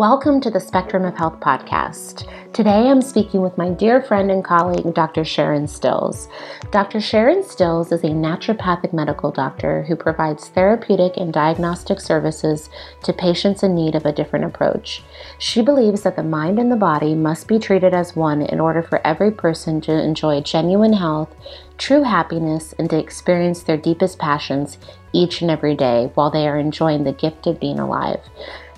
Welcome 0.00 0.40
to 0.40 0.50
the 0.50 0.60
Spectrum 0.60 1.04
of 1.04 1.14
Health 1.14 1.40
podcast. 1.40 2.26
Today 2.54 2.88
I'm 2.88 3.02
speaking 3.02 3.42
with 3.42 3.58
my 3.58 3.68
dear 3.68 4.00
friend 4.00 4.30
and 4.30 4.42
colleague, 4.42 4.94
Dr. 4.94 5.26
Sharon 5.26 5.68
Stills. 5.68 6.26
Dr. 6.70 7.02
Sharon 7.02 7.42
Stills 7.42 7.92
is 7.92 8.02
a 8.02 8.06
naturopathic 8.06 8.94
medical 8.94 9.30
doctor 9.30 9.82
who 9.82 9.96
provides 9.96 10.48
therapeutic 10.48 11.18
and 11.18 11.34
diagnostic 11.34 12.00
services 12.00 12.70
to 13.04 13.12
patients 13.12 13.62
in 13.62 13.74
need 13.74 13.94
of 13.94 14.06
a 14.06 14.12
different 14.12 14.46
approach. 14.46 15.02
She 15.36 15.60
believes 15.60 16.00
that 16.04 16.16
the 16.16 16.22
mind 16.22 16.58
and 16.58 16.72
the 16.72 16.76
body 16.76 17.14
must 17.14 17.46
be 17.46 17.58
treated 17.58 17.92
as 17.92 18.16
one 18.16 18.40
in 18.40 18.58
order 18.58 18.82
for 18.82 19.06
every 19.06 19.30
person 19.30 19.82
to 19.82 19.92
enjoy 19.92 20.40
genuine 20.40 20.94
health, 20.94 21.36
true 21.76 22.04
happiness, 22.04 22.72
and 22.78 22.88
to 22.88 22.98
experience 22.98 23.64
their 23.64 23.76
deepest 23.76 24.18
passions 24.18 24.78
each 25.12 25.42
and 25.42 25.50
every 25.50 25.74
day 25.74 26.10
while 26.14 26.30
they 26.30 26.48
are 26.48 26.58
enjoying 26.58 27.04
the 27.04 27.12
gift 27.12 27.46
of 27.46 27.60
being 27.60 27.78
alive. 27.78 28.20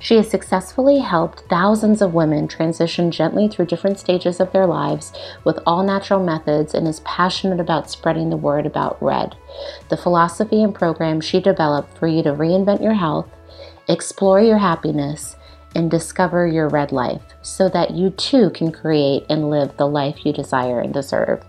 She 0.03 0.17
has 0.17 0.29
successfully 0.29 0.99
helped 0.99 1.45
thousands 1.49 2.03
of 2.03 2.13
women 2.13 2.49
transition 2.49 3.13
gently 3.13 3.47
through 3.47 3.67
different 3.67 4.01
stages 4.01 4.41
of 4.41 4.51
their 4.51 4.67
lives 4.67 5.13
with 5.45 5.61
all 5.65 5.85
natural 5.85 6.21
methods 6.21 6.75
and 6.75 6.89
is 6.89 6.99
passionate 7.01 7.61
about 7.61 7.89
spreading 7.89 8.29
the 8.29 8.37
word 8.37 8.67
about 8.67 9.01
RED, 9.01 9.37
the 9.91 9.97
philosophy 9.97 10.61
and 10.61 10.75
program 10.75 11.21
she 11.21 11.41
developed 11.41 11.97
for 11.97 12.09
you 12.09 12.21
to 12.25 12.33
reinvent 12.33 12.83
your 12.83 12.95
health, 12.95 13.29
explore 13.89 14.41
your 14.41 14.59
happiness, 14.59 15.37
and 15.77 15.89
discover 15.89 16.49
your 16.49 16.69
red 16.69 16.91
life 16.91 17.23
so 17.41 17.69
that 17.69 17.93
you 17.93 18.11
too 18.11 18.51
can 18.51 18.73
create 18.73 19.25
and 19.31 19.51
live 19.51 19.77
the 19.77 19.87
life 19.87 20.27
you 20.27 20.33
desire 20.33 20.81
and 20.81 20.93
deserve. 20.93 21.45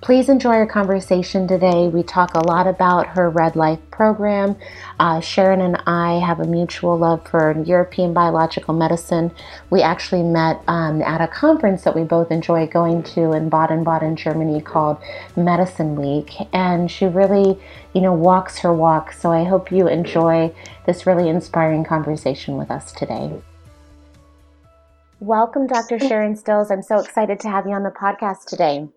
Please 0.00 0.28
enjoy 0.28 0.50
our 0.50 0.66
conversation 0.66 1.48
today. 1.48 1.88
We 1.88 2.02
talk 2.02 2.34
a 2.34 2.46
lot 2.46 2.66
about 2.66 3.08
her 3.08 3.30
Red 3.30 3.56
Life 3.56 3.80
program. 3.90 4.56
Uh, 5.00 5.20
Sharon 5.20 5.60
and 5.60 5.76
I 5.86 6.20
have 6.24 6.40
a 6.40 6.46
mutual 6.46 6.96
love 6.96 7.26
for 7.28 7.60
European 7.62 8.12
biological 8.12 8.74
medicine. 8.74 9.32
We 9.70 9.82
actually 9.82 10.22
met 10.22 10.62
um, 10.68 11.02
at 11.02 11.20
a 11.20 11.26
conference 11.26 11.82
that 11.84 11.96
we 11.96 12.04
both 12.04 12.30
enjoy 12.30 12.66
going 12.66 13.02
to 13.14 13.32
in 13.32 13.48
Baden 13.48 13.84
Baden, 13.84 14.16
Germany 14.16 14.60
called 14.60 14.98
Medicine 15.36 15.96
Week. 15.96 16.32
And 16.52 16.90
she 16.90 17.06
really, 17.06 17.58
you 17.94 18.00
know, 18.00 18.12
walks 18.12 18.58
her 18.58 18.72
walk. 18.72 19.12
So 19.12 19.32
I 19.32 19.44
hope 19.44 19.72
you 19.72 19.88
enjoy 19.88 20.54
this 20.86 21.06
really 21.06 21.28
inspiring 21.28 21.84
conversation 21.84 22.56
with 22.56 22.70
us 22.70 22.92
today. 22.92 23.32
Welcome, 25.20 25.66
Dr. 25.66 25.98
Sharon 26.06 26.36
Stills. 26.36 26.70
I'm 26.70 26.82
so 26.82 26.98
excited 26.98 27.40
to 27.40 27.48
have 27.48 27.66
you 27.66 27.72
on 27.72 27.82
the 27.82 27.90
podcast 27.90 28.44
today. 28.46 28.88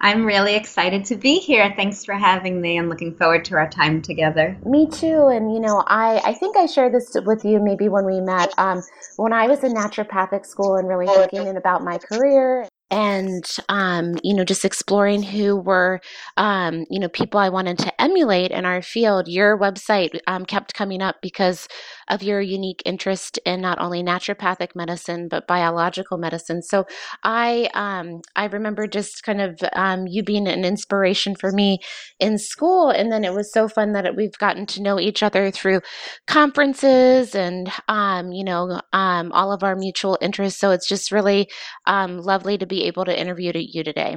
I'm 0.00 0.24
really 0.24 0.54
excited 0.54 1.04
to 1.06 1.16
be 1.16 1.38
here. 1.38 1.72
Thanks 1.76 2.04
for 2.04 2.14
having 2.14 2.60
me. 2.60 2.78
I'm 2.78 2.88
looking 2.88 3.14
forward 3.14 3.44
to 3.46 3.56
our 3.56 3.68
time 3.68 4.00
together. 4.00 4.56
Me 4.64 4.88
too. 4.88 5.26
And 5.26 5.52
you 5.52 5.60
know, 5.60 5.84
I 5.86 6.20
I 6.24 6.34
think 6.34 6.56
I 6.56 6.66
shared 6.66 6.94
this 6.94 7.16
with 7.26 7.44
you 7.44 7.60
maybe 7.60 7.88
when 7.88 8.06
we 8.06 8.20
met. 8.20 8.52
Um, 8.58 8.82
when 9.16 9.32
I 9.32 9.46
was 9.46 9.62
in 9.62 9.74
naturopathic 9.74 10.46
school 10.46 10.76
and 10.76 10.88
really 10.88 11.06
thinking 11.06 11.56
about 11.56 11.84
my 11.84 11.98
career 11.98 12.66
and 12.90 13.44
um, 13.68 14.16
you 14.22 14.34
know 14.34 14.44
just 14.44 14.64
exploring 14.64 15.22
who 15.22 15.56
were 15.56 16.00
um, 16.36 16.84
you 16.90 16.98
know 16.98 17.08
people 17.08 17.38
i 17.38 17.48
wanted 17.48 17.78
to 17.78 18.00
emulate 18.00 18.50
in 18.50 18.64
our 18.64 18.82
field 18.82 19.28
your 19.28 19.56
website 19.58 20.18
um, 20.26 20.44
kept 20.44 20.74
coming 20.74 21.00
up 21.00 21.16
because 21.22 21.68
of 22.10 22.22
your 22.22 22.40
unique 22.40 22.82
interest 22.84 23.38
in 23.44 23.60
not 23.60 23.80
only 23.80 24.02
naturopathic 24.02 24.74
medicine 24.74 25.28
but 25.28 25.46
biological 25.46 26.18
medicine 26.18 26.62
so 26.62 26.84
i 27.22 27.68
um, 27.74 28.20
i 28.36 28.46
remember 28.46 28.86
just 28.86 29.22
kind 29.22 29.40
of 29.40 29.58
um, 29.74 30.06
you 30.06 30.22
being 30.22 30.46
an 30.46 30.64
inspiration 30.64 31.34
for 31.34 31.52
me 31.52 31.78
in 32.18 32.38
school 32.38 32.90
and 32.90 33.10
then 33.10 33.24
it 33.24 33.34
was 33.34 33.52
so 33.52 33.68
fun 33.68 33.92
that 33.92 34.16
we've 34.16 34.38
gotten 34.38 34.66
to 34.66 34.82
know 34.82 34.98
each 35.00 35.22
other 35.22 35.50
through 35.50 35.80
conferences 36.26 37.34
and 37.34 37.70
um, 37.88 38.32
you 38.32 38.44
know 38.44 38.80
all 38.92 39.52
of 39.52 39.62
our 39.62 39.76
mutual 39.76 40.18
interests 40.20 40.60
so 40.60 40.70
it's 40.70 40.88
just 40.88 41.12
really 41.12 41.48
lovely 41.86 42.58
to 42.58 42.66
be 42.66 42.84
able 42.84 43.04
to 43.04 43.18
interview 43.18 43.52
you 43.54 43.84
today. 43.84 44.16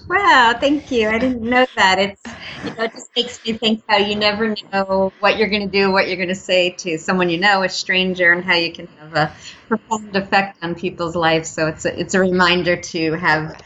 Wow, 0.00 0.54
thank 0.58 0.90
you. 0.90 1.08
I 1.10 1.18
didn't 1.18 1.42
know 1.42 1.66
that. 1.76 1.98
It's 1.98 2.36
you 2.64 2.70
know, 2.74 2.84
it 2.84 2.92
just 2.92 3.10
makes 3.14 3.38
me 3.44 3.52
think 3.58 3.82
how 3.88 3.98
you 3.98 4.16
never 4.16 4.54
know 4.72 5.12
what 5.18 5.36
you're 5.36 5.48
going 5.48 5.68
to 5.68 5.70
do, 5.70 5.92
what 5.92 6.08
you're 6.08 6.16
going 6.16 6.28
to 6.28 6.34
say 6.34 6.70
to 6.78 6.98
someone 6.98 7.28
you 7.28 7.38
know, 7.38 7.62
a 7.62 7.68
stranger, 7.68 8.32
and 8.32 8.44
how 8.44 8.54
you 8.54 8.72
can 8.72 8.88
have 8.98 9.14
a 9.14 9.36
profound 9.68 10.16
effect 10.16 10.58
on 10.62 10.74
people's 10.74 11.14
lives. 11.14 11.50
So 11.50 11.66
it's 11.68 11.84
a, 11.84 11.98
it's 12.00 12.14
a 12.14 12.20
reminder 12.20 12.76
to 12.76 13.12
have 13.14 13.56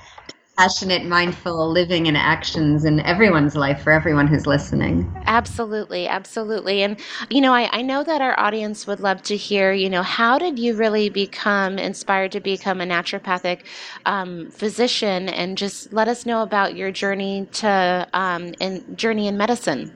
passionate, 0.57 1.05
mindful 1.05 1.71
living 1.71 2.09
and 2.09 2.17
actions 2.17 2.85
in 2.85 3.01
everyone's 3.01 3.55
life 3.55 3.83
for 3.83 3.93
everyone 3.93 4.27
who's 4.27 4.47
listening. 4.47 5.11
Absolutely, 5.27 6.09
absolutely. 6.09 6.83
And, 6.83 6.99
you 7.29 7.43
know, 7.43 7.53
I, 7.53 7.69
I 7.73 7.83
know 7.83 8.03
that 8.03 8.23
our 8.23 8.39
audience 8.41 8.87
would 8.87 9.01
love 9.01 9.23
to 9.25 9.37
hear, 9.37 9.73
you 9.73 9.91
know, 9.91 10.03
how 10.03 10.39
did 10.39 10.59
you 10.59 10.75
really 10.75 11.11
become 11.11 11.79
inspired 11.79 12.33
to 12.33 12.41
become 12.41 12.81
a 12.81 12.87
naturopathic 12.87 13.65
um, 14.07 14.51
physician? 14.51 15.29
And 15.29 15.59
just 15.59 15.93
let 15.93 16.09
us 16.09 16.25
know 16.25 16.43
about 16.43 16.75
your 16.75 16.91
journey 16.91 17.47
to 17.53 18.09
um, 18.15 18.55
in 18.59 18.97
journey 18.97 19.29
in 19.29 19.37
medicine. 19.37 19.95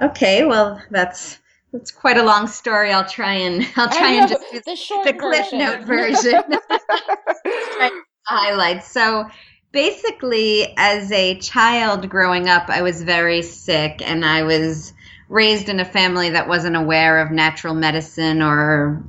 Okay, 0.00 0.44
well, 0.44 0.82
that's 0.90 1.38
that's 1.72 1.90
quite 1.90 2.16
a 2.16 2.22
long 2.22 2.46
story. 2.46 2.92
I'll 2.92 3.08
try 3.08 3.34
and 3.34 3.66
I'll 3.76 3.90
try 3.90 4.12
and 4.14 4.28
just 4.28 4.42
the, 4.50 5.02
the 5.04 5.12
cliff 5.12 5.52
note 5.52 5.84
version. 5.84 6.42
highlights. 8.28 8.90
So 8.90 9.28
basically, 9.72 10.74
as 10.76 11.10
a 11.12 11.38
child 11.38 12.08
growing 12.08 12.48
up, 12.48 12.68
I 12.68 12.82
was 12.82 13.02
very 13.02 13.42
sick 13.42 14.02
and 14.04 14.24
I 14.24 14.42
was 14.42 14.92
raised 15.28 15.68
in 15.68 15.80
a 15.80 15.84
family 15.84 16.30
that 16.30 16.48
wasn't 16.48 16.76
aware 16.76 17.20
of 17.20 17.30
natural 17.30 17.74
medicine 17.74 18.42
or 18.42 19.02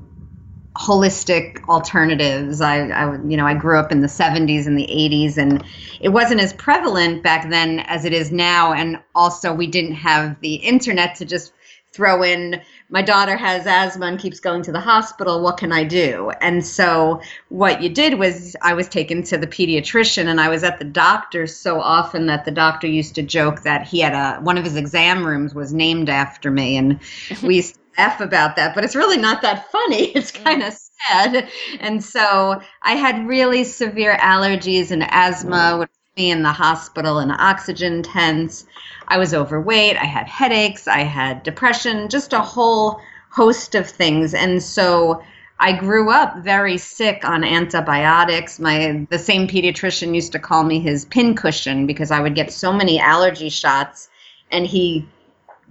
holistic 0.75 1.67
alternatives. 1.67 2.61
I, 2.61 2.87
I, 2.87 3.15
you 3.25 3.35
know, 3.35 3.45
I 3.45 3.53
grew 3.53 3.77
up 3.77 3.91
in 3.91 4.01
the 4.01 4.07
70s 4.07 4.65
and 4.65 4.77
the 4.77 4.87
80s, 4.87 5.37
and 5.37 5.63
it 5.99 6.09
wasn't 6.09 6.39
as 6.39 6.53
prevalent 6.53 7.21
back 7.21 7.49
then 7.49 7.79
as 7.81 8.05
it 8.05 8.13
is 8.13 8.31
now. 8.31 8.73
And 8.73 8.99
also, 9.13 9.53
we 9.53 9.67
didn't 9.67 9.95
have 9.95 10.39
the 10.39 10.55
internet 10.55 11.15
to 11.15 11.25
just 11.25 11.51
throw 11.91 12.23
in 12.23 12.61
my 12.89 13.01
daughter 13.01 13.37
has 13.37 13.65
asthma 13.65 14.07
and 14.07 14.19
keeps 14.19 14.39
going 14.39 14.63
to 14.63 14.71
the 14.71 14.79
hospital 14.79 15.41
what 15.41 15.57
can 15.57 15.71
i 15.71 15.83
do? 15.83 16.31
And 16.41 16.65
so 16.65 17.21
what 17.49 17.81
you 17.81 17.89
did 17.89 18.19
was 18.19 18.55
i 18.61 18.73
was 18.73 18.87
taken 18.87 19.23
to 19.23 19.37
the 19.37 19.47
pediatrician 19.47 20.25
and 20.25 20.41
i 20.41 20.49
was 20.49 20.63
at 20.63 20.79
the 20.79 20.85
doctor 20.85 21.47
so 21.47 21.79
often 21.79 22.25
that 22.27 22.45
the 22.45 22.51
doctor 22.51 22.87
used 22.87 23.15
to 23.15 23.21
joke 23.21 23.61
that 23.61 23.87
he 23.87 23.99
had 23.99 24.13
a 24.13 24.41
one 24.41 24.57
of 24.57 24.63
his 24.63 24.75
exam 24.75 25.25
rooms 25.25 25.53
was 25.53 25.73
named 25.73 26.09
after 26.09 26.51
me 26.51 26.77
and 26.77 26.99
we 27.43 27.57
used 27.57 27.75
to 27.75 27.79
laugh 27.97 28.19
about 28.21 28.55
that 28.55 28.75
but 28.75 28.83
it's 28.83 28.95
really 28.95 29.17
not 29.17 29.41
that 29.41 29.71
funny. 29.71 30.11
It's 30.15 30.31
mm. 30.31 30.43
kind 30.43 30.63
of 30.63 30.73
sad. 31.07 31.49
And 31.79 32.03
so 32.03 32.61
i 32.83 32.93
had 32.93 33.27
really 33.27 33.63
severe 33.63 34.17
allergies 34.17 34.91
and 34.91 35.03
asthma 35.09 35.77
would 35.77 35.89
me 36.19 36.29
in 36.29 36.43
the 36.43 36.51
hospital 36.51 37.19
in 37.19 37.31
oxygen 37.31 38.03
tents 38.03 38.65
I 39.07 39.17
was 39.17 39.33
overweight, 39.33 39.97
I 39.97 40.05
had 40.05 40.27
headaches, 40.27 40.87
I 40.87 40.99
had 40.99 41.41
depression, 41.41 42.09
just 42.09 42.33
a 42.33 42.41
whole 42.41 43.01
host 43.31 43.73
of 43.73 43.89
things. 43.89 44.35
And 44.35 44.61
so 44.61 45.23
I 45.59 45.73
grew 45.73 46.11
up 46.11 46.37
very 46.37 46.77
sick 46.77 47.25
on 47.25 47.43
antibiotics. 47.43 48.59
My 48.59 49.07
the 49.09 49.17
same 49.17 49.47
pediatrician 49.47 50.13
used 50.13 50.33
to 50.33 50.39
call 50.39 50.63
me 50.63 50.79
his 50.79 51.05
pincushion 51.05 51.87
because 51.87 52.11
I 52.11 52.19
would 52.19 52.35
get 52.35 52.51
so 52.51 52.71
many 52.71 52.99
allergy 52.99 53.49
shots 53.49 54.09
and 54.51 54.65
he 54.65 55.07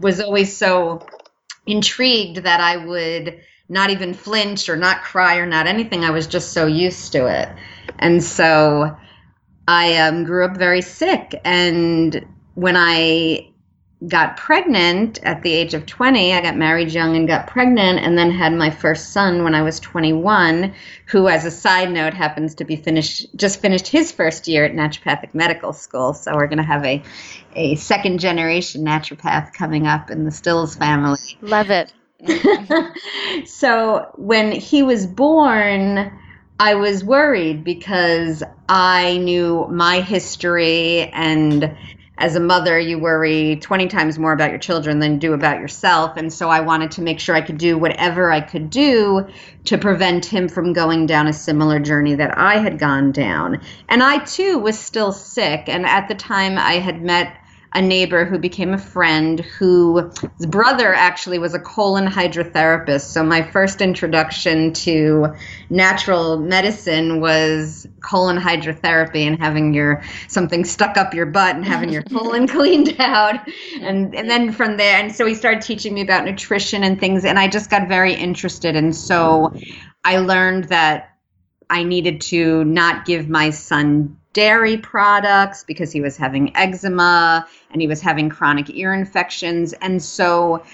was 0.00 0.20
always 0.20 0.56
so 0.56 1.06
intrigued 1.66 2.38
that 2.38 2.60
I 2.60 2.76
would 2.76 3.40
not 3.68 3.90
even 3.90 4.14
flinch 4.14 4.68
or 4.68 4.76
not 4.76 5.02
cry 5.02 5.36
or 5.36 5.46
not 5.46 5.66
anything. 5.66 6.04
I 6.04 6.10
was 6.10 6.26
just 6.26 6.52
so 6.52 6.66
used 6.66 7.12
to 7.12 7.26
it. 7.26 7.48
And 7.98 8.22
so 8.22 8.96
I 9.68 9.98
um, 9.98 10.24
grew 10.24 10.44
up 10.46 10.56
very 10.56 10.82
sick 10.82 11.40
and 11.44 12.26
when 12.54 12.76
I 12.76 13.50
got 14.06 14.36
pregnant 14.36 15.18
at 15.24 15.42
the 15.42 15.52
age 15.52 15.74
of 15.74 15.84
20, 15.84 16.32
I 16.32 16.40
got 16.40 16.56
married 16.56 16.92
young 16.92 17.16
and 17.16 17.26
got 17.26 17.48
pregnant, 17.48 17.98
and 17.98 18.16
then 18.16 18.30
had 18.30 18.52
my 18.52 18.70
first 18.70 19.12
son 19.12 19.42
when 19.42 19.54
I 19.54 19.62
was 19.62 19.80
21, 19.80 20.72
who, 21.06 21.28
as 21.28 21.44
a 21.44 21.50
side 21.50 21.90
note, 21.90 22.14
happens 22.14 22.54
to 22.56 22.64
be 22.64 22.76
finished 22.76 23.26
just 23.34 23.60
finished 23.60 23.88
his 23.88 24.12
first 24.12 24.46
year 24.46 24.64
at 24.64 24.72
naturopathic 24.72 25.34
medical 25.34 25.72
school. 25.72 26.14
So 26.14 26.32
we're 26.34 26.46
going 26.46 26.58
to 26.58 26.64
have 26.64 26.84
a 26.84 27.02
a 27.56 27.74
second 27.76 28.20
generation 28.20 28.84
naturopath 28.84 29.52
coming 29.52 29.86
up 29.86 30.10
in 30.10 30.24
the 30.24 30.30
Stills 30.30 30.76
family. 30.76 31.18
Love 31.40 31.70
it. 31.70 31.92
so 33.48 34.12
when 34.16 34.52
he 34.52 34.82
was 34.82 35.06
born. 35.06 36.12
I 36.60 36.74
was 36.74 37.04
worried 37.04 37.62
because 37.62 38.42
I 38.68 39.18
knew 39.18 39.66
my 39.70 40.00
history 40.00 41.08
and 41.12 41.76
as 42.18 42.34
a 42.34 42.40
mother, 42.40 42.76
you 42.80 42.98
worry 42.98 43.56
20 43.62 43.86
times 43.86 44.18
more 44.18 44.32
about 44.32 44.50
your 44.50 44.58
children 44.58 44.98
than 44.98 45.14
you 45.14 45.18
do 45.20 45.32
about 45.34 45.60
yourself. 45.60 46.16
And 46.16 46.32
so 46.32 46.48
I 46.48 46.60
wanted 46.60 46.90
to 46.92 47.02
make 47.02 47.20
sure 47.20 47.36
I 47.36 47.40
could 47.40 47.58
do 47.58 47.78
whatever 47.78 48.32
I 48.32 48.40
could 48.40 48.70
do 48.70 49.28
to 49.66 49.78
prevent 49.78 50.26
him 50.26 50.48
from 50.48 50.72
going 50.72 51.06
down 51.06 51.28
a 51.28 51.32
similar 51.32 51.78
journey 51.78 52.16
that 52.16 52.36
I 52.36 52.58
had 52.58 52.80
gone 52.80 53.12
down. 53.12 53.60
And 53.88 54.02
I 54.02 54.18
too 54.18 54.58
was 54.58 54.76
still 54.76 55.12
sick. 55.12 55.68
And 55.68 55.86
at 55.86 56.08
the 56.08 56.16
time, 56.16 56.58
I 56.58 56.74
had 56.74 57.00
met 57.00 57.36
a 57.78 57.80
neighbor 57.80 58.24
who 58.24 58.40
became 58.40 58.74
a 58.74 58.78
friend 58.78 59.38
whose 59.38 60.12
brother 60.48 60.92
actually 60.92 61.38
was 61.38 61.54
a 61.54 61.60
colon 61.60 62.08
hydrotherapist. 62.08 63.02
So 63.02 63.22
my 63.22 63.48
first 63.52 63.80
introduction 63.80 64.72
to 64.72 65.36
natural 65.70 66.38
medicine 66.38 67.20
was 67.20 67.86
colon 68.00 68.36
hydrotherapy 68.36 69.28
and 69.28 69.38
having 69.38 69.74
your 69.74 70.02
something 70.26 70.64
stuck 70.64 70.96
up 70.96 71.14
your 71.14 71.26
butt 71.26 71.54
and 71.54 71.64
having 71.64 71.90
your 71.90 72.02
colon 72.02 72.48
cleaned 72.56 72.96
out. 72.98 73.48
And 73.80 74.12
and 74.12 74.28
then 74.28 74.50
from 74.50 74.76
there 74.76 74.96
and 74.96 75.14
so 75.14 75.24
he 75.24 75.36
started 75.36 75.62
teaching 75.62 75.94
me 75.94 76.00
about 76.00 76.24
nutrition 76.24 76.82
and 76.82 76.98
things 76.98 77.24
and 77.24 77.38
I 77.38 77.46
just 77.46 77.70
got 77.70 77.86
very 77.86 78.12
interested 78.12 78.74
and 78.74 78.94
so 78.94 79.54
I 80.04 80.18
learned 80.18 80.64
that 80.64 81.16
I 81.70 81.84
needed 81.84 82.22
to 82.22 82.64
not 82.64 83.04
give 83.04 83.28
my 83.28 83.50
son 83.50 84.17
dairy 84.32 84.76
products 84.76 85.64
because 85.64 85.90
he 85.90 86.00
was 86.00 86.16
having 86.16 86.56
eczema 86.56 87.46
and 87.70 87.80
he 87.80 87.88
was 87.88 88.00
having 88.00 88.28
chronic 88.28 88.70
ear 88.70 88.94
infections. 88.94 89.72
And 89.72 90.02
so, 90.02 90.64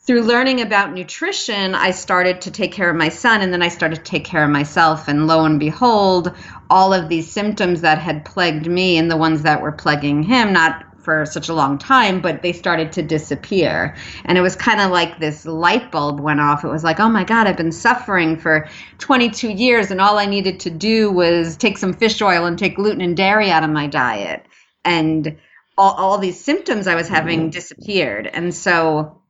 through 0.00 0.22
learning 0.22 0.62
about 0.62 0.94
nutrition, 0.94 1.74
I 1.74 1.90
started 1.90 2.40
to 2.42 2.50
take 2.50 2.72
care 2.72 2.88
of 2.88 2.96
my 2.96 3.10
son 3.10 3.42
and 3.42 3.52
then 3.52 3.60
I 3.60 3.68
started 3.68 3.96
to 3.96 4.10
take 4.10 4.24
care 4.24 4.42
of 4.42 4.48
myself. 4.48 5.06
And 5.06 5.26
lo 5.26 5.44
and 5.44 5.60
behold, 5.60 6.34
all 6.70 6.94
of 6.94 7.10
these 7.10 7.30
symptoms 7.30 7.82
that 7.82 7.98
had 7.98 8.24
plagued 8.24 8.66
me 8.66 8.96
and 8.96 9.10
the 9.10 9.18
ones 9.18 9.42
that 9.42 9.60
were 9.60 9.72
plaguing 9.72 10.22
him, 10.22 10.54
not 10.54 10.87
for 11.08 11.24
such 11.24 11.48
a 11.48 11.54
long 11.54 11.78
time, 11.78 12.20
but 12.20 12.42
they 12.42 12.52
started 12.52 12.92
to 12.92 13.02
disappear. 13.02 13.96
And 14.26 14.36
it 14.36 14.42
was 14.42 14.54
kind 14.54 14.78
of 14.78 14.90
like 14.90 15.18
this 15.18 15.46
light 15.46 15.90
bulb 15.90 16.20
went 16.20 16.38
off. 16.38 16.64
It 16.64 16.68
was 16.68 16.84
like, 16.84 17.00
oh 17.00 17.08
my 17.08 17.24
God, 17.24 17.46
I've 17.46 17.56
been 17.56 17.72
suffering 17.72 18.36
for 18.36 18.68
22 18.98 19.48
years, 19.48 19.90
and 19.90 20.02
all 20.02 20.18
I 20.18 20.26
needed 20.26 20.60
to 20.60 20.70
do 20.70 21.10
was 21.10 21.56
take 21.56 21.78
some 21.78 21.94
fish 21.94 22.20
oil 22.20 22.44
and 22.44 22.58
take 22.58 22.76
gluten 22.76 23.00
and 23.00 23.16
dairy 23.16 23.50
out 23.50 23.64
of 23.64 23.70
my 23.70 23.86
diet. 23.86 24.44
And 24.84 25.38
all, 25.78 25.92
all 25.92 26.18
these 26.18 26.44
symptoms 26.44 26.86
I 26.86 26.94
was 26.94 27.08
having 27.08 27.40
mm-hmm. 27.40 27.50
disappeared. 27.50 28.26
And 28.26 28.54
so 28.54 29.22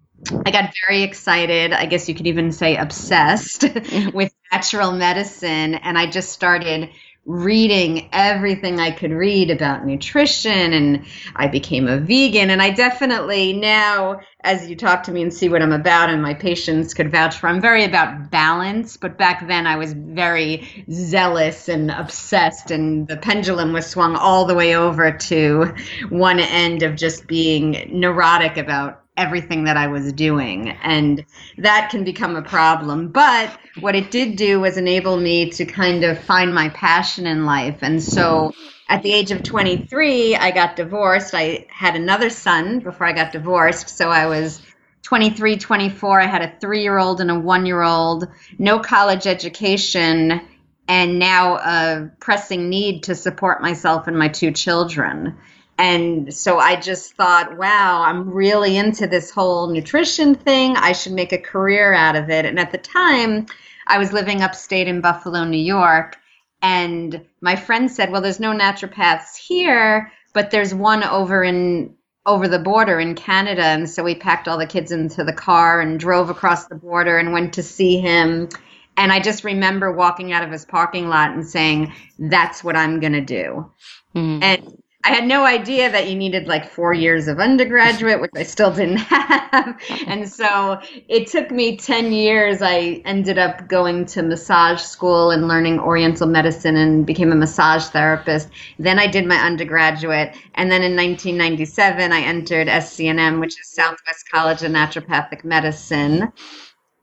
I 0.45 0.51
got 0.51 0.75
very 0.89 1.03
excited. 1.03 1.73
I 1.73 1.87
guess 1.87 2.09
you 2.09 2.15
could 2.17 2.27
even 2.27 2.51
say 2.51 2.75
obsessed 2.75 3.61
mm-hmm. 3.63 4.17
with 4.17 4.35
natural 4.51 4.91
medicine. 4.91 5.77
And 5.77 5.97
I 5.97 6.11
just 6.11 6.33
started 6.33 6.91
reading 7.29 8.09
everything 8.11 8.81
I 8.81 8.91
could 8.91 9.13
read 9.13 9.51
about 9.51 9.85
nutrition 9.85 10.73
and 10.73 11.05
I 11.37 11.47
became 11.47 11.87
a 11.87 11.99
vegan. 11.99 12.49
And 12.49 12.63
I 12.63 12.71
definitely 12.71 13.53
now 13.53 14.21
as 14.41 14.71
you 14.71 14.77
talk 14.77 15.03
to 15.03 15.13
me 15.13 15.21
and 15.21 15.35
see 15.35 15.51
what 15.51 15.61
I'm 15.61 15.73
about 15.73 16.09
and 16.09 16.23
my 16.23 16.33
patients 16.33 16.95
could 16.95 17.13
vouch 17.13 17.37
for 17.37 17.49
I'm 17.49 17.61
very 17.61 17.85
about 17.85 18.31
balance. 18.31 18.97
But 18.97 19.19
back 19.19 19.47
then 19.47 19.67
I 19.67 19.77
was 19.77 19.93
very 19.93 20.87
zealous 20.91 21.69
and 21.69 21.91
obsessed 21.91 22.71
and 22.71 23.07
the 23.07 23.19
pendulum 23.19 23.75
was 23.75 23.87
swung 23.87 24.17
all 24.17 24.47
the 24.47 24.55
way 24.55 24.75
over 24.75 25.13
to 25.13 25.75
one 26.09 26.41
end 26.41 26.83
of 26.83 26.97
just 26.97 27.27
being 27.27 27.91
neurotic 27.93 28.57
about 28.57 29.03
everything 29.19 29.65
that 29.65 29.77
I 29.77 29.89
was 29.89 30.13
doing. 30.13 30.71
And 30.83 31.25
that 31.59 31.91
can 31.91 32.05
become 32.05 32.37
a 32.37 32.43
problem. 32.43 33.09
But 33.09 33.59
what 33.81 33.95
it 33.95 34.11
did 34.11 34.37
do 34.37 34.61
was 34.61 34.77
enable 34.77 35.17
me 35.17 35.51
to 35.51 35.67
kind 35.67 36.05
of 36.05 36.19
find 36.19 36.55
my 36.55 36.69
passion 36.71 37.27
in 37.27 37.45
life. 37.45 37.79
And 37.83 38.03
so 38.03 38.53
at 38.89 39.03
the 39.03 39.13
age 39.13 39.31
of 39.31 39.43
23, 39.43 40.37
I 40.37 40.51
got 40.51 40.77
divorced. 40.77 41.35
I 41.35 41.67
had 41.69 41.97
another 41.97 42.31
son 42.31 42.79
before 42.79 43.07
I 43.07 43.13
got 43.13 43.33
divorced. 43.33 43.91
So 43.91 44.09
I 44.09 44.27
was 44.27 44.63
23, 45.03 45.59
24. 45.59 46.21
I 46.21 46.27
had 46.27 46.43
a 46.43 46.55
three 46.61 46.83
year 46.83 46.99
old 46.99 47.21
and 47.21 47.31
a 47.31 47.39
one 47.39 47.67
year 47.67 47.83
old, 47.83 48.29
no 48.59 48.79
college 48.79 49.27
education, 49.27 50.41
and 50.87 51.19
now 51.19 51.57
a 51.57 52.11
pressing 52.21 52.69
need 52.71 53.05
to 53.05 53.15
support 53.15 53.61
myself 53.61 54.07
and 54.07 54.19
my 54.19 54.29
two 54.29 54.53
children. 54.53 55.37
And 55.79 56.35
so 56.35 56.59
I 56.59 56.75
just 56.75 57.15
thought, 57.15 57.57
wow, 57.57 58.03
I'm 58.03 58.29
really 58.29 58.77
into 58.77 59.07
this 59.07 59.31
whole 59.31 59.69
nutrition 59.69 60.35
thing. 60.35 60.77
I 60.77 60.93
should 60.93 61.13
make 61.13 61.33
a 61.33 61.39
career 61.39 61.95
out 61.95 62.17
of 62.17 62.31
it. 62.31 62.45
And 62.45 62.59
at 62.59 62.73
the 62.73 62.79
time, 62.79 63.47
I 63.87 63.99
was 63.99 64.13
living 64.13 64.43
upstate 64.43 64.89
in 64.89 65.01
Buffalo, 65.01 65.45
New 65.45 65.57
York. 65.57 66.17
And 66.61 67.25
my 67.41 67.55
friend 67.55 67.91
said, 67.91 68.11
well, 68.11 68.21
there's 68.21 68.41
no 68.41 68.53
naturopaths 68.53 69.37
here, 69.37 70.11
but 70.33 70.51
there's 70.51 70.75
one 70.75 71.05
over 71.05 71.45
in 71.45 71.95
over 72.27 72.47
the 72.47 72.59
border 72.59 73.01
in 73.01 73.15
Canada. 73.15 73.63
And 73.63 73.89
so 73.89 74.05
we 74.05 74.15
packed 74.15 74.49
all 74.49 74.59
the 74.59 74.67
kids 74.67 74.93
into 74.93 75.25
the 75.25 75.33
car 75.33 75.81
and 75.81 75.99
drove 75.99 76.29
across 76.29 76.67
the 76.67 76.75
border 76.75 77.17
and 77.17 77.33
went 77.33 77.55
to 77.55 77.63
see 77.63 77.99
him. 77.99 78.51
And 78.99 79.13
I 79.13 79.21
just 79.21 79.45
remember 79.45 79.91
walking 79.93 80.33
out 80.33 80.45
of 80.45 80.51
his 80.51 80.67
parking 80.67 81.09
lot 81.09 81.31
and 81.31 81.47
saying, 81.47 81.93
that's 82.19 82.63
what 82.63 82.77
I'm 82.77 83.01
going 83.01 83.15
to 83.15 83.23
do. 83.23 83.73
Mm-hmm. 84.15 84.43
And 84.43 84.83
I 85.09 85.15
had 85.15 85.27
no 85.27 85.47
idea 85.47 85.91
that 85.91 86.11
you 86.11 86.15
needed 86.15 86.49
like 86.49 86.71
four 86.71 86.93
years 86.93 87.29
of 87.29 87.41
undergraduate, 87.41 88.21
which 88.21 88.31
I 88.37 88.43
still 88.43 88.71
didn't 88.71 88.97
have. 88.99 89.81
And 90.07 90.31
so 90.31 90.79
it 91.09 91.29
took 91.29 91.51
me 91.51 91.79
10 91.79 92.13
years. 92.13 92.61
I 92.61 93.01
ended 93.07 93.39
up 93.39 93.69
going 93.69 94.05
to 94.05 94.23
massage 94.23 94.83
school 94.83 95.31
and 95.31 95.49
learning 95.49 95.81
Oriental 95.81 96.27
medicine 96.27 96.77
and 96.77 97.07
became 97.07 97.33
a 97.33 97.37
massage 97.37 97.87
therapist. 97.87 98.51
Then 98.79 98.99
I 98.99 99.07
did 99.07 99.25
my 99.25 99.37
undergraduate. 99.37 100.37
And 100.57 100.71
then 100.71 100.83
in 100.83 100.95
1997, 100.95 102.13
I 102.13 102.21
entered 102.21 102.69
SCNM, 102.69 103.41
which 103.41 103.59
is 103.59 103.67
Southwest 103.67 104.29
College 104.31 104.63
of 104.63 104.73
Naturopathic 104.73 105.43
Medicine 105.43 106.31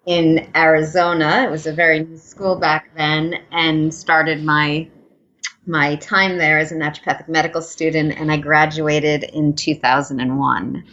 in 0.06 0.48
Arizona. 0.56 1.44
It 1.48 1.50
was 1.50 1.66
a 1.66 1.74
very 1.74 2.04
new 2.04 2.18
school 2.18 2.56
back 2.56 2.96
then 2.96 3.40
and 3.52 3.92
started 3.92 4.44
my 4.44 4.90
my 5.68 5.96
time 5.96 6.38
there 6.38 6.58
as 6.60 6.72
a 6.72 6.76
naturopathic 6.76 7.28
medical 7.28 7.62
student, 7.62 8.18
and 8.18 8.32
I 8.32 8.38
graduated 8.38 9.24
in 9.24 9.54
2001. 9.54 10.84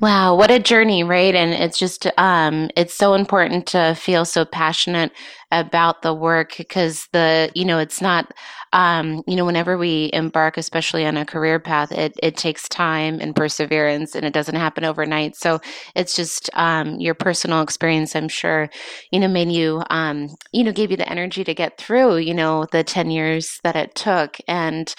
Wow, 0.00 0.34
what 0.34 0.50
a 0.50 0.58
journey, 0.58 1.04
right? 1.04 1.34
And 1.34 1.52
it's 1.54 1.78
just, 1.78 2.06
um, 2.18 2.68
it's 2.76 2.94
so 2.94 3.14
important 3.14 3.66
to 3.68 3.94
feel 3.94 4.24
so 4.24 4.44
passionate 4.44 5.12
about 5.60 6.02
the 6.02 6.12
work 6.14 6.54
because 6.58 7.08
the, 7.12 7.50
you 7.54 7.64
know, 7.64 7.78
it's 7.78 8.00
not, 8.02 8.32
um, 8.72 9.22
you 9.26 9.36
know, 9.36 9.44
whenever 9.44 9.78
we 9.78 10.10
embark, 10.12 10.56
especially 10.58 11.06
on 11.06 11.16
a 11.16 11.24
career 11.24 11.60
path, 11.60 11.92
it, 11.92 12.14
it 12.22 12.36
takes 12.36 12.68
time 12.68 13.20
and 13.20 13.36
perseverance 13.36 14.14
and 14.14 14.26
it 14.26 14.32
doesn't 14.32 14.56
happen 14.56 14.84
overnight. 14.84 15.36
So 15.36 15.60
it's 15.94 16.16
just, 16.16 16.50
um, 16.54 16.98
your 17.00 17.14
personal 17.14 17.62
experience, 17.62 18.16
I'm 18.16 18.28
sure, 18.28 18.68
you 19.12 19.20
know, 19.20 19.28
made 19.28 19.52
you, 19.52 19.82
um, 19.90 20.28
you 20.52 20.64
know, 20.64 20.72
gave 20.72 20.90
you 20.90 20.96
the 20.96 21.08
energy 21.08 21.44
to 21.44 21.54
get 21.54 21.78
through, 21.78 22.16
you 22.18 22.34
know, 22.34 22.66
the 22.72 22.82
10 22.84 23.10
years 23.10 23.60
that 23.62 23.76
it 23.76 23.94
took. 23.94 24.38
And, 24.48 24.92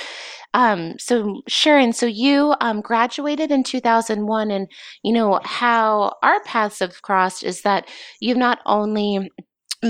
um, 0.54 0.94
so 0.98 1.42
Sharon, 1.48 1.92
so 1.92 2.06
you 2.06 2.56
um, 2.62 2.80
graduated 2.82 3.52
in 3.52 3.64
2001, 3.64 4.52
and 4.52 4.68
you 5.04 5.12
know 5.12 5.40
how 5.44 6.14
our 6.24 6.42
paths 6.44 6.80
have 6.80 7.02
crossed 7.02 7.44
is 7.44 7.62
that 7.64 7.90
you've 8.22 8.38
not 8.38 8.60
only 8.66 9.30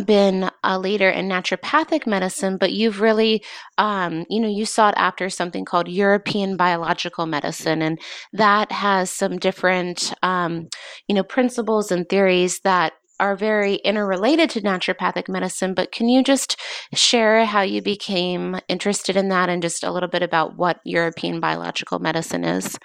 been 0.06 0.50
a 0.64 0.78
leader 0.80 1.10
in 1.10 1.30
naturopathic 1.30 2.06
medicine, 2.06 2.58
but 2.58 2.74
you've 2.74 3.02
really, 3.02 3.44
um, 3.78 4.26
you 4.30 4.42
know, 4.42 4.48
you 4.48 4.66
sought 4.66 4.94
after 4.98 5.30
something 5.30 5.64
called 5.64 5.88
European 5.88 6.58
biological 6.58 7.26
medicine, 7.26 7.82
and 7.82 8.00
that 8.34 8.72
has 8.72 9.10
some 9.10 9.38
different, 9.38 10.14
um, 10.24 10.68
you 11.08 11.16
know, 11.16 11.24
principles 11.24 11.92
and 11.92 12.10
theories 12.10 12.60
that 12.64 12.94
are 13.20 13.36
very 13.36 13.76
interrelated 13.76 14.50
to 14.50 14.62
naturopathic 14.62 15.30
medicine, 15.30 15.74
but 15.74 15.92
can 15.92 16.10
you 16.10 16.22
just 16.22 16.60
share 16.94 17.46
how 17.46 17.62
you 17.62 17.82
became 17.82 18.60
interested 18.68 19.16
in 19.16 19.30
that 19.30 19.48
and 19.48 19.62
just 19.62 19.84
a 19.84 19.92
little 19.92 20.10
bit 20.10 20.22
about 20.22 20.58
what 20.58 20.80
European 20.84 21.40
biological 21.40 22.00
medicine 22.00 22.44
is? 22.44 22.78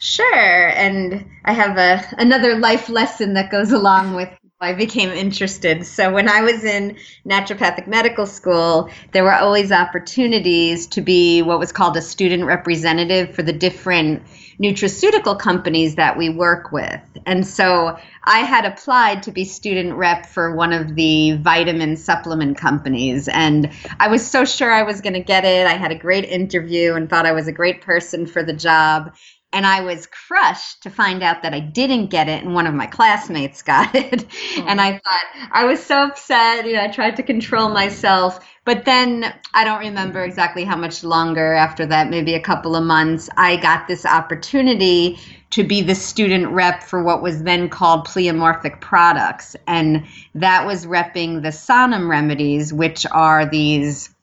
Sure. 0.00 0.68
And 0.70 1.24
I 1.44 1.52
have 1.52 1.78
a 1.78 2.04
another 2.18 2.56
life 2.56 2.88
lesson 2.88 3.34
that 3.34 3.52
goes 3.52 3.70
along 3.70 4.14
with 4.14 4.30
I 4.62 4.74
became 4.74 5.10
interested. 5.10 5.84
So 5.84 6.12
when 6.12 6.28
I 6.28 6.42
was 6.42 6.62
in 6.62 6.96
naturopathic 7.26 7.88
medical 7.88 8.26
school, 8.26 8.90
there 9.10 9.24
were 9.24 9.34
always 9.34 9.72
opportunities 9.72 10.86
to 10.88 11.00
be 11.00 11.42
what 11.42 11.58
was 11.58 11.72
called 11.72 11.96
a 11.96 12.02
student 12.02 12.44
representative 12.44 13.34
for 13.34 13.42
the 13.42 13.52
different 13.52 14.22
nutraceutical 14.60 15.36
companies 15.36 15.96
that 15.96 16.16
we 16.16 16.28
work 16.28 16.70
with. 16.70 17.00
And 17.26 17.44
so 17.44 17.98
I 18.22 18.38
had 18.40 18.64
applied 18.64 19.24
to 19.24 19.32
be 19.32 19.44
student 19.44 19.94
rep 19.94 20.26
for 20.26 20.54
one 20.54 20.72
of 20.72 20.94
the 20.94 21.32
vitamin 21.38 21.96
supplement 21.96 22.56
companies. 22.56 23.26
And 23.26 23.72
I 23.98 24.06
was 24.06 24.24
so 24.24 24.44
sure 24.44 24.70
I 24.70 24.84
was 24.84 25.00
going 25.00 25.14
to 25.14 25.20
get 25.20 25.44
it. 25.44 25.66
I 25.66 25.72
had 25.72 25.90
a 25.90 25.98
great 25.98 26.24
interview 26.24 26.94
and 26.94 27.10
thought 27.10 27.26
I 27.26 27.32
was 27.32 27.48
a 27.48 27.52
great 27.52 27.80
person 27.80 28.26
for 28.26 28.44
the 28.44 28.52
job 28.52 29.12
and 29.52 29.66
I 29.66 29.82
was 29.82 30.06
crushed 30.06 30.82
to 30.82 30.90
find 30.90 31.22
out 31.22 31.42
that 31.42 31.52
I 31.52 31.60
didn't 31.60 32.06
get 32.06 32.28
it 32.28 32.42
and 32.42 32.54
one 32.54 32.66
of 32.66 32.74
my 32.74 32.86
classmates 32.86 33.62
got 33.62 33.94
it. 33.94 34.24
Oh. 34.56 34.64
And 34.66 34.80
I 34.80 34.92
thought 34.92 35.50
I 35.52 35.64
was 35.64 35.82
so 35.82 36.04
upset. 36.04 36.66
You 36.66 36.74
know, 36.74 36.82
I 36.82 36.88
tried 36.88 37.16
to 37.16 37.22
control 37.22 37.68
myself. 37.68 38.44
But 38.64 38.84
then 38.84 39.34
I 39.54 39.64
don't 39.64 39.80
remember 39.80 40.22
exactly 40.22 40.64
how 40.64 40.76
much 40.76 41.02
longer 41.02 41.52
after 41.52 41.84
that, 41.86 42.10
maybe 42.10 42.34
a 42.34 42.40
couple 42.40 42.76
of 42.76 42.84
months, 42.84 43.28
I 43.36 43.56
got 43.56 43.88
this 43.88 44.06
opportunity 44.06 45.18
to 45.50 45.64
be 45.64 45.82
the 45.82 45.96
student 45.96 46.48
rep 46.48 46.82
for 46.82 47.02
what 47.02 47.22
was 47.22 47.42
then 47.42 47.68
called 47.68 48.06
pleomorphic 48.06 48.80
products. 48.80 49.56
And 49.66 50.04
that 50.36 50.64
was 50.64 50.86
repping 50.86 51.42
the 51.42 51.48
Sanum 51.48 52.08
remedies, 52.08 52.72
which 52.72 53.04
are 53.10 53.44
these 53.44 54.14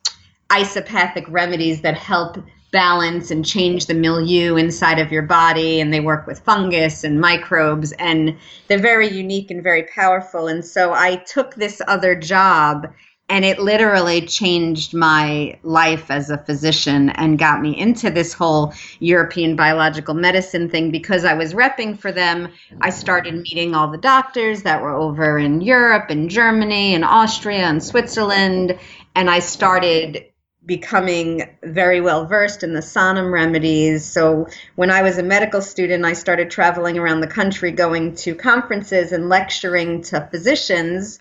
isopathic 0.50 1.25
remedies 1.27 1.81
that 1.81 1.95
help 1.95 2.38
balance 2.71 3.31
and 3.31 3.45
change 3.45 3.85
the 3.85 3.93
milieu 3.93 4.55
inside 4.55 4.99
of 4.99 5.11
your 5.11 5.23
body 5.23 5.79
and 5.79 5.93
they 5.93 5.99
work 5.99 6.27
with 6.27 6.39
fungus 6.39 7.03
and 7.03 7.19
microbes 7.19 7.91
and 7.93 8.38
they're 8.67 8.77
very 8.77 9.09
unique 9.09 9.49
and 9.49 9.63
very 9.63 9.83
powerful 9.83 10.47
and 10.47 10.63
so 10.63 10.93
I 10.93 11.17
took 11.17 11.55
this 11.55 11.81
other 11.88 12.15
job 12.15 12.88
and 13.29 13.45
it 13.45 13.59
literally 13.59 14.21
changed 14.25 14.93
my 14.93 15.57
life 15.61 16.09
as 16.09 16.29
a 16.29 16.38
physician 16.38 17.11
and 17.11 17.38
got 17.38 17.61
me 17.61 17.77
into 17.77 18.09
this 18.09 18.33
whole 18.33 18.73
European 18.99 19.55
biological 19.55 20.15
medicine 20.15 20.67
thing 20.67 20.89
because 20.89 21.23
I 21.23 21.35
was 21.35 21.53
repping 21.53 21.97
for 21.97 22.11
them. 22.11 22.51
I 22.81 22.89
started 22.89 23.35
meeting 23.35 23.75
all 23.75 23.88
the 23.88 23.99
doctors 23.99 24.63
that 24.63 24.81
were 24.81 24.95
over 24.95 25.38
in 25.38 25.61
Europe 25.61 26.09
and 26.09 26.29
Germany 26.29 26.95
and 26.95 27.05
Austria 27.05 27.65
and 27.65 27.83
Switzerland 27.83 28.77
and 29.15 29.29
I 29.29 29.39
started 29.39 30.25
becoming 30.66 31.50
very 31.63 32.01
well 32.01 32.25
versed 32.25 32.63
in 32.63 32.74
the 32.74 32.82
Sanum 32.82 33.32
remedies. 33.32 34.06
So 34.06 34.48
when 34.75 34.92
I 34.92 35.01
was 35.01 35.18
a 35.18 35.24
medical 35.24 35.62
student, 35.62 36.06
I 36.06 36.13
started 36.13 36.51
traveling 36.51 36.98
around 36.98 37.22
the 37.22 37.28
country 37.28 37.72
going 37.72 38.16
to 38.16 38.36
conferences 38.36 39.12
and 39.12 39.30
lecturing 39.30 40.01
to 40.04 40.28
physicians 40.32 41.20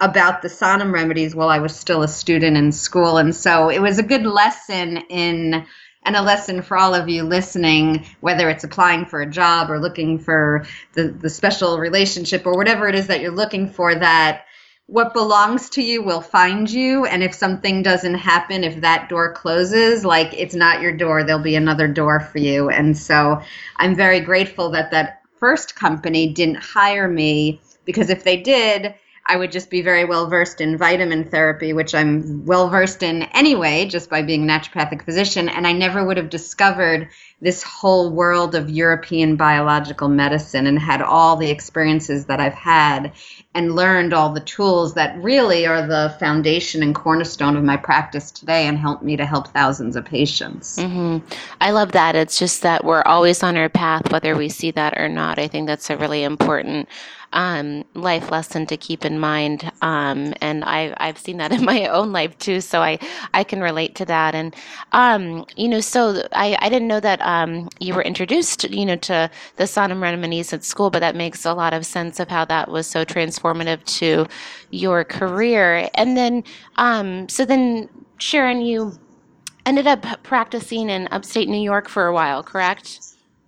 about 0.00 0.42
the 0.42 0.48
Sanum 0.48 0.92
remedies 0.92 1.34
while 1.34 1.48
I 1.48 1.58
was 1.58 1.74
still 1.74 2.02
a 2.02 2.08
student 2.08 2.56
in 2.56 2.70
school. 2.70 3.16
And 3.16 3.34
so 3.34 3.70
it 3.70 3.80
was 3.80 3.98
a 3.98 4.02
good 4.02 4.26
lesson 4.26 4.98
in 5.08 5.66
and 6.06 6.14
a 6.14 6.22
lesson 6.22 6.62
for 6.62 6.76
all 6.76 6.94
of 6.94 7.08
you 7.08 7.24
listening, 7.24 8.06
whether 8.20 8.48
it's 8.48 8.62
applying 8.62 9.06
for 9.06 9.20
a 9.20 9.30
job 9.30 9.70
or 9.70 9.80
looking 9.80 10.20
for 10.20 10.64
the, 10.92 11.08
the 11.08 11.28
special 11.28 11.78
relationship 11.80 12.46
or 12.46 12.56
whatever 12.56 12.88
it 12.88 12.94
is 12.94 13.08
that 13.08 13.20
you're 13.20 13.32
looking 13.32 13.68
for, 13.68 13.92
that 13.92 14.45
what 14.86 15.12
belongs 15.12 15.68
to 15.70 15.82
you 15.82 16.02
will 16.02 16.20
find 16.20 16.70
you. 16.70 17.04
And 17.06 17.22
if 17.22 17.34
something 17.34 17.82
doesn't 17.82 18.14
happen, 18.14 18.62
if 18.62 18.80
that 18.80 19.08
door 19.08 19.32
closes, 19.32 20.04
like 20.04 20.32
it's 20.32 20.54
not 20.54 20.80
your 20.80 20.96
door, 20.96 21.24
there'll 21.24 21.42
be 21.42 21.56
another 21.56 21.88
door 21.88 22.20
for 22.20 22.38
you. 22.38 22.70
And 22.70 22.96
so 22.96 23.40
I'm 23.76 23.96
very 23.96 24.20
grateful 24.20 24.70
that 24.70 24.92
that 24.92 25.22
first 25.38 25.74
company 25.74 26.32
didn't 26.32 26.56
hire 26.56 27.08
me 27.08 27.60
because 27.84 28.10
if 28.10 28.24
they 28.24 28.36
did, 28.36 28.94
I 29.28 29.36
would 29.36 29.52
just 29.52 29.70
be 29.70 29.82
very 29.82 30.04
well 30.04 30.28
versed 30.28 30.60
in 30.60 30.78
vitamin 30.78 31.24
therapy, 31.24 31.72
which 31.72 31.94
I'm 31.94 32.44
well 32.44 32.68
versed 32.68 33.02
in 33.02 33.24
anyway, 33.34 33.86
just 33.86 34.08
by 34.08 34.22
being 34.22 34.48
a 34.48 34.52
naturopathic 34.52 35.04
physician. 35.04 35.48
And 35.48 35.66
I 35.66 35.72
never 35.72 36.04
would 36.04 36.16
have 36.16 36.30
discovered 36.30 37.08
this 37.40 37.62
whole 37.62 38.10
world 38.10 38.54
of 38.54 38.70
European 38.70 39.36
biological 39.36 40.08
medicine 40.08 40.66
and 40.66 40.78
had 40.78 41.02
all 41.02 41.36
the 41.36 41.50
experiences 41.50 42.26
that 42.26 42.40
I've 42.40 42.54
had 42.54 43.12
and 43.54 43.74
learned 43.74 44.14
all 44.14 44.32
the 44.32 44.40
tools 44.40 44.94
that 44.94 45.22
really 45.22 45.66
are 45.66 45.86
the 45.86 46.14
foundation 46.18 46.82
and 46.82 46.94
cornerstone 46.94 47.56
of 47.56 47.64
my 47.64 47.76
practice 47.76 48.30
today 48.30 48.66
and 48.66 48.78
help 48.78 49.02
me 49.02 49.16
to 49.16 49.26
help 49.26 49.48
thousands 49.48 49.96
of 49.96 50.04
patients. 50.04 50.78
Mm-hmm. 50.78 51.26
I 51.60 51.72
love 51.72 51.92
that. 51.92 52.16
It's 52.16 52.38
just 52.38 52.62
that 52.62 52.84
we're 52.84 53.02
always 53.02 53.42
on 53.42 53.56
our 53.56 53.68
path, 53.68 54.10
whether 54.12 54.34
we 54.34 54.48
see 54.48 54.70
that 54.70 54.98
or 54.98 55.08
not. 55.08 55.38
I 55.38 55.48
think 55.48 55.66
that's 55.66 55.90
a 55.90 55.96
really 55.96 56.22
important 56.22 56.88
um, 57.36 57.84
life 57.92 58.30
lesson 58.30 58.64
to 58.66 58.78
keep 58.78 59.04
in 59.04 59.20
mind. 59.20 59.70
Um, 59.82 60.32
and 60.40 60.64
I, 60.64 60.94
I've 60.96 61.18
seen 61.18 61.36
that 61.36 61.52
in 61.56 61.64
my 61.64 61.86
own 61.86 62.10
life 62.10 62.36
too, 62.38 62.60
so 62.60 62.80
I, 62.82 62.98
I 63.34 63.44
can 63.44 63.60
relate 63.60 63.94
to 63.96 64.04
that. 64.06 64.34
And, 64.34 64.56
um, 64.92 65.46
you 65.54 65.68
know, 65.68 65.80
so 65.80 66.26
I, 66.32 66.56
I 66.60 66.68
didn't 66.68 66.88
know 66.88 66.98
that 66.98 67.20
um, 67.20 67.68
you 67.78 67.94
were 67.94 68.02
introduced, 68.02 68.64
you 68.70 68.86
know, 68.86 68.96
to 68.96 69.30
the 69.56 69.64
Sanum 69.64 70.02
remedies 70.02 70.52
at 70.52 70.64
school, 70.64 70.90
but 70.90 71.00
that 71.00 71.14
makes 71.14 71.44
a 71.44 71.52
lot 71.54 71.74
of 71.74 71.84
sense 71.84 72.18
of 72.18 72.28
how 72.28 72.46
that 72.46 72.70
was 72.70 72.86
so 72.86 73.04
transformative 73.04 73.84
to 73.98 74.26
your 74.70 75.04
career. 75.04 75.88
And 75.94 76.16
then, 76.16 76.42
um, 76.76 77.28
so 77.28 77.44
then, 77.44 77.90
Sharon, 78.18 78.62
you 78.62 78.98
ended 79.66 79.86
up 79.86 80.06
practicing 80.22 80.88
in 80.88 81.06
upstate 81.10 81.48
New 81.48 81.60
York 81.60 81.88
for 81.88 82.06
a 82.06 82.14
while, 82.14 82.42
correct? 82.42 83.00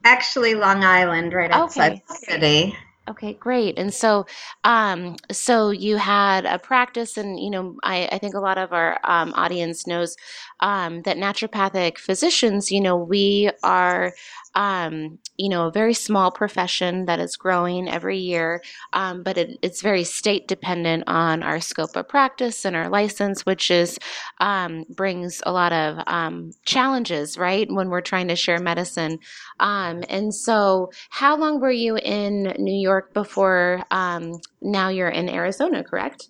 Actually, 0.05 0.55
Long 0.55 0.85
Island, 0.85 1.33
right 1.33 1.51
outside 1.51 1.93
okay. 1.93 2.03
the 2.09 2.15
city. 2.15 2.77
Okay, 3.09 3.33
great. 3.33 3.79
And 3.79 3.95
so, 3.95 4.27
um, 4.65 5.17
so 5.33 5.71
you 5.71 5.97
had 5.97 6.45
a 6.45 6.59
practice, 6.59 7.17
and 7.17 7.41
you 7.41 7.49
know, 7.49 7.77
I, 7.83 8.07
I 8.13 8.19
think 8.19 8.35
a 8.35 8.41
lot 8.41 8.59
of 8.59 8.71
our 8.75 8.99
um, 9.05 9.33
audience 9.35 9.87
knows 9.87 10.15
um, 10.61 11.01
that 11.03 11.17
naturopathic 11.17 11.97
physicians, 11.97 12.71
you 12.71 12.83
know, 12.83 12.97
we 12.97 13.51
are 13.63 14.13
um, 14.55 15.19
you 15.37 15.49
know, 15.49 15.67
a 15.67 15.73
very 15.73 15.95
small 15.95 16.31
profession 16.31 17.07
that 17.07 17.21
is 17.21 17.37
growing 17.37 17.89
every 17.89 18.19
year, 18.19 18.63
um, 18.93 19.23
but 19.23 19.39
it, 19.39 19.59
it's 19.63 19.83
very 19.83 20.05
state 20.05 20.49
dependent 20.49 21.05
on 21.07 21.43
our 21.43 21.61
scope 21.61 21.95
of 21.97 22.09
practice 22.09 22.65
and 22.65 22.75
our 22.75 22.89
license, 22.89 23.47
which 23.47 23.71
is 23.71 23.99
um, 24.41 24.85
brings 24.89 25.43
a 25.47 25.53
lot 25.53 25.73
of 25.73 26.03
um, 26.07 26.53
challenges, 26.65 27.39
right, 27.39 27.71
when 27.71 27.89
we're 27.89 28.01
trying 28.01 28.29
to 28.29 28.37
share 28.37 28.59
medicine. 28.59 29.19
Um, 29.61 30.03
and 30.09 30.35
so, 30.35 30.91
how 31.11 31.37
long 31.37 31.61
were 31.61 31.71
you 31.71 31.97
in 31.97 32.55
New 32.59 32.79
York 32.79 33.15
before 33.15 33.85
um, 33.91 34.41
now 34.61 34.89
you're 34.89 35.09
in 35.09 35.29
Arizona, 35.29 35.85
correct? 35.85 36.29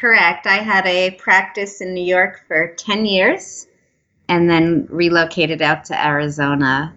Correct. 0.00 0.46
I 0.46 0.56
had 0.56 0.86
a 0.86 1.10
practice 1.12 1.82
in 1.82 1.92
New 1.92 2.04
York 2.04 2.40
for 2.48 2.74
10 2.74 3.04
years 3.04 3.66
and 4.30 4.48
then 4.48 4.86
relocated 4.88 5.60
out 5.60 5.84
to 5.86 6.06
Arizona 6.06 6.94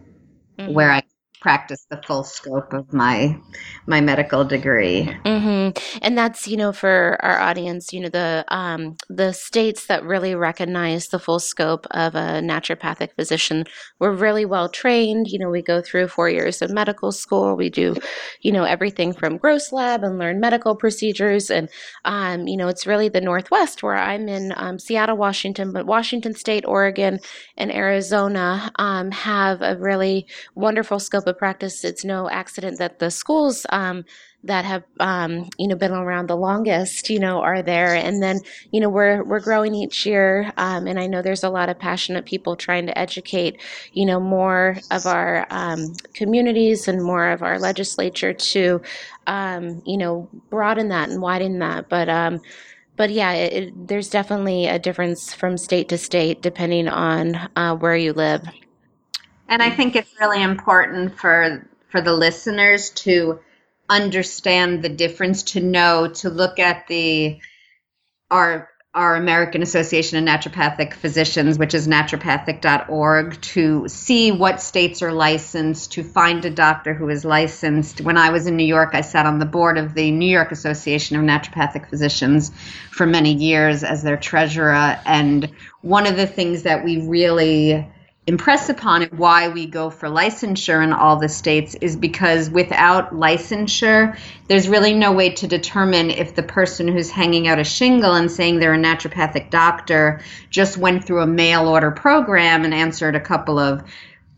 mm-hmm. 0.65 0.74
where 0.74 0.91
I 0.91 1.03
practice 1.44 1.86
the 1.92 2.02
full 2.08 2.24
scope 2.24 2.74
of 2.74 2.92
my 2.94 3.38
my 3.86 4.00
medical 4.00 4.46
degree. 4.46 5.14
Mm-hmm. 5.26 6.00
And 6.02 6.18
that's 6.18 6.48
you 6.48 6.58
know 6.58 6.72
for 6.72 7.20
our 7.22 7.40
audience, 7.40 7.92
you 7.92 8.00
know 8.00 8.10
the 8.10 8.46
um, 8.48 8.96
the 9.10 9.34
states 9.34 9.86
that 9.88 10.04
really 10.04 10.34
recognize 10.34 11.10
the 11.10 11.20
full 11.20 11.40
scope 11.40 11.86
of 11.92 12.16
a 12.16 12.42
naturopathic 12.42 13.14
physician. 13.16 13.66
We're 14.00 14.16
really 14.16 14.46
well 14.46 14.70
trained. 14.70 15.28
You 15.28 15.40
know, 15.40 15.50
we 15.50 15.62
go 15.62 15.82
through 15.82 16.08
four 16.08 16.30
years 16.30 16.62
of 16.62 16.72
medical 16.72 17.12
school. 17.12 17.56
We 17.58 17.70
do, 17.70 17.96
you 18.42 18.54
know, 18.54 18.64
everything 18.64 19.14
from 19.14 19.38
gross 19.38 19.72
lab 19.74 20.04
and 20.04 20.18
learn 20.18 20.40
medical 20.40 20.76
procedures. 20.76 21.52
And 21.52 21.70
um, 22.06 22.48
you 22.48 22.56
know, 22.56 22.70
it's 22.70 22.88
really 22.88 23.10
the 23.10 23.22
Northwest 23.22 23.84
where 23.84 23.98
I'm 23.98 24.30
in 24.30 24.54
um, 24.56 24.80
Seattle, 24.80 25.18
Washington, 25.18 25.74
but 25.74 25.86
Washington 25.86 26.34
State, 26.34 26.64
Oregon, 26.66 27.20
and 27.58 27.70
Arizona 27.70 28.72
um, 28.76 29.12
have 29.12 29.62
a 29.62 29.76
really 29.78 30.26
wonderful 30.56 31.00
scope 31.00 31.28
of 31.28 31.33
practice, 31.34 31.84
it's 31.84 32.06
no 32.06 32.30
accident 32.30 32.80
that 32.80 33.00
the 33.00 33.12
schools 33.12 33.66
um, 33.70 34.06
that 34.44 34.66
have 34.66 34.84
um, 35.00 35.50
you 35.58 35.68
know 35.68 35.75
been 35.75 35.92
around 35.92 36.28
the 36.28 36.36
longest, 36.36 37.10
you 37.10 37.20
know, 37.20 37.42
are 37.42 37.62
there. 37.62 37.96
And 37.96 38.22
then 38.22 38.42
you 38.72 38.80
know 38.80 38.90
we're 38.90 39.24
we're 39.24 39.40
growing 39.40 39.74
each 39.74 40.06
year, 40.06 40.52
um, 40.58 40.88
and 40.88 41.00
I 41.00 41.08
know 41.08 41.22
there's 41.22 41.44
a 41.44 41.50
lot 41.50 41.70
of 41.70 41.80
passionate 41.80 42.25
people 42.25 42.56
trying 42.56 42.86
to 42.88 42.98
educate, 42.98 43.62
you 43.94 44.06
know, 44.06 44.20
more 44.20 44.78
of 44.92 45.06
our 45.06 45.48
um, 45.50 45.94
communities 46.13 46.88
and 46.88 47.04
more 47.04 47.30
of 47.30 47.42
our 47.42 47.60
legislature 47.60 48.34
to, 48.34 48.82
um, 49.28 49.82
you 49.86 49.98
know, 49.98 50.30
broaden 50.50 50.90
that 50.90 51.10
and 51.10 51.22
widen 51.22 51.60
that. 51.60 51.90
But 51.90 52.10
um, 52.10 52.42
but 52.96 53.10
yeah, 53.10 53.32
it, 53.34 53.54
it, 53.54 53.88
there's 53.88 54.10
definitely 54.10 54.68
a 54.68 54.78
difference 54.78 55.34
from 55.34 55.58
state 55.58 55.90
to 55.90 55.98
state 55.98 56.42
depending 56.42 56.88
on 56.88 57.36
uh, 57.56 57.75
where 57.75 57.96
you 57.96 58.13
live. 58.13 58.48
And 59.53 59.62
I 59.62 59.69
think 59.69 59.95
it's 59.95 60.19
really 60.19 60.41
important 60.41 61.15
for 61.15 61.69
for 61.89 62.01
the 62.01 62.12
listeners 62.12 62.89
to 62.89 63.39
understand 63.88 64.81
the 64.81 64.89
difference, 64.89 65.43
to 65.43 65.60
know, 65.60 66.07
to 66.07 66.31
look 66.31 66.57
at 66.57 66.88
the 66.88 67.39
our 68.31 68.67
our 68.95 69.15
American 69.15 69.62
Association 69.62 70.17
of 70.17 70.24
Naturopathic 70.24 70.93
Physicians, 70.93 71.60
which 71.60 71.75
is 71.75 71.88
naturopathic.org, 71.88 73.41
to 73.41 73.88
see 73.88 74.31
what 74.31 74.60
states 74.60 75.03
are 75.03 75.13
licensed, 75.13 75.91
to 75.91 76.03
find 76.03 76.43
a 76.45 76.50
doctor 76.50 76.95
who 76.95 77.10
is 77.10 77.24
licensed. 77.24 78.01
When 78.01 78.17
I 78.17 78.31
was 78.31 78.48
in 78.48 78.57
New 78.57 78.65
York, 78.65 78.95
I 78.95 79.01
sat 79.01 79.27
on 79.27 79.38
the 79.38 79.45
board 79.45 79.77
of 79.77 79.93
the 79.93 80.10
New 80.10 80.29
York 80.29 80.51
Association 80.51 81.15
of 81.15 81.24
Naturopathic 81.24 81.91
Physicians 81.91 82.51
for 82.89 83.05
many 83.05 83.36
years 83.36 83.83
as 83.83 84.01
their 84.01 84.17
treasurer. 84.17 85.00
And 85.05 85.51
one 85.81 86.07
of 86.07 86.15
the 86.15 86.27
things 86.27 86.63
that 86.63 86.83
we 86.83 87.07
really 87.07 87.88
impress 88.25 88.70
upon 88.70 89.01
it 89.01 89.13
why 89.13 89.50
we 89.50 89.65
go 89.65 89.89
for 89.89 90.08
licensure 90.08 90.82
in 90.82 90.94
all 90.94 91.18
the 91.18 91.27
states 91.27 91.75
is 91.75 91.96
because 91.96 92.50
without 92.50 93.12
licensure, 93.12 94.18
there's 94.48 94.70
really 94.70 94.94
no 94.94 95.12
way 95.12 95.32
to 95.32 95.48
determine 95.48 96.10
if 96.10 96.34
the 96.34 96.44
person 96.44 96.88
who's 96.88 97.10
hanging 97.12 97.48
out 97.48 97.60
a 97.60 97.65
shingle 97.65 98.13
and 98.13 98.32
saying 98.32 98.60
they're 98.60 98.74
a 98.74 98.77
naturopathic 98.77 99.50
doctor 99.50 100.22
just 100.50 100.77
went 100.77 101.03
through 101.03 101.22
a 101.22 101.27
mail 101.27 101.68
order 101.68 101.92
program 101.92 102.63
and 102.63 102.74
answered 102.74 103.15
a 103.15 103.20
couple 103.20 103.60
of 103.60 103.84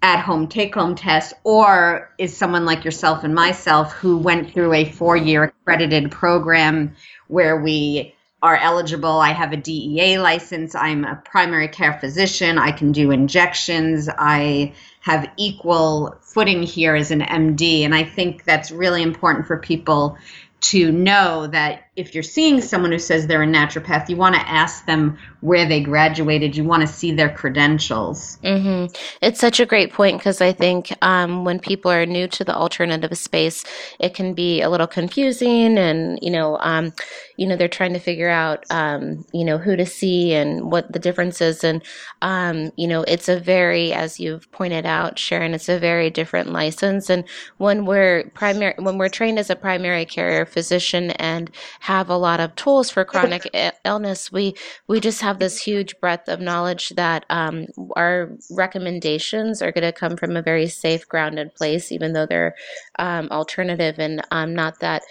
at 0.01 0.19
home 0.19 0.47
take 0.47 0.75
home 0.75 0.95
tests, 0.95 1.33
or 1.43 2.11
is 2.19 2.35
someone 2.35 2.65
like 2.65 2.85
yourself 2.85 3.23
and 3.23 3.33
myself 3.33 3.91
who 3.93 4.17
went 4.17 4.53
through 4.53 4.73
a 4.73 4.85
four 4.85 5.17
year 5.17 5.43
accredited 5.43 6.11
program 6.11 6.95
where 7.27 7.59
we 7.59 8.14
are 8.41 8.57
eligible. 8.57 9.19
I 9.19 9.31
have 9.31 9.53
a 9.53 9.57
DEA 9.57 10.19
license. 10.19 10.75
I'm 10.75 11.03
a 11.03 11.15
primary 11.15 11.67
care 11.67 11.97
physician. 11.99 12.57
I 12.57 12.71
can 12.71 12.91
do 12.91 13.11
injections. 13.11 14.09
I 14.09 14.73
have 15.01 15.29
equal 15.37 16.15
footing 16.21 16.61
here 16.63 16.95
as 16.95 17.11
an 17.11 17.21
MD. 17.21 17.81
And 17.81 17.95
I 17.95 18.03
think 18.03 18.43
that's 18.43 18.71
really 18.71 19.01
important 19.01 19.47
for 19.47 19.57
people 19.57 20.17
to 20.61 20.91
know 20.91 21.47
that 21.47 21.84
if 21.95 22.13
you're 22.13 22.23
seeing 22.23 22.59
someone 22.59 22.91
who 22.91 22.99
says 22.99 23.27
they're 23.27 23.43
a 23.43 23.47
naturopath, 23.47 24.09
you 24.09 24.17
want 24.17 24.35
to 24.35 24.41
ask 24.41 24.85
them 24.85 25.17
where 25.39 25.65
they 25.65 25.79
graduated. 25.79 26.55
You 26.57 26.65
want 26.65 26.81
to 26.81 26.87
see 26.87 27.11
their 27.11 27.29
credentials. 27.29 28.37
Mm-hmm. 28.43 28.93
It's 29.21 29.39
such 29.39 29.61
a 29.61 29.65
great 29.65 29.93
point 29.93 30.17
because 30.17 30.41
I 30.41 30.51
think 30.51 30.91
um, 31.01 31.45
when 31.45 31.59
people 31.59 31.89
are 31.89 32.05
new 32.05 32.27
to 32.27 32.43
the 32.43 32.53
alternative 32.53 33.17
space, 33.17 33.63
it 33.99 34.13
can 34.13 34.33
be 34.33 34.61
a 34.61 34.69
little 34.69 34.87
confusing, 34.87 35.77
and 35.77 36.19
you 36.21 36.31
know, 36.31 36.57
um, 36.59 36.91
you 37.37 37.47
know, 37.47 37.55
they're 37.55 37.67
trying 37.67 37.93
to 37.93 37.99
figure 37.99 38.29
out, 38.29 38.65
um, 38.71 39.25
you 39.33 39.45
know, 39.45 39.57
who 39.57 39.75
to 39.75 39.85
see 39.85 40.33
and 40.33 40.71
what 40.71 40.91
the 40.91 40.99
difference 40.99 41.39
is, 41.39 41.63
and 41.63 41.81
um, 42.21 42.71
you 42.75 42.87
know, 42.87 43.03
it's 43.03 43.29
a 43.29 43.39
very, 43.39 43.93
as 43.93 44.19
you've 44.19 44.51
pointed 44.51 44.85
out, 44.85 45.17
Sharon, 45.17 45.53
it's 45.53 45.69
a 45.69 45.79
very 45.79 46.09
different 46.09 46.51
license, 46.51 47.09
and 47.09 47.23
when 47.57 47.85
we're 47.85 48.29
primary, 48.33 48.75
when 48.79 48.97
we're 48.97 49.07
trained 49.07 49.39
as 49.39 49.49
a 49.49 49.55
primary 49.55 50.03
care 50.03 50.45
physician 50.45 51.11
and 51.11 51.49
have 51.85 52.09
a 52.09 52.17
lot 52.17 52.39
of 52.39 52.55
tools 52.55 52.89
for 52.89 53.05
chronic 53.05 53.47
illness, 53.85 54.31
we 54.31 54.55
we 54.87 54.99
just 54.99 55.21
have 55.21 55.37
this 55.37 55.61
huge 55.61 55.99
breadth 55.99 56.27
of 56.27 56.39
knowledge 56.39 56.89
that 56.95 57.25
um, 57.29 57.67
our 57.95 58.31
recommendations 58.49 59.61
are 59.61 59.71
going 59.71 59.83
to 59.83 59.91
come 59.91 60.17
from 60.17 60.35
a 60.35 60.41
very 60.41 60.67
safe, 60.67 61.07
grounded 61.07 61.53
place, 61.53 61.91
even 61.91 62.13
though 62.13 62.25
they're 62.25 62.55
um, 62.97 63.27
alternative 63.29 63.99
and 63.99 64.23
um, 64.31 64.55
not 64.55 64.79
that 64.79 65.03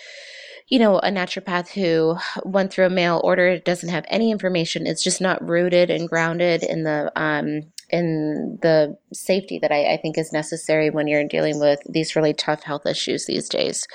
you 0.68 0.78
know, 0.78 0.98
a 0.98 1.10
naturopath 1.10 1.68
who 1.68 2.16
went 2.44 2.72
through 2.72 2.86
a 2.86 2.90
mail 2.90 3.20
order 3.22 3.58
doesn't 3.58 3.90
have 3.90 4.06
any 4.08 4.30
information. 4.30 4.86
It's 4.86 5.04
just 5.04 5.20
not 5.20 5.46
rooted 5.46 5.90
and 5.90 6.08
grounded 6.08 6.62
in 6.62 6.84
the 6.84 7.12
um, 7.14 7.60
in 7.90 8.58
the 8.62 8.96
safety 9.12 9.58
that 9.60 9.70
I, 9.70 9.92
I 9.92 9.96
think 9.98 10.16
is 10.16 10.32
necessary 10.32 10.88
when 10.88 11.06
you're 11.06 11.28
dealing 11.28 11.60
with 11.60 11.80
these 11.88 12.16
really 12.16 12.32
tough 12.32 12.62
health 12.62 12.86
issues 12.86 13.26
these 13.26 13.48
days. 13.48 13.86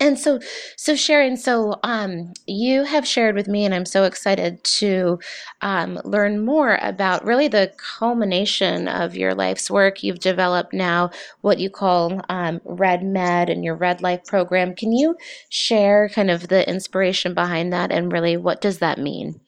And 0.00 0.18
so, 0.18 0.40
so 0.76 0.96
Sharon, 0.96 1.36
so 1.36 1.78
um, 1.84 2.32
you 2.46 2.84
have 2.84 3.06
shared 3.06 3.36
with 3.36 3.48
me, 3.48 3.66
and 3.66 3.74
I'm 3.74 3.84
so 3.84 4.04
excited 4.04 4.64
to 4.64 5.20
um, 5.60 6.00
learn 6.04 6.44
more 6.44 6.78
about 6.82 7.24
really 7.24 7.48
the 7.48 7.72
culmination 7.98 8.88
of 8.88 9.14
your 9.14 9.34
life's 9.34 9.70
work. 9.70 10.02
You've 10.02 10.20
developed 10.20 10.72
now 10.72 11.10
what 11.42 11.58
you 11.58 11.68
call 11.70 12.22
um, 12.30 12.62
Red 12.64 13.04
Med 13.04 13.50
and 13.50 13.62
your 13.62 13.76
Red 13.76 14.02
Life 14.02 14.24
program. 14.26 14.74
Can 14.74 14.92
you 14.92 15.16
share 15.50 16.08
kind 16.08 16.30
of 16.30 16.48
the 16.48 16.68
inspiration 16.68 17.34
behind 17.34 17.72
that, 17.74 17.92
and 17.92 18.10
really 18.10 18.38
what 18.38 18.62
does 18.62 18.78
that 18.78 18.98
mean? 18.98 19.40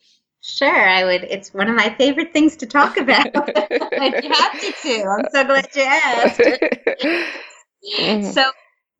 Sure, 0.42 0.88
I 0.88 1.04
would. 1.04 1.24
It's 1.24 1.54
one 1.54 1.68
of 1.68 1.76
my 1.76 1.94
favorite 1.96 2.32
things 2.32 2.56
to 2.58 2.66
talk 2.66 2.98
about. 2.98 3.26
I'd 3.98 4.20
be 4.20 4.28
happy 4.28 4.72
to. 4.82 5.04
I'm 5.04 5.26
so 5.32 5.44
glad 5.44 5.68
you 5.74 5.82
asked. 5.82 6.40
So, 8.22 8.44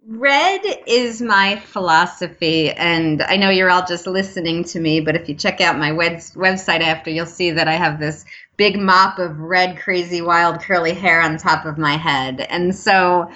red 0.08 0.60
is 0.86 1.22
my 1.22 1.56
philosophy, 1.56 2.70
and 2.70 3.22
I 3.22 3.36
know 3.36 3.50
you're 3.50 3.70
all 3.70 3.86
just 3.86 4.06
listening 4.06 4.64
to 4.64 4.80
me, 4.80 5.00
but 5.00 5.16
if 5.16 5.28
you 5.28 5.34
check 5.34 5.60
out 5.60 5.78
my 5.78 5.92
web- 5.92 6.18
website 6.34 6.80
after, 6.80 7.10
you'll 7.10 7.26
see 7.26 7.52
that 7.52 7.68
I 7.68 7.74
have 7.74 8.00
this 8.00 8.24
big 8.56 8.78
mop 8.78 9.18
of 9.18 9.38
red, 9.38 9.78
crazy, 9.78 10.20
wild, 10.20 10.60
curly 10.60 10.92
hair 10.92 11.22
on 11.22 11.36
top 11.36 11.66
of 11.66 11.78
my 11.78 11.96
head. 11.96 12.40
And 12.40 12.74
so, 12.74 13.30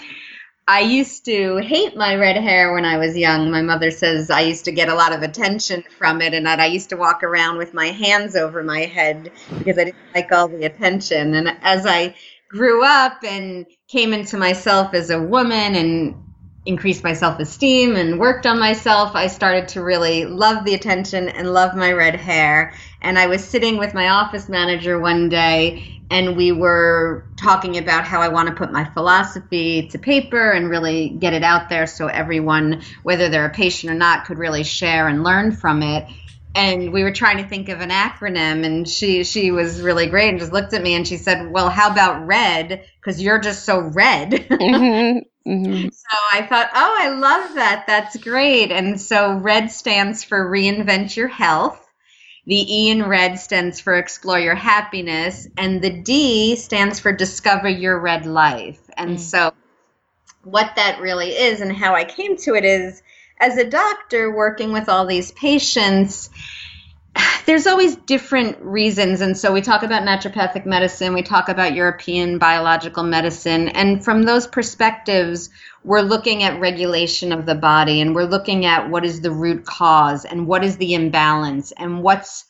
I 0.69 0.81
used 0.81 1.25
to 1.27 1.59
hate 1.59 1.97
my 1.97 2.17
red 2.17 2.37
hair 2.37 2.73
when 2.73 2.85
I 2.85 2.99
was 2.99 3.17
young. 3.17 3.53
My 3.53 3.63
mother 3.63 3.93
says 3.93 4.31
I 4.31 4.41
used 4.41 4.65
to 4.65 4.73
get 4.73 4.89
a 4.89 4.95
lot 4.95 5.15
of 5.15 5.23
attention 5.23 5.85
from 5.97 6.21
it, 6.21 6.35
and 6.35 6.47
that 6.47 6.59
I 6.59 6.67
used 6.67 6.89
to 6.89 6.97
walk 6.97 7.23
around 7.23 7.59
with 7.59 7.73
my 7.73 7.87
hands 7.87 8.35
over 8.35 8.65
my 8.65 8.81
head 8.81 9.31
because 9.59 9.79
I 9.79 9.85
didn't 9.85 9.97
like 10.15 10.33
all 10.33 10.49
the 10.49 10.65
attention. 10.65 11.35
And 11.35 11.57
as 11.63 11.87
I 11.87 12.17
grew 12.49 12.85
up 12.85 13.23
and 13.23 13.67
came 13.89 14.13
into 14.13 14.37
myself 14.37 14.95
as 14.95 15.11
a 15.11 15.23
woman 15.23 15.77
and 15.77 16.26
increased 16.67 17.05
my 17.05 17.13
self 17.13 17.39
esteem 17.39 17.97
and 17.97 18.19
worked 18.19 18.45
on 18.45 18.59
myself, 18.59 19.15
I 19.15 19.29
started 19.29 19.69
to 19.69 19.83
really 19.83 20.25
love 20.25 20.65
the 20.65 20.75
attention 20.75 21.29
and 21.29 21.53
love 21.53 21.75
my 21.77 21.93
red 21.93 22.17
hair. 22.17 22.75
And 23.01 23.19
I 23.19 23.29
was 23.29 23.45
sitting 23.45 23.79
with 23.79 23.95
my 23.95 24.09
office 24.09 24.49
manager 24.49 24.99
one 24.99 25.29
day 25.29 25.97
and 26.11 26.37
we 26.37 26.53
were 26.53 27.25
talking 27.37 27.79
about 27.79 28.05
how 28.05 28.21
I 28.21 28.29
want 28.29 28.49
to 28.49 28.55
put 28.55 28.73
my 28.73 28.85
philosophy 28.85 29.89
to 29.89 29.99
paper 29.99 30.51
and 30.51 30.71
really 30.71 31.09
get 31.09 31.33
it 31.33 31.43
out 31.43 31.69
there 31.69 31.87
so 31.87 32.07
everyone, 32.07 32.83
whether 33.03 33.29
they're 33.29 33.47
a 33.47 33.55
patient 33.55 33.91
or 33.93 33.97
not, 33.97 34.25
could 34.25 34.39
really 34.39 34.63
share 34.63 35.09
and 35.09 35.25
learn 35.25 35.53
from 35.53 35.83
it. 35.83 36.07
And 36.57 36.93
we 36.93 37.03
were 37.03 37.13
trying 37.13 37.37
to 37.37 37.49
think 37.49 37.69
of 37.69 37.81
an 37.81 37.91
acronym, 37.91 38.65
and 38.65 38.89
she 38.89 39.25
she 39.25 39.51
was 39.51 39.81
really 39.83 40.07
great 40.07 40.31
and 40.31 40.41
just 40.41 40.53
looked 40.53 40.73
at 40.73 40.83
me 40.83 40.95
and 40.95 41.07
she 41.07 41.19
said, 41.19 41.51
"Well, 41.51 41.69
how 41.69 41.91
about 41.91 42.27
red? 42.27 42.87
Because 42.99 43.23
you're 43.23 43.41
just 43.41 43.65
so 43.65 43.81
red." 43.81 44.31
mm-hmm. 44.51 45.19
Mm-hmm. 45.47 45.89
So 45.91 46.19
I 46.33 46.45
thought, 46.45 46.71
oh, 46.75 46.97
I 46.99 47.11
love 47.11 47.55
that. 47.55 47.85
That's 47.87 48.17
great. 48.17 48.73
And 48.73 49.01
so 49.01 49.35
red 49.35 49.71
stands 49.71 50.25
for 50.25 50.51
reinvent 50.51 51.17
your 51.17 51.29
health. 51.29 51.83
The 52.47 52.57
E 52.57 52.91
in 52.91 53.05
red 53.05 53.39
stands 53.39 53.81
for 53.81 53.97
explore 53.97 54.39
your 54.39 54.55
happiness, 54.55 55.49
and 55.57 55.83
the 55.83 55.91
D 55.91 56.57
stands 56.57 57.01
for 57.01 57.13
discover 57.13 57.69
your 57.69 57.99
red 57.99 58.25
life. 58.25 58.81
And 58.97 59.17
mm. 59.17 59.21
so, 59.21 59.53
what 60.45 60.77
that 60.77 61.01
really 61.01 61.31
is 61.31 61.61
and 61.61 61.73
how 61.73 61.95
I 61.95 62.05
came 62.05 62.37
to 62.39 62.55
it 62.55 62.65
is 62.65 63.03
as 63.39 63.57
a 63.57 63.69
doctor 63.69 64.35
working 64.35 64.73
with 64.73 64.89
all 64.89 65.07
these 65.07 65.33
patients, 65.33 66.31
there's 67.47 67.67
always 67.67 67.97
different 67.97 68.61
reasons. 68.61 69.21
And 69.21 69.37
so 69.37 69.53
we 69.53 69.61
talk 69.61 69.83
about 69.83 70.03
naturopathic 70.03 70.67
medicine, 70.67 71.15
we 71.15 71.23
talk 71.23 71.49
about 71.49 71.75
European 71.75 72.39
biological 72.39 73.05
medicine. 73.05 73.69
And 73.69 74.05
from 74.05 74.25
those 74.25 74.47
perspectives, 74.47 75.51
we're 75.85 76.01
looking 76.01 76.43
at 76.43 76.61
regulation 76.61 77.33
of 77.33 77.47
the 77.47 77.55
body 77.55 78.01
and 78.01 78.15
we're 78.15 78.25
looking 78.25 78.65
at 78.65 78.91
what 78.91 79.05
is 79.05 79.21
the 79.21 79.31
root 79.31 79.65
cause 79.65 80.25
and 80.25 80.47
what 80.47 80.65
is 80.65 80.77
the 80.77 80.95
imbalance 80.95 81.73
and 81.73 82.03
what's 82.03 82.45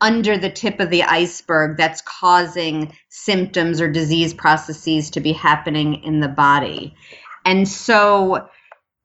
under 0.00 0.36
the 0.36 0.50
tip 0.50 0.80
of 0.80 0.90
the 0.90 1.04
iceberg 1.04 1.78
that's 1.78 2.02
causing 2.02 2.94
symptoms 3.08 3.80
or 3.80 3.90
disease 3.90 4.34
processes 4.34 5.10
to 5.10 5.20
be 5.20 5.32
happening 5.32 6.02
in 6.02 6.20
the 6.20 6.28
body. 6.28 6.94
And 7.46 7.66
so 7.66 8.48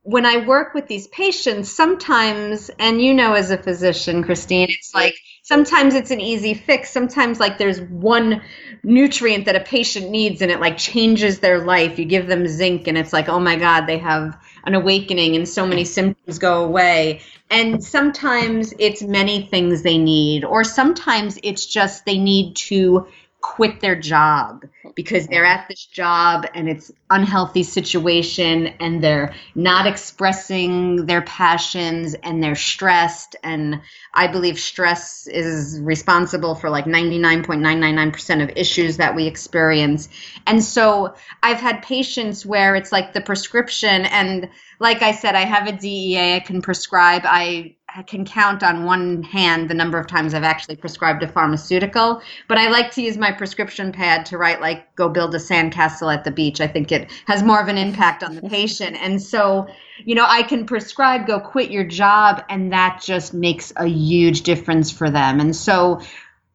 when 0.10 0.26
I 0.26 0.38
work 0.38 0.74
with 0.74 0.88
these 0.88 1.08
patients, 1.08 1.72
sometimes, 1.72 2.72
and 2.80 3.00
you 3.00 3.14
know, 3.14 3.34
as 3.34 3.52
a 3.52 3.58
physician, 3.60 4.24
Christine, 4.24 4.66
it's 4.72 4.96
like 4.96 5.14
sometimes 5.44 5.94
it's 5.94 6.10
an 6.10 6.20
easy 6.20 6.56
fix. 6.56 6.90
Sometimes, 6.90 7.40
like, 7.40 7.60
there's 7.60 7.80
one 7.80 8.42
nutrient 8.84 9.46
that 9.46 9.56
a 9.56 9.60
patient 9.60 10.10
needs 10.10 10.42
and 10.42 10.50
it 10.50 10.60
like 10.60 10.78
changes 10.78 11.40
their 11.40 11.64
life. 11.64 12.00
You 12.00 12.06
give 12.06 12.26
them 12.26 12.48
zinc, 12.48 12.88
and 12.88 12.98
it's 12.98 13.14
like, 13.14 13.30
oh 13.30 13.40
my 13.40 13.56
God, 13.56 13.86
they 13.86 14.00
have 14.00 14.36
an 14.64 14.74
awakening, 14.74 15.36
and 15.36 15.48
so 15.48 15.68
many 15.68 15.86
symptoms 15.86 16.40
go 16.40 16.64
away. 16.64 17.22
And 17.52 17.84
sometimes 17.84 18.74
it's 18.80 19.04
many 19.04 19.44
things 19.44 19.84
they 19.84 20.00
need, 20.00 20.44
or 20.44 20.64
sometimes 20.64 21.38
it's 21.44 21.68
just 21.68 22.06
they 22.06 22.18
need 22.18 22.56
to 22.56 23.08
quit 23.42 23.80
their 23.80 23.96
job 23.96 24.66
because 25.00 25.28
they're 25.28 25.46
at 25.46 25.66
this 25.70 25.86
job 25.86 26.46
and 26.54 26.68
it's 26.68 26.92
unhealthy 27.10 27.64
situation 27.64 28.68
and 28.82 29.02
they're 29.02 29.34
not 29.56 29.88
expressing 29.88 31.06
their 31.06 31.22
passions 31.22 32.16
and 32.16 32.44
they're 32.44 32.54
stressed. 32.54 33.38
And 33.42 33.80
i 34.14 34.28
believe 34.28 34.60
stress 34.60 35.26
is 35.26 35.80
responsible 35.80 36.54
for 36.54 36.70
like 36.70 36.84
99.999% 36.84 38.44
of 38.44 38.58
issues 38.58 38.98
that 38.98 39.16
we 39.16 39.26
experience. 39.26 40.10
And 40.46 40.62
so 40.62 41.16
i've 41.42 41.62
had 41.62 41.82
patients 41.82 42.46
where 42.46 42.76
it's 42.76 42.92
like 42.92 43.14
the 43.14 43.22
prescription 43.22 44.06
and 44.06 44.50
like 44.82 45.02
i 45.02 45.14
said 45.14 45.34
i 45.34 45.46
have 45.46 45.66
a 45.70 45.72
dea 45.72 46.36
i 46.36 46.40
can 46.42 46.62
prescribe. 46.62 47.22
I 47.24 47.78
I 47.96 48.04
can 48.04 48.26
count 48.26 48.64
on 48.64 48.86
one 48.86 49.24
hand 49.24 49.70
the 49.70 49.74
number 49.74 49.98
of 49.98 50.08
times 50.08 50.34
I've 50.34 50.44
actually 50.44 50.76
prescribed 50.76 51.24
a 51.24 51.28
pharmaceutical, 51.28 52.22
but 52.48 52.58
I 52.58 52.70
like 52.70 52.92
to 52.92 53.02
use 53.02 53.18
my 53.18 53.32
prescription 53.32 53.92
pad 53.92 54.26
to 54.28 54.38
write 54.38 54.62
like 54.62 54.96
go 54.96 55.10
build 55.10 55.34
a 55.36 55.40
sandcastle 55.40 56.14
at 56.14 56.24
the 56.24 56.32
beach. 56.32 56.62
I 56.62 56.68
think 56.68 56.92
it 56.92 57.12
has 57.26 57.44
more 57.44 57.60
of 57.60 57.68
an 57.68 57.78
impact 57.78 58.24
on 58.24 58.36
the 58.36 58.42
patient. 58.50 58.98
And 59.02 59.22
so, 59.22 59.68
you 60.06 60.16
know, 60.16 60.26
I 60.28 60.44
can 60.44 60.66
prescribe 60.66 61.28
go 61.28 61.40
quit 61.40 61.72
your 61.72 61.84
job 61.84 62.44
and 62.50 62.72
that 62.72 63.02
just 63.04 63.34
makes 63.34 63.74
a 63.78 63.88
huge 63.88 64.42
difference 64.42 64.92
for 64.92 65.10
them. 65.10 65.40
And 65.40 65.56
so 65.56 66.02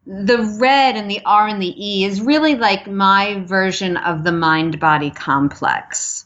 the 0.07 0.55
red 0.59 0.95
and 0.95 1.09
the 1.09 1.21
R 1.25 1.47
and 1.47 1.61
the 1.61 1.73
E 1.77 2.05
is 2.05 2.21
really 2.21 2.55
like 2.55 2.87
my 2.87 3.43
version 3.45 3.97
of 3.97 4.23
the 4.23 4.31
mind 4.31 4.79
body 4.79 5.11
complex. 5.11 6.25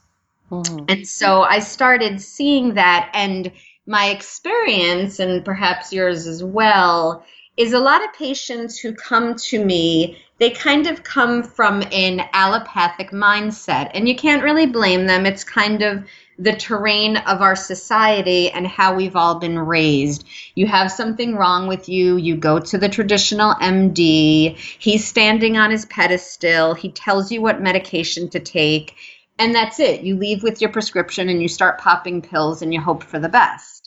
Mm-hmm. 0.52 0.86
And 0.89 1.08
so 1.08 1.43
I 1.43 1.60
started 1.60 2.22
seeing 2.22 2.74
that 2.74 3.10
and 3.13 3.52
my 3.89 4.10
experience, 4.10 5.19
and 5.19 5.43
perhaps 5.43 5.91
yours 5.91 6.28
as 6.28 6.43
well, 6.43 7.25
is 7.58 7.73
a 7.73 7.80
lot 7.80 8.04
of 8.04 8.13
patients 8.13 8.78
who 8.78 8.93
come 8.93 9.36
to 9.36 9.65
me, 9.65 10.17
they 10.38 10.52
kind 10.52 10.86
of 10.86 11.04
come 11.04 11.41
from 11.41 11.84
an 11.91 12.21
allopathic 12.32 13.10
mindset. 13.10 13.89
And 13.93 14.08
you 14.08 14.15
can't 14.15 14.43
really 14.43 14.67
blame 14.67 15.08
them. 15.08 15.25
It's 15.25 15.43
kind 15.43 15.82
of 15.82 16.06
the 16.38 16.56
terrain 16.56 17.17
of 17.17 17.41
our 17.41 17.56
society 17.56 18.49
and 18.52 18.65
how 18.65 18.93
we've 18.95 19.15
all 19.15 19.39
been 19.39 19.58
raised. 19.58 20.25
You 20.54 20.67
have 20.67 20.91
something 20.91 21.36
wrong 21.36 21.67
with 21.67 21.89
you, 21.89 22.15
you 22.15 22.38
go 22.38 22.60
to 22.60 22.78
the 22.78 22.88
traditional 22.88 23.56
MD, 23.56 24.56
he's 24.56 25.06
standing 25.06 25.58
on 25.58 25.71
his 25.71 25.86
pedestal, 25.86 26.75
he 26.75 26.91
tells 26.91 27.32
you 27.32 27.41
what 27.41 27.60
medication 27.60 28.30
to 28.30 28.39
take, 28.39 28.95
and 29.39 29.56
that's 29.56 29.80
it. 29.80 30.02
You 30.02 30.15
leave 30.15 30.43
with 30.43 30.62
your 30.62 30.69
prescription 30.69 31.28
and 31.30 31.41
you 31.41 31.47
start 31.47 31.80
popping 31.80 32.21
pills 32.21 32.62
and 32.62 32.73
you 32.73 32.80
hope 32.80 33.04
for 33.04 33.19
the 33.19 33.30
best. 33.30 33.79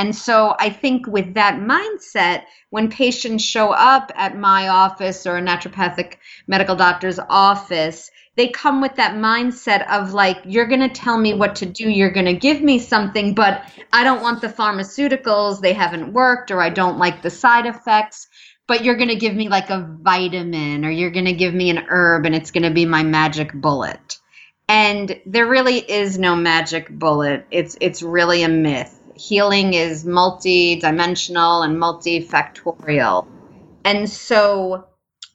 And 0.00 0.16
so 0.16 0.56
I 0.58 0.70
think 0.70 1.06
with 1.06 1.34
that 1.34 1.56
mindset, 1.56 2.44
when 2.70 2.88
patients 2.88 3.44
show 3.44 3.70
up 3.70 4.10
at 4.14 4.34
my 4.34 4.68
office 4.68 5.26
or 5.26 5.36
a 5.36 5.42
naturopathic 5.42 6.14
medical 6.46 6.74
doctor's 6.74 7.18
office, 7.28 8.10
they 8.34 8.48
come 8.48 8.80
with 8.80 8.94
that 8.94 9.16
mindset 9.16 9.86
of 9.90 10.14
like, 10.14 10.38
you're 10.46 10.68
going 10.68 10.80
to 10.80 10.88
tell 10.88 11.18
me 11.18 11.34
what 11.34 11.56
to 11.56 11.66
do, 11.66 11.86
you're 11.86 12.12
going 12.12 12.24
to 12.24 12.32
give 12.32 12.62
me 12.62 12.78
something, 12.78 13.34
but 13.34 13.62
I 13.92 14.02
don't 14.02 14.22
want 14.22 14.40
the 14.40 14.48
pharmaceuticals, 14.48 15.60
they 15.60 15.74
haven't 15.74 16.14
worked, 16.14 16.50
or 16.50 16.62
I 16.62 16.70
don't 16.70 16.96
like 16.96 17.20
the 17.20 17.28
side 17.28 17.66
effects. 17.66 18.26
But 18.66 18.82
you're 18.82 18.96
going 18.96 19.10
to 19.10 19.16
give 19.16 19.34
me 19.34 19.50
like 19.50 19.68
a 19.68 19.98
vitamin, 20.00 20.86
or 20.86 20.90
you're 20.90 21.10
going 21.10 21.26
to 21.26 21.34
give 21.34 21.52
me 21.52 21.68
an 21.68 21.84
herb, 21.90 22.24
and 22.24 22.34
it's 22.34 22.52
going 22.52 22.62
to 22.62 22.70
be 22.70 22.86
my 22.86 23.02
magic 23.02 23.52
bullet. 23.52 24.18
And 24.66 25.20
there 25.26 25.46
really 25.46 25.78
is 25.78 26.18
no 26.18 26.36
magic 26.36 26.88
bullet. 26.88 27.44
It's 27.50 27.76
it's 27.80 28.00
really 28.00 28.44
a 28.44 28.48
myth. 28.48 28.96
Healing 29.20 29.74
is 29.74 30.06
multi-dimensional 30.06 31.60
and 31.60 31.76
multifactorial. 31.76 33.26
And 33.84 34.08
so 34.08 34.86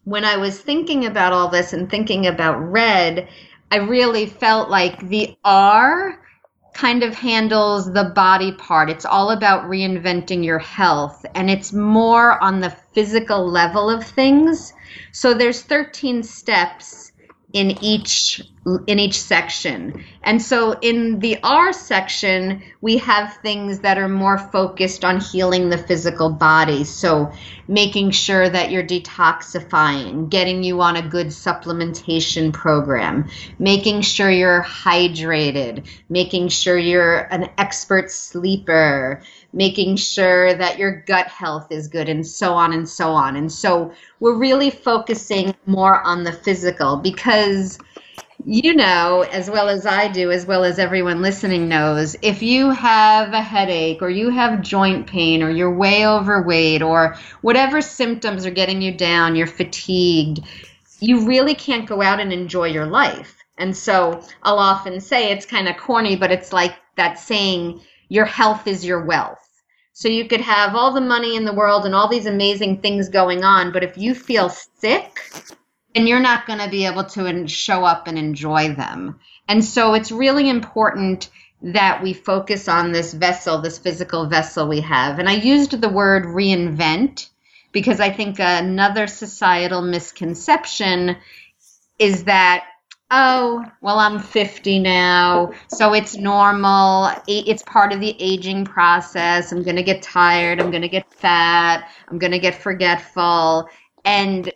when 0.06 0.26
I 0.26 0.38
was 0.38 0.60
thinking 0.60 1.06
about 1.06 1.34
all 1.34 1.50
this 1.50 1.72
and 1.72 1.88
thinking 1.88 2.26
about 2.26 2.58
red, 2.58 3.28
I 3.70 3.78
really 3.78 4.26
felt 4.26 4.72
like 4.72 5.08
the 5.10 5.38
R 5.46 6.20
kind 6.74 7.04
of 7.04 7.14
handles 7.14 7.94
the 7.94 8.06
body 8.06 8.54
part. 8.54 8.90
It's 8.90 9.06
all 9.06 9.30
about 9.30 9.70
reinventing 9.70 10.44
your 10.44 10.60
health 10.60 11.24
and 11.36 11.48
it's 11.48 11.72
more 11.72 12.44
on 12.44 12.62
the 12.62 12.76
physical 12.94 13.48
level 13.48 13.88
of 13.88 14.04
things. 14.04 14.74
So 15.12 15.36
there's 15.36 15.62
13 15.62 16.24
steps 16.24 17.05
in 17.56 17.82
each 17.82 18.42
in 18.88 18.98
each 18.98 19.22
section. 19.22 20.04
And 20.24 20.42
so 20.42 20.74
in 20.82 21.20
the 21.20 21.38
R 21.44 21.72
section, 21.72 22.64
we 22.82 22.98
have 22.98 23.38
things 23.38 23.80
that 23.82 24.00
are 24.00 24.10
more 24.10 24.40
focused 24.40 25.06
on 25.06 25.20
healing 25.20 25.70
the 25.70 25.78
physical 25.78 26.32
body. 26.32 26.84
So 26.84 27.32
making 27.68 28.10
sure 28.10 28.50
that 28.50 28.72
you're 28.72 28.84
detoxifying, 28.84 30.30
getting 30.30 30.64
you 30.64 30.82
on 30.82 30.96
a 30.96 31.08
good 31.08 31.28
supplementation 31.28 32.52
program, 32.52 33.30
making 33.60 34.02
sure 34.02 34.32
you're 34.32 34.64
hydrated, 34.64 35.88
making 36.10 36.48
sure 36.48 36.78
you're 36.78 37.20
an 37.32 37.52
expert 37.60 38.10
sleeper, 38.10 39.22
making 39.56 39.96
sure 39.96 40.54
that 40.54 40.78
your 40.78 41.02
gut 41.08 41.28
health 41.28 41.72
is 41.72 41.88
good, 41.88 42.10
and 42.10 42.28
so 42.28 42.54
on 42.54 42.74
and 42.74 42.88
so 42.88 43.12
on. 43.12 43.38
And 43.38 43.52
so 43.52 43.92
we're 44.20 44.38
really 44.38 44.70
focusing 44.70 45.56
more 45.66 46.02
on 46.02 46.24
the 46.24 46.34
physical 46.34 46.98
because 46.98 47.80
you 48.46 48.76
know 48.76 49.26
as 49.32 49.50
well 49.50 49.70
as 49.70 49.86
I 49.86 50.10
do, 50.10 50.30
as 50.30 50.46
well 50.46 50.66
as 50.66 50.78
everyone 50.78 51.22
listening 51.22 51.70
knows, 51.70 52.16
if 52.22 52.44
you 52.44 52.70
have 52.70 53.34
a 53.34 53.42
headache 53.42 54.02
or 54.02 54.10
you 54.10 54.30
have 54.30 54.62
joint 54.62 55.08
pain 55.08 55.42
or 55.42 55.50
you're 55.50 55.74
way 55.74 56.06
overweight 56.06 56.82
or 56.82 57.18
whatever 57.42 57.82
symptoms 57.82 58.46
are 58.46 58.52
getting 58.52 58.82
you 58.82 58.94
down, 58.96 59.36
you're 59.38 59.48
fatigued, 59.48 60.42
you 61.00 61.26
really 61.26 61.56
can't 61.56 61.88
go 61.88 62.02
out 62.02 62.20
and 62.20 62.34
enjoy 62.34 62.68
your 62.68 62.86
life. 62.86 63.38
And 63.58 63.76
so 63.76 64.22
I'll 64.44 64.60
often 64.60 65.00
say 65.00 65.32
it's 65.32 65.46
kind 65.46 65.70
of 65.70 65.78
corny, 65.78 66.18
but 66.18 66.32
it's 66.32 66.52
like 66.52 66.76
that 66.98 67.18
saying, 67.18 67.80
your 68.10 68.26
health 68.26 68.68
is 68.68 68.86
your 68.86 69.04
wealth. 69.06 69.45
So 69.98 70.10
you 70.10 70.28
could 70.28 70.42
have 70.42 70.76
all 70.76 70.92
the 70.92 71.00
money 71.00 71.38
in 71.38 71.46
the 71.46 71.54
world 71.54 71.86
and 71.86 71.96
all 71.96 72.10
these 72.10 72.26
amazing 72.26 72.82
things 72.82 73.08
going 73.08 73.46
on, 73.46 73.72
but 73.72 73.82
if 73.82 73.98
you 73.98 74.14
feel 74.14 74.50
sick, 74.50 75.22
then 75.94 76.06
you're 76.06 76.20
not 76.20 76.46
going 76.46 76.60
to 76.60 76.70
be 76.70 76.86
able 76.86 77.06
to 77.06 77.48
show 77.48 77.86
up 77.86 78.06
and 78.06 78.18
enjoy 78.18 78.74
them. 78.76 79.22
And 79.48 79.64
so 79.64 79.94
it's 79.94 80.12
really 80.12 80.50
important 80.50 81.30
that 81.62 82.04
we 82.04 82.12
focus 82.12 82.68
on 82.68 82.92
this 82.92 83.14
vessel, 83.14 83.62
this 83.62 83.78
physical 83.78 84.26
vessel 84.28 84.68
we 84.68 84.82
have. 84.82 85.18
And 85.18 85.30
I 85.30 85.36
used 85.36 85.80
the 85.80 85.88
word 85.88 86.26
reinvent 86.26 87.30
because 87.72 88.02
I 88.02 88.12
think 88.12 88.36
another 88.38 89.08
societal 89.08 89.82
misconception 89.82 91.16
is 91.98 92.26
that 92.26 92.66
oh, 93.12 93.64
well, 93.82 94.00
I'm 94.00 94.20
50 94.20 94.80
now, 94.80 95.52
so 95.68 95.94
it's 95.94 96.16
normal. 96.16 97.12
It's 97.28 97.64
part 97.64 97.94
of 97.94 98.00
the 98.00 98.16
aging 98.20 98.66
process. 98.66 99.52
I'm 99.52 99.64
going 99.64 99.76
to 99.76 99.84
get 99.84 100.02
tired. 100.02 100.60
I'm 100.60 100.72
going 100.72 100.82
to 100.82 100.90
get 100.90 101.14
fat. 101.14 101.90
I'm 102.08 102.18
going 102.18 102.32
to 102.32 102.40
get 102.40 102.56
forgetful. 102.56 103.70
And 104.04 104.52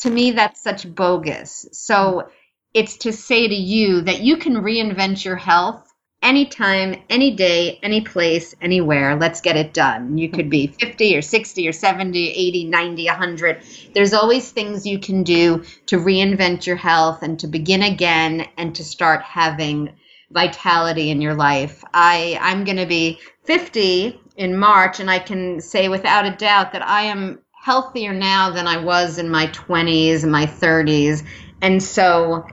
to 0.00 0.10
me, 0.10 0.32
that's 0.32 0.62
such 0.62 0.92
bogus. 0.92 1.68
So 1.72 2.28
it's 2.74 2.96
to 2.98 3.12
say 3.12 3.46
to 3.48 3.54
you 3.54 4.02
that 4.02 4.20
you 4.20 4.36
can 4.36 4.54
reinvent 4.54 5.24
your 5.24 5.36
health 5.36 5.91
anytime, 6.22 7.02
any 7.10 7.32
day, 7.32 7.78
any 7.82 8.00
place, 8.00 8.54
anywhere. 8.60 9.16
Let's 9.16 9.40
get 9.40 9.56
it 9.56 9.74
done. 9.74 10.16
You 10.18 10.30
could 10.30 10.48
be 10.48 10.66
50 10.80 11.16
or 11.16 11.22
60 11.22 11.68
or 11.68 11.72
70, 11.72 12.30
80, 12.30 12.64
90, 12.64 13.06
100. 13.06 13.62
There's 13.94 14.12
always 14.12 14.50
things 14.50 14.86
you 14.86 14.98
can 14.98 15.22
do 15.22 15.64
to 15.86 15.98
reinvent 15.98 16.66
your 16.66 16.76
health 16.76 17.22
and 17.22 17.38
to 17.40 17.46
begin 17.46 17.82
again 17.82 18.46
and 18.56 18.74
to 18.76 18.84
start 18.84 19.22
having 19.22 19.94
vitality 20.30 21.10
in 21.10 21.20
your 21.20 21.34
life. 21.34 21.84
I 21.92 22.38
I'm 22.40 22.64
going 22.64 22.78
to 22.78 22.86
be 22.86 23.20
50 23.44 24.18
in 24.36 24.56
March 24.56 24.98
and 25.00 25.10
I 25.10 25.18
can 25.18 25.60
say 25.60 25.88
without 25.88 26.24
a 26.24 26.36
doubt 26.36 26.72
that 26.72 26.86
I 26.86 27.02
am 27.02 27.40
healthier 27.52 28.12
now 28.12 28.50
than 28.50 28.66
I 28.66 28.78
was 28.78 29.18
in 29.18 29.28
my 29.28 29.46
20s 29.48 30.22
and 30.22 30.32
my 30.32 30.46
30s. 30.46 31.24
And 31.60 31.82
so 31.82 32.44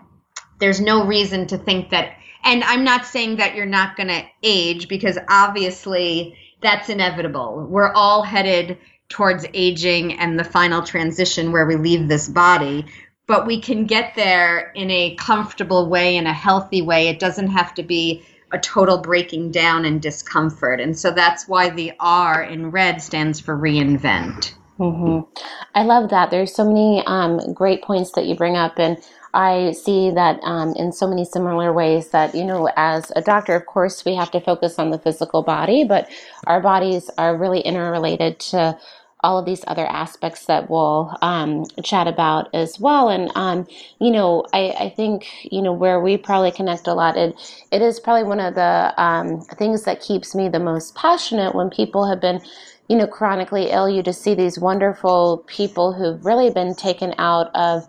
there's 0.59 0.79
no 0.79 1.05
reason 1.05 1.47
to 1.47 1.57
think 1.57 1.89
that 1.89 2.18
and 2.49 2.63
I'm 2.63 2.83
not 2.83 3.05
saying 3.05 3.35
that 3.35 3.53
you're 3.53 3.67
not 3.67 3.95
going 3.95 4.07
to 4.07 4.23
age 4.41 4.87
because 4.87 5.19
obviously 5.29 6.35
that's 6.61 6.89
inevitable. 6.89 7.67
We're 7.69 7.93
all 7.93 8.23
headed 8.23 8.79
towards 9.07 9.45
aging 9.53 10.19
and 10.19 10.39
the 10.39 10.43
final 10.43 10.81
transition 10.81 11.51
where 11.51 11.67
we 11.67 11.75
leave 11.75 12.07
this 12.07 12.27
body. 12.27 12.87
But 13.27 13.45
we 13.45 13.61
can 13.61 13.85
get 13.85 14.15
there 14.15 14.71
in 14.71 14.89
a 14.89 15.15
comfortable 15.17 15.87
way, 15.87 16.17
in 16.17 16.25
a 16.25 16.33
healthy 16.33 16.81
way. 16.81 17.07
It 17.07 17.19
doesn't 17.19 17.49
have 17.49 17.75
to 17.75 17.83
be 17.83 18.25
a 18.51 18.57
total 18.57 18.97
breaking 18.97 19.51
down 19.51 19.85
and 19.85 20.01
discomfort. 20.01 20.81
And 20.81 20.97
so 20.97 21.11
that's 21.11 21.47
why 21.47 21.69
the 21.69 21.93
R 21.99 22.41
in 22.41 22.71
red 22.71 22.99
stands 22.99 23.39
for 23.39 23.55
reinvent. 23.55 24.53
Mm-hmm. 24.79 25.29
I 25.75 25.83
love 25.83 26.09
that. 26.09 26.31
There's 26.31 26.55
so 26.55 26.65
many 26.65 27.03
um, 27.05 27.53
great 27.53 27.83
points 27.83 28.13
that 28.13 28.25
you 28.25 28.35
bring 28.35 28.57
up. 28.57 28.79
And 28.79 28.97
I 29.33 29.73
see 29.73 30.11
that 30.11 30.39
um, 30.43 30.73
in 30.75 30.91
so 30.91 31.07
many 31.07 31.25
similar 31.25 31.71
ways 31.71 32.09
that, 32.09 32.33
you 32.33 32.43
know, 32.43 32.69
as 32.75 33.11
a 33.15 33.21
doctor, 33.21 33.55
of 33.55 33.65
course, 33.65 34.05
we 34.05 34.15
have 34.15 34.31
to 34.31 34.41
focus 34.41 34.79
on 34.79 34.89
the 34.89 34.99
physical 34.99 35.43
body, 35.43 35.83
but 35.83 36.09
our 36.47 36.61
bodies 36.61 37.09
are 37.17 37.37
really 37.37 37.61
interrelated 37.61 38.39
to 38.39 38.77
all 39.21 39.37
of 39.37 39.45
these 39.45 39.63
other 39.67 39.85
aspects 39.85 40.45
that 40.45 40.69
we'll 40.69 41.13
um, 41.21 41.65
chat 41.83 42.07
about 42.07 42.47
as 42.53 42.79
well. 42.79 43.09
And, 43.09 43.29
um, 43.35 43.67
you 43.99 44.11
know, 44.11 44.45
I, 44.53 44.73
I, 44.79 44.89
think, 44.95 45.27
you 45.43 45.61
know, 45.61 45.73
where 45.73 45.99
we 45.99 46.15
probably 46.15 46.51
connect 46.51 46.87
a 46.87 46.93
lot, 46.93 47.17
it, 47.17 47.35
it 47.71 47.81
is 47.81 47.99
probably 47.99 48.23
one 48.23 48.39
of 48.39 48.55
the 48.55 48.93
um, 48.97 49.41
things 49.41 49.83
that 49.83 50.01
keeps 50.01 50.33
me 50.33 50.47
the 50.47 50.59
most 50.59 50.95
passionate 50.95 51.53
when 51.53 51.69
people 51.69 52.07
have 52.07 52.21
been 52.21 52.41
you 52.89 52.97
know, 52.97 53.05
chronically 53.05 53.69
ill, 53.69 53.87
you 53.87 54.01
just 54.01 54.23
see 54.23 54.33
these 54.33 54.57
wonderful 54.57 55.43
people 55.45 55.93
who've 55.93 56.25
really 56.25 56.49
been 56.49 56.73
taken 56.73 57.13
out 57.19 57.55
of 57.55 57.87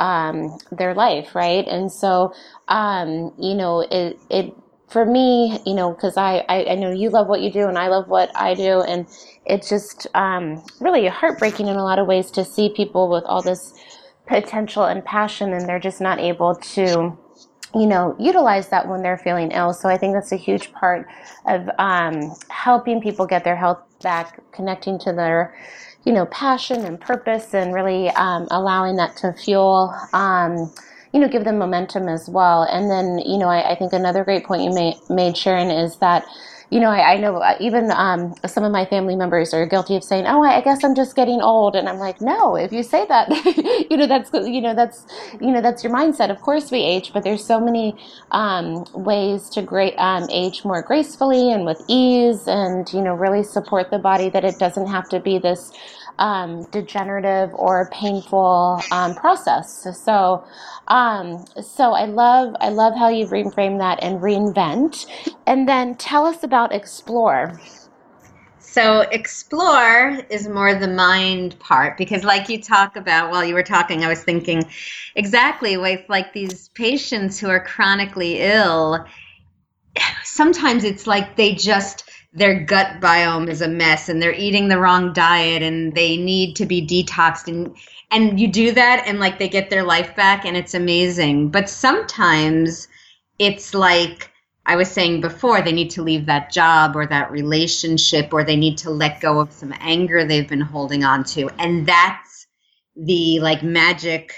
um, 0.00 0.58
their 0.72 0.94
life, 0.94 1.34
right? 1.34 1.66
And 1.68 1.92
so, 1.92 2.34
um, 2.68 3.32
you 3.38 3.54
know, 3.54 3.80
it, 3.80 4.18
it, 4.30 4.54
for 4.88 5.04
me, 5.04 5.60
you 5.64 5.74
know, 5.74 5.92
because 5.92 6.16
I, 6.16 6.44
I, 6.48 6.64
I, 6.70 6.74
know 6.74 6.90
you 6.90 7.10
love 7.10 7.28
what 7.28 7.42
you 7.42 7.52
do 7.52 7.68
and 7.68 7.78
I 7.78 7.86
love 7.88 8.08
what 8.08 8.34
I 8.34 8.54
do. 8.54 8.80
And 8.80 9.06
it's 9.44 9.68
just 9.68 10.08
um, 10.14 10.64
really 10.80 11.06
heartbreaking 11.06 11.68
in 11.68 11.76
a 11.76 11.84
lot 11.84 12.00
of 12.00 12.08
ways 12.08 12.30
to 12.32 12.44
see 12.44 12.70
people 12.70 13.08
with 13.08 13.22
all 13.24 13.42
this 13.42 13.74
potential 14.26 14.84
and 14.84 15.04
passion 15.04 15.52
and 15.52 15.68
they're 15.68 15.78
just 15.78 16.00
not 16.00 16.18
able 16.18 16.56
to 16.56 17.16
you 17.74 17.86
know, 17.86 18.16
utilize 18.18 18.68
that 18.68 18.88
when 18.88 19.02
they're 19.02 19.18
feeling 19.18 19.52
ill. 19.52 19.72
So 19.72 19.88
I 19.88 19.96
think 19.96 20.14
that's 20.14 20.32
a 20.32 20.36
huge 20.36 20.72
part 20.72 21.06
of 21.46 21.68
um, 21.78 22.34
helping 22.48 23.00
people 23.00 23.26
get 23.26 23.44
their 23.44 23.56
health 23.56 23.78
back, 24.02 24.40
connecting 24.52 24.98
to 25.00 25.12
their, 25.12 25.54
you 26.04 26.12
know, 26.12 26.26
passion 26.26 26.84
and 26.84 27.00
purpose, 27.00 27.54
and 27.54 27.74
really 27.74 28.10
um, 28.10 28.48
allowing 28.50 28.96
that 28.96 29.16
to 29.18 29.32
fuel. 29.32 29.94
Um, 30.12 30.72
you 31.12 31.20
know, 31.20 31.28
give 31.28 31.44
them 31.44 31.58
momentum 31.58 32.08
as 32.08 32.28
well. 32.28 32.62
And 32.62 32.90
then, 32.90 33.18
you 33.18 33.38
know, 33.38 33.48
I, 33.48 33.72
I 33.72 33.74
think 33.76 33.92
another 33.92 34.24
great 34.24 34.44
point 34.44 34.62
you 34.62 34.72
made, 34.72 34.94
made 35.08 35.36
Sharon, 35.36 35.70
is 35.70 35.96
that 35.98 36.24
you 36.70 36.78
know, 36.78 36.88
I, 36.88 37.14
I 37.14 37.16
know 37.18 37.38
uh, 37.38 37.56
even 37.58 37.90
um, 37.90 38.34
some 38.46 38.62
of 38.62 38.70
my 38.70 38.84
family 38.84 39.16
members 39.16 39.52
are 39.52 39.66
guilty 39.66 39.96
of 39.96 40.04
saying, 40.04 40.26
"Oh, 40.26 40.42
I 40.42 40.60
guess 40.60 40.84
I'm 40.84 40.94
just 40.94 41.16
getting 41.16 41.40
old," 41.40 41.74
and 41.74 41.88
I'm 41.88 41.98
like, 41.98 42.20
"No, 42.20 42.54
if 42.54 42.72
you 42.72 42.84
say 42.84 43.04
that, 43.06 43.28
you 43.90 43.96
know, 43.96 44.06
that's 44.06 44.30
you 44.32 44.60
know, 44.60 44.74
that's 44.74 45.04
you 45.40 45.50
know, 45.50 45.60
that's 45.60 45.82
your 45.82 45.92
mindset. 45.92 46.30
Of 46.30 46.40
course, 46.40 46.70
we 46.70 46.80
age, 46.80 47.12
but 47.12 47.24
there's 47.24 47.44
so 47.44 47.58
many 47.58 47.96
um, 48.30 48.84
ways 48.94 49.50
to 49.50 49.62
great 49.62 49.94
um, 49.98 50.28
age 50.30 50.64
more 50.64 50.80
gracefully 50.80 51.52
and 51.52 51.66
with 51.66 51.82
ease, 51.88 52.46
and 52.46 52.90
you 52.92 53.02
know, 53.02 53.14
really 53.14 53.42
support 53.42 53.90
the 53.90 53.98
body 53.98 54.28
that 54.30 54.44
it 54.44 54.58
doesn't 54.60 54.86
have 54.86 55.08
to 55.08 55.18
be 55.18 55.38
this 55.38 55.72
um, 56.20 56.62
degenerative 56.70 57.52
or 57.54 57.90
painful 57.90 58.80
um, 58.92 59.14
process. 59.16 59.86
So, 60.04 60.44
um, 60.86 61.44
so 61.62 61.92
I 61.92 62.04
love 62.04 62.54
I 62.60 62.68
love 62.68 62.94
how 62.96 63.08
you 63.08 63.26
reframe 63.26 63.78
that 63.78 64.02
and 64.02 64.20
reinvent, 64.20 65.06
and 65.46 65.68
then 65.68 65.96
tell 65.96 66.26
us 66.26 66.44
about 66.44 66.72
explore. 66.72 67.60
So 68.58 69.00
explore 69.10 70.20
is 70.30 70.46
more 70.46 70.74
the 70.74 70.86
mind 70.86 71.58
part 71.58 71.98
because 71.98 72.22
like 72.22 72.48
you 72.48 72.62
talk 72.62 72.94
about 72.94 73.32
while 73.32 73.44
you 73.44 73.54
were 73.54 73.64
talking 73.64 74.04
I 74.04 74.08
was 74.08 74.22
thinking 74.22 74.62
exactly 75.16 75.76
with 75.76 76.02
like 76.08 76.32
these 76.34 76.68
patients 76.68 77.40
who 77.40 77.48
are 77.48 77.64
chronically 77.64 78.38
ill 78.38 79.04
sometimes 80.22 80.84
it's 80.84 81.06
like 81.06 81.36
they 81.36 81.54
just 81.54 82.08
their 82.32 82.60
gut 82.60 83.00
biome 83.00 83.48
is 83.48 83.60
a 83.60 83.68
mess 83.68 84.08
and 84.08 84.22
they're 84.22 84.32
eating 84.32 84.68
the 84.68 84.78
wrong 84.78 85.12
diet 85.12 85.62
and 85.62 85.94
they 85.94 86.16
need 86.16 86.54
to 86.54 86.64
be 86.64 86.86
detoxed 86.86 87.48
and 87.48 87.76
and 88.12 88.38
you 88.38 88.46
do 88.46 88.72
that 88.72 89.02
and 89.06 89.18
like 89.18 89.38
they 89.38 89.48
get 89.48 89.70
their 89.70 89.82
life 89.82 90.14
back 90.14 90.44
and 90.44 90.56
it's 90.56 90.74
amazing 90.74 91.48
but 91.48 91.68
sometimes 91.68 92.86
it's 93.38 93.74
like 93.74 94.30
I 94.66 94.76
was 94.76 94.90
saying 94.90 95.20
before, 95.20 95.62
they 95.62 95.72
need 95.72 95.90
to 95.90 96.02
leave 96.02 96.26
that 96.26 96.52
job 96.52 96.94
or 96.94 97.06
that 97.06 97.30
relationship, 97.32 98.32
or 98.32 98.44
they 98.44 98.56
need 98.56 98.78
to 98.78 98.90
let 98.90 99.20
go 99.20 99.40
of 99.40 99.50
some 99.52 99.74
anger 99.80 100.24
they've 100.24 100.48
been 100.48 100.60
holding 100.60 101.02
on 101.02 101.24
to. 101.24 101.48
And 101.58 101.86
that's 101.86 102.46
the 102.94 103.40
like 103.40 103.62
magic 103.62 104.34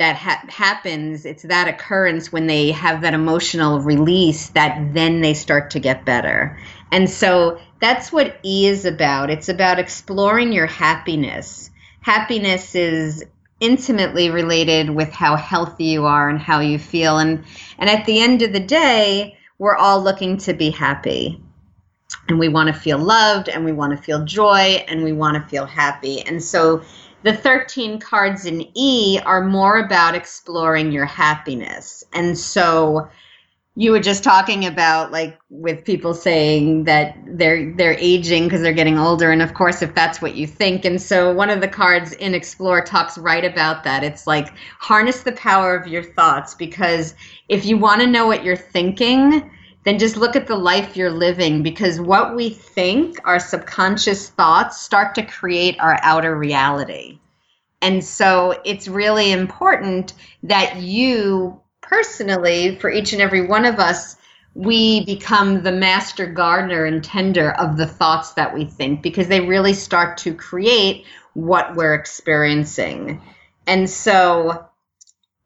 that 0.00 0.16
ha- 0.16 0.42
happens. 0.48 1.26
It's 1.26 1.42
that 1.42 1.68
occurrence 1.68 2.32
when 2.32 2.46
they 2.46 2.70
have 2.72 3.02
that 3.02 3.12
emotional 3.12 3.80
release 3.80 4.48
that 4.50 4.94
then 4.94 5.20
they 5.20 5.34
start 5.34 5.72
to 5.72 5.78
get 5.78 6.06
better. 6.06 6.58
And 6.90 7.08
so 7.08 7.60
that's 7.80 8.10
what 8.10 8.38
E 8.42 8.66
is 8.66 8.86
about. 8.86 9.28
It's 9.28 9.50
about 9.50 9.78
exploring 9.78 10.52
your 10.52 10.66
happiness. 10.66 11.70
Happiness 12.00 12.74
is 12.74 13.26
intimately 13.60 14.30
related 14.30 14.88
with 14.88 15.10
how 15.10 15.36
healthy 15.36 15.84
you 15.84 16.06
are 16.06 16.30
and 16.30 16.38
how 16.38 16.60
you 16.60 16.78
feel. 16.78 17.18
And, 17.18 17.44
and 17.78 17.90
at 17.90 18.06
the 18.06 18.22
end 18.22 18.40
of 18.40 18.54
the 18.54 18.60
day, 18.60 19.36
we're 19.58 19.76
all 19.76 20.02
looking 20.02 20.38
to 20.38 20.54
be 20.54 20.70
happy 20.70 21.42
and 22.26 22.38
we 22.38 22.48
want 22.48 22.68
to 22.68 22.72
feel 22.72 22.96
loved 22.96 23.50
and 23.50 23.66
we 23.66 23.72
want 23.72 23.94
to 23.94 24.02
feel 24.02 24.24
joy 24.24 24.82
and 24.88 25.04
we 25.04 25.12
want 25.12 25.36
to 25.36 25.50
feel 25.50 25.66
happy. 25.66 26.22
And 26.22 26.42
so 26.42 26.82
the 27.22 27.36
13 27.36 27.98
cards 27.98 28.46
in 28.46 28.66
E 28.74 29.18
are 29.24 29.44
more 29.44 29.78
about 29.78 30.14
exploring 30.14 30.92
your 30.92 31.04
happiness. 31.04 32.02
And 32.12 32.36
so 32.36 33.08
you 33.76 33.92
were 33.92 34.00
just 34.00 34.24
talking 34.24 34.66
about 34.66 35.12
like 35.12 35.38
with 35.48 35.84
people 35.84 36.12
saying 36.12 36.84
that 36.84 37.16
they're 37.26 37.72
they're 37.74 37.96
aging 37.98 38.44
because 38.44 38.62
they're 38.62 38.72
getting 38.72 38.98
older. 38.98 39.30
And 39.30 39.42
of 39.42 39.54
course 39.54 39.80
if 39.80 39.94
that's 39.94 40.20
what 40.20 40.34
you 40.34 40.46
think. 40.46 40.84
And 40.84 41.00
so 41.00 41.32
one 41.32 41.50
of 41.50 41.60
the 41.60 41.68
cards 41.68 42.12
in 42.12 42.34
explore 42.34 42.82
talks 42.82 43.16
right 43.16 43.44
about 43.44 43.84
that. 43.84 44.02
It's 44.02 44.26
like 44.26 44.52
harness 44.78 45.22
the 45.22 45.32
power 45.32 45.74
of 45.74 45.86
your 45.86 46.02
thoughts. 46.02 46.54
Because 46.54 47.14
if 47.48 47.64
you 47.64 47.78
want 47.78 48.00
to 48.00 48.06
know 48.06 48.26
what 48.26 48.44
you're 48.44 48.56
thinking 48.56 49.50
then 49.84 49.98
just 49.98 50.16
look 50.16 50.36
at 50.36 50.46
the 50.46 50.56
life 50.56 50.96
you're 50.96 51.10
living 51.10 51.62
because 51.62 52.00
what 52.00 52.36
we 52.36 52.50
think 52.50 53.18
our 53.24 53.40
subconscious 53.40 54.30
thoughts 54.30 54.80
start 54.80 55.14
to 55.14 55.22
create 55.22 55.78
our 55.80 55.98
outer 56.02 56.36
reality 56.36 57.18
and 57.82 58.04
so 58.04 58.60
it's 58.64 58.88
really 58.88 59.32
important 59.32 60.12
that 60.42 60.76
you 60.76 61.60
personally, 61.80 62.76
for 62.76 62.90
each 62.90 63.12
and 63.12 63.22
every 63.22 63.46
one 63.46 63.64
of 63.64 63.78
us, 63.78 64.16
we 64.54 65.04
become 65.04 65.62
the 65.62 65.72
master 65.72 66.26
gardener 66.26 66.84
and 66.84 67.02
tender 67.02 67.52
of 67.52 67.76
the 67.76 67.86
thoughts 67.86 68.32
that 68.34 68.52
we 68.52 68.64
think 68.64 69.02
because 69.02 69.28
they 69.28 69.40
really 69.40 69.72
start 69.72 70.18
to 70.18 70.34
create 70.34 71.04
what 71.34 71.74
we're 71.74 71.94
experiencing. 71.94 73.20
And 73.66 73.88
so 73.88 74.66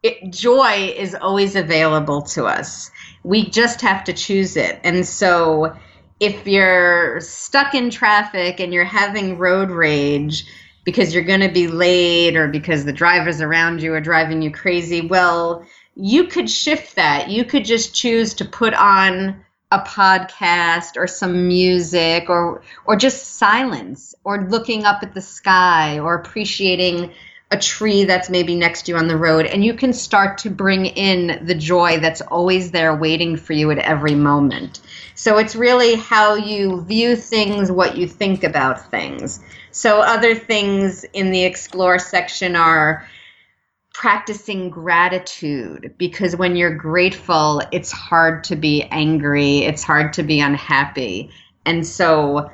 it, 0.02 0.32
joy 0.32 0.94
is 0.96 1.14
always 1.14 1.54
available 1.54 2.22
to 2.22 2.46
us. 2.46 2.90
We 3.24 3.50
just 3.50 3.80
have 3.80 4.04
to 4.04 4.12
choose 4.12 4.56
it. 4.56 4.78
And 4.84 5.06
so 5.06 5.74
if 6.20 6.46
you're 6.46 7.20
stuck 7.20 7.74
in 7.74 7.90
traffic 7.90 8.60
and 8.60 8.72
you're 8.72 8.84
having 8.84 9.38
road 9.38 9.70
rage 9.70 10.46
because 10.84 11.14
you're 11.14 11.24
going 11.24 11.40
to 11.40 11.50
be 11.50 11.66
late 11.66 12.36
or 12.36 12.48
because 12.48 12.84
the 12.84 12.92
drivers 12.92 13.40
around 13.40 13.82
you 13.82 13.94
are 13.94 14.00
driving 14.00 14.42
you 14.42 14.50
crazy, 14.50 15.00
well, 15.00 15.66
you 15.96 16.24
could 16.24 16.48
shift 16.48 16.96
that. 16.96 17.30
You 17.30 17.44
could 17.44 17.64
just 17.64 17.94
choose 17.94 18.34
to 18.34 18.44
put 18.44 18.74
on 18.74 19.44
a 19.70 19.80
podcast 19.80 20.96
or 20.96 21.06
some 21.06 21.48
music 21.48 22.28
or 22.28 22.62
or 22.84 22.96
just 22.96 23.36
silence 23.36 24.14
or 24.22 24.46
looking 24.48 24.84
up 24.84 25.02
at 25.02 25.14
the 25.14 25.20
sky 25.20 25.98
or 25.98 26.14
appreciating 26.14 27.10
a 27.54 27.58
tree 27.58 28.02
that's 28.02 28.28
maybe 28.28 28.56
next 28.56 28.82
to 28.82 28.92
you 28.92 28.98
on 28.98 29.06
the 29.06 29.16
road 29.16 29.46
and 29.46 29.64
you 29.64 29.74
can 29.74 29.92
start 29.92 30.38
to 30.38 30.50
bring 30.50 30.86
in 30.86 31.46
the 31.46 31.54
joy 31.54 32.00
that's 32.00 32.20
always 32.20 32.72
there 32.72 32.94
waiting 32.96 33.36
for 33.36 33.52
you 33.52 33.70
at 33.70 33.78
every 33.78 34.16
moment. 34.16 34.80
So 35.14 35.38
it's 35.38 35.54
really 35.54 35.94
how 35.94 36.34
you 36.34 36.82
view 36.82 37.14
things, 37.14 37.70
what 37.70 37.96
you 37.96 38.08
think 38.08 38.42
about 38.42 38.90
things. 38.90 39.38
So 39.70 40.00
other 40.00 40.34
things 40.34 41.04
in 41.12 41.30
the 41.30 41.44
explore 41.44 42.00
section 42.00 42.56
are 42.56 43.06
practicing 43.92 44.68
gratitude 44.68 45.94
because 45.96 46.34
when 46.34 46.56
you're 46.56 46.76
grateful, 46.76 47.62
it's 47.70 47.92
hard 47.92 48.42
to 48.44 48.56
be 48.56 48.82
angry, 48.90 49.58
it's 49.58 49.84
hard 49.84 50.12
to 50.14 50.24
be 50.24 50.40
unhappy. 50.40 51.30
And 51.64 51.86
so, 51.86 52.50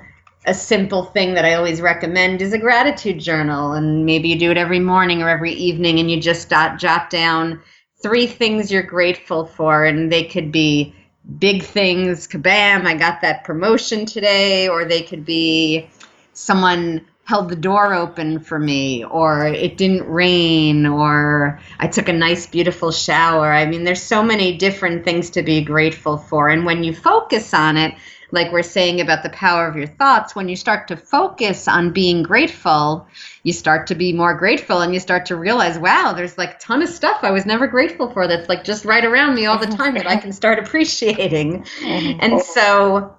a 0.46 0.54
simple 0.54 1.04
thing 1.04 1.34
that 1.34 1.44
I 1.44 1.54
always 1.54 1.80
recommend 1.80 2.40
is 2.40 2.52
a 2.52 2.58
gratitude 2.58 3.20
journal. 3.20 3.72
And 3.72 4.06
maybe 4.06 4.28
you 4.28 4.38
do 4.38 4.50
it 4.50 4.56
every 4.56 4.80
morning 4.80 5.22
or 5.22 5.28
every 5.28 5.52
evening, 5.52 5.98
and 5.98 6.10
you 6.10 6.20
just 6.20 6.48
jot, 6.48 6.78
jot 6.78 7.10
down 7.10 7.60
three 8.02 8.26
things 8.26 8.72
you're 8.72 8.82
grateful 8.82 9.46
for. 9.46 9.84
And 9.84 10.10
they 10.10 10.24
could 10.24 10.50
be 10.50 10.94
big 11.38 11.62
things, 11.62 12.26
kabam, 12.26 12.86
I 12.86 12.96
got 12.96 13.20
that 13.20 13.44
promotion 13.44 14.06
today, 14.06 14.68
or 14.68 14.84
they 14.84 15.02
could 15.02 15.24
be 15.24 15.88
someone 16.32 17.06
held 17.24 17.48
the 17.48 17.54
door 17.54 17.94
open 17.94 18.40
for 18.40 18.58
me 18.58 19.04
or 19.04 19.46
it 19.46 19.76
didn't 19.76 20.04
rain 20.10 20.84
or 20.84 21.60
I 21.78 21.86
took 21.86 22.08
a 22.08 22.12
nice 22.12 22.48
beautiful 22.48 22.90
shower. 22.90 23.52
I 23.52 23.66
mean 23.66 23.84
there's 23.84 24.02
so 24.02 24.20
many 24.20 24.56
different 24.56 25.04
things 25.04 25.30
to 25.30 25.42
be 25.44 25.62
grateful 25.62 26.16
for 26.16 26.48
and 26.48 26.66
when 26.66 26.82
you 26.82 26.92
focus 26.92 27.54
on 27.54 27.76
it 27.76 27.94
like 28.32 28.52
we're 28.52 28.62
saying 28.62 29.00
about 29.00 29.22
the 29.22 29.30
power 29.30 29.66
of 29.66 29.76
your 29.76 29.86
thoughts 29.86 30.34
when 30.34 30.48
you 30.48 30.56
start 30.56 30.88
to 30.88 30.96
focus 30.96 31.68
on 31.68 31.92
being 31.92 32.22
grateful 32.22 33.06
you 33.42 33.52
start 33.52 33.86
to 33.86 33.94
be 33.94 34.12
more 34.12 34.34
grateful 34.34 34.80
and 34.80 34.94
you 34.94 35.00
start 35.00 35.26
to 35.26 35.36
realize 35.36 35.78
wow 35.78 36.12
there's 36.14 36.38
like 36.38 36.54
a 36.54 36.58
ton 36.58 36.82
of 36.82 36.88
stuff 36.88 37.20
i 37.22 37.30
was 37.30 37.46
never 37.46 37.66
grateful 37.66 38.10
for 38.10 38.26
that's 38.26 38.48
like 38.48 38.64
just 38.64 38.84
right 38.84 39.04
around 39.04 39.34
me 39.34 39.46
all 39.46 39.58
the 39.58 39.66
time 39.66 39.94
that 39.94 40.06
i 40.06 40.16
can 40.16 40.32
start 40.32 40.58
appreciating 40.64 41.62
mm-hmm. 41.62 42.18
and 42.20 42.40
so 42.42 43.16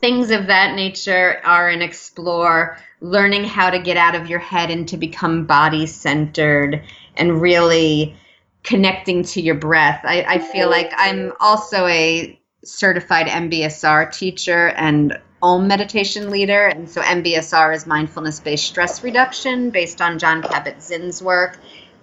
things 0.00 0.30
of 0.30 0.46
that 0.46 0.74
nature 0.74 1.40
are 1.44 1.68
an 1.68 1.82
explore 1.82 2.78
learning 3.00 3.44
how 3.44 3.70
to 3.70 3.78
get 3.78 3.96
out 3.96 4.14
of 4.14 4.28
your 4.28 4.38
head 4.38 4.70
and 4.70 4.88
to 4.88 4.96
become 4.96 5.46
body 5.46 5.86
centered 5.86 6.82
and 7.16 7.40
really 7.40 8.16
connecting 8.62 9.22
to 9.22 9.40
your 9.40 9.54
breath. 9.54 10.00
I, 10.04 10.22
I 10.22 10.38
feel 10.38 10.68
like 10.68 10.92
I'm 10.96 11.32
also 11.40 11.86
a 11.86 12.38
certified 12.66 13.26
MBSR 13.26 14.12
teacher 14.12 14.68
and 14.68 15.18
Om 15.42 15.68
meditation 15.68 16.30
leader. 16.30 16.66
And 16.66 16.88
so 16.88 17.02
MBSR 17.02 17.74
is 17.74 17.86
mindfulness 17.86 18.40
based 18.40 18.66
stress 18.66 19.04
reduction 19.04 19.70
based 19.70 20.00
on 20.00 20.18
Jon 20.18 20.42
Kabat 20.42 20.82
Zinn's 20.82 21.22
work. 21.22 21.58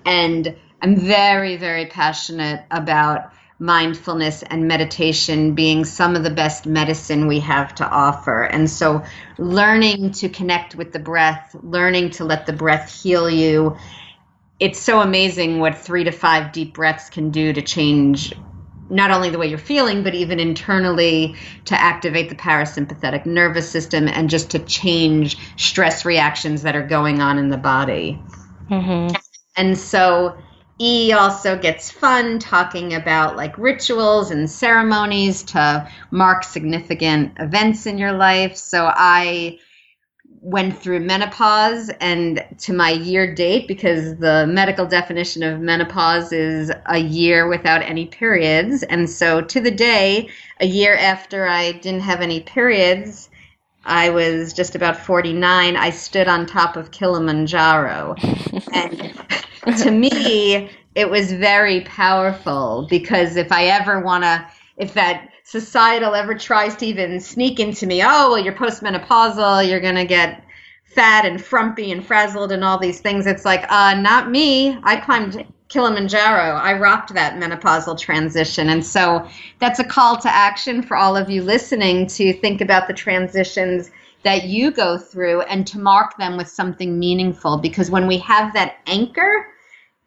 And 0.05 0.55
I'm 0.81 0.95
very, 0.95 1.57
very 1.57 1.87
passionate 1.87 2.63
about 2.69 3.31
mindfulness 3.59 4.43
and 4.43 4.67
meditation 4.67 5.55
being 5.55 5.85
some 5.85 6.15
of 6.15 6.23
the 6.23 6.29
best 6.29 6.65
medicine 6.65 7.27
we 7.27 7.39
have 7.39 7.73
to 7.75 7.87
offer. 7.87 8.43
And 8.43 8.69
so, 8.69 9.03
learning 9.37 10.11
to 10.11 10.29
connect 10.29 10.75
with 10.75 10.91
the 10.91 10.99
breath, 10.99 11.55
learning 11.63 12.11
to 12.11 12.25
let 12.25 12.45
the 12.45 12.53
breath 12.53 13.01
heal 13.01 13.29
you. 13.29 13.77
It's 14.59 14.79
so 14.79 15.01
amazing 15.01 15.59
what 15.59 15.77
three 15.77 16.03
to 16.03 16.11
five 16.11 16.51
deep 16.51 16.73
breaths 16.73 17.09
can 17.09 17.31
do 17.31 17.53
to 17.53 17.61
change 17.61 18.33
not 18.93 19.11
only 19.11 19.29
the 19.29 19.37
way 19.37 19.47
you're 19.47 19.57
feeling, 19.57 20.03
but 20.03 20.13
even 20.13 20.39
internally 20.39 21.35
to 21.65 21.79
activate 21.79 22.29
the 22.29 22.35
parasympathetic 22.35 23.25
nervous 23.25 23.69
system 23.69 24.07
and 24.07 24.29
just 24.29 24.51
to 24.51 24.59
change 24.59 25.37
stress 25.57 26.05
reactions 26.05 26.61
that 26.61 26.75
are 26.75 26.87
going 26.87 27.21
on 27.21 27.37
in 27.37 27.49
the 27.49 27.57
body. 27.57 28.21
Mm-hmm. 28.69 29.15
And 29.57 29.77
so, 29.77 30.37
E 30.79 31.11
also 31.13 31.57
gets 31.57 31.91
fun 31.91 32.39
talking 32.39 32.93
about 32.93 33.35
like 33.35 33.57
rituals 33.57 34.31
and 34.31 34.49
ceremonies 34.49 35.43
to 35.43 35.89
mark 36.11 36.43
significant 36.43 37.33
events 37.39 37.85
in 37.85 37.97
your 37.97 38.13
life. 38.13 38.57
So 38.57 38.85
I 38.91 39.59
went 40.43 40.77
through 40.77 40.99
menopause 40.99 41.89
and 42.01 42.45
to 42.57 42.73
my 42.73 42.89
year 42.89 43.33
date 43.33 43.65
because 43.65 44.17
the 44.17 44.45
medical 44.45 44.85
definition 44.85 45.41
of 45.41 45.61
menopause 45.61 46.33
is 46.33 46.69
a 46.87 46.97
year 46.97 47.47
without 47.47 47.81
any 47.81 48.05
periods. 48.05 48.83
And 48.83 49.09
so 49.09 49.39
to 49.39 49.61
the 49.61 49.71
day, 49.71 50.27
a 50.59 50.65
year 50.65 50.97
after 50.97 51.47
I 51.47 51.71
didn't 51.71 52.01
have 52.01 52.19
any 52.19 52.41
periods, 52.41 53.29
I 53.85 54.09
was 54.09 54.51
just 54.51 54.75
about 54.75 54.97
49. 54.97 55.77
I 55.77 55.89
stood 55.89 56.27
on 56.27 56.45
top 56.45 56.75
of 56.75 56.91
Kilimanjaro. 56.91 58.15
and 58.73 59.77
to 59.77 59.91
me, 59.91 60.69
it 60.93 61.09
was 61.09 61.31
very 61.31 61.81
powerful 61.81 62.85
because 62.89 63.37
if 63.37 63.49
I 63.53 63.65
ever 63.67 64.01
want 64.01 64.25
to, 64.25 64.45
if 64.75 64.93
that 64.95 65.29
societal 65.43 66.15
ever 66.15 66.35
tries 66.35 66.75
to 66.77 66.85
even 66.85 67.19
sneak 67.19 67.59
into 67.59 67.85
me, 67.85 68.01
oh, 68.01 68.31
well, 68.31 68.39
you're 68.39 68.53
postmenopausal, 68.53 69.67
you're 69.67 69.81
going 69.81 69.95
to 69.95 70.05
get 70.05 70.43
fat 70.85 71.25
and 71.25 71.43
frumpy 71.43 71.91
and 71.91 72.05
frazzled 72.05 72.51
and 72.51 72.63
all 72.63 72.77
these 72.77 73.01
things. 73.01 73.25
It's 73.25 73.45
like, 73.45 73.65
uh, 73.71 73.95
not 73.95 74.29
me. 74.29 74.77
I 74.83 74.97
climbed 74.97 75.45
Kilimanjaro. 75.69 76.55
I 76.55 76.73
rocked 76.77 77.13
that 77.15 77.39
menopausal 77.39 77.99
transition. 77.99 78.69
And 78.69 78.85
so 78.85 79.27
that's 79.59 79.79
a 79.79 79.83
call 79.83 80.17
to 80.17 80.29
action 80.29 80.83
for 80.83 80.95
all 80.95 81.17
of 81.17 81.29
you 81.29 81.41
listening 81.41 82.07
to 82.07 82.33
think 82.33 82.61
about 82.61 82.87
the 82.87 82.93
transitions 82.93 83.89
that 84.21 84.45
you 84.45 84.71
go 84.71 84.97
through 84.97 85.41
and 85.41 85.67
to 85.67 85.79
mark 85.79 86.17
them 86.17 86.37
with 86.37 86.47
something 86.47 86.97
meaningful 86.97 87.57
because 87.57 87.91
when 87.91 88.07
we 88.07 88.17
have 88.19 88.53
that 88.53 88.77
anchor, 88.85 89.47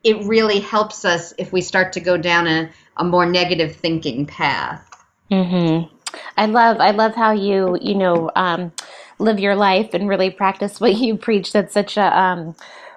it 0.04 0.24
really 0.24 0.60
helps 0.60 1.04
us 1.04 1.34
if 1.36 1.52
we 1.52 1.60
start 1.60 1.92
to 1.94 2.00
go 2.00 2.16
down 2.16 2.46
a, 2.46 2.70
a 2.96 3.04
more 3.04 3.26
negative 3.26 3.74
thinking 3.74 4.24
path. 4.24 4.85
Mm-hmm. 5.30 5.94
I 6.36 6.46
love 6.46 6.78
I 6.80 6.92
love 6.92 7.14
how 7.14 7.32
you 7.32 7.78
you 7.80 7.94
know 7.94 8.30
um, 8.36 8.72
live 9.18 9.40
your 9.40 9.56
life 9.56 9.94
and 9.94 10.08
really 10.08 10.30
practice 10.30 10.80
what 10.80 10.96
you 10.96 11.16
preach. 11.16 11.52
That's 11.52 11.74
such 11.74 11.96
a 11.96 12.18
um, 12.18 12.54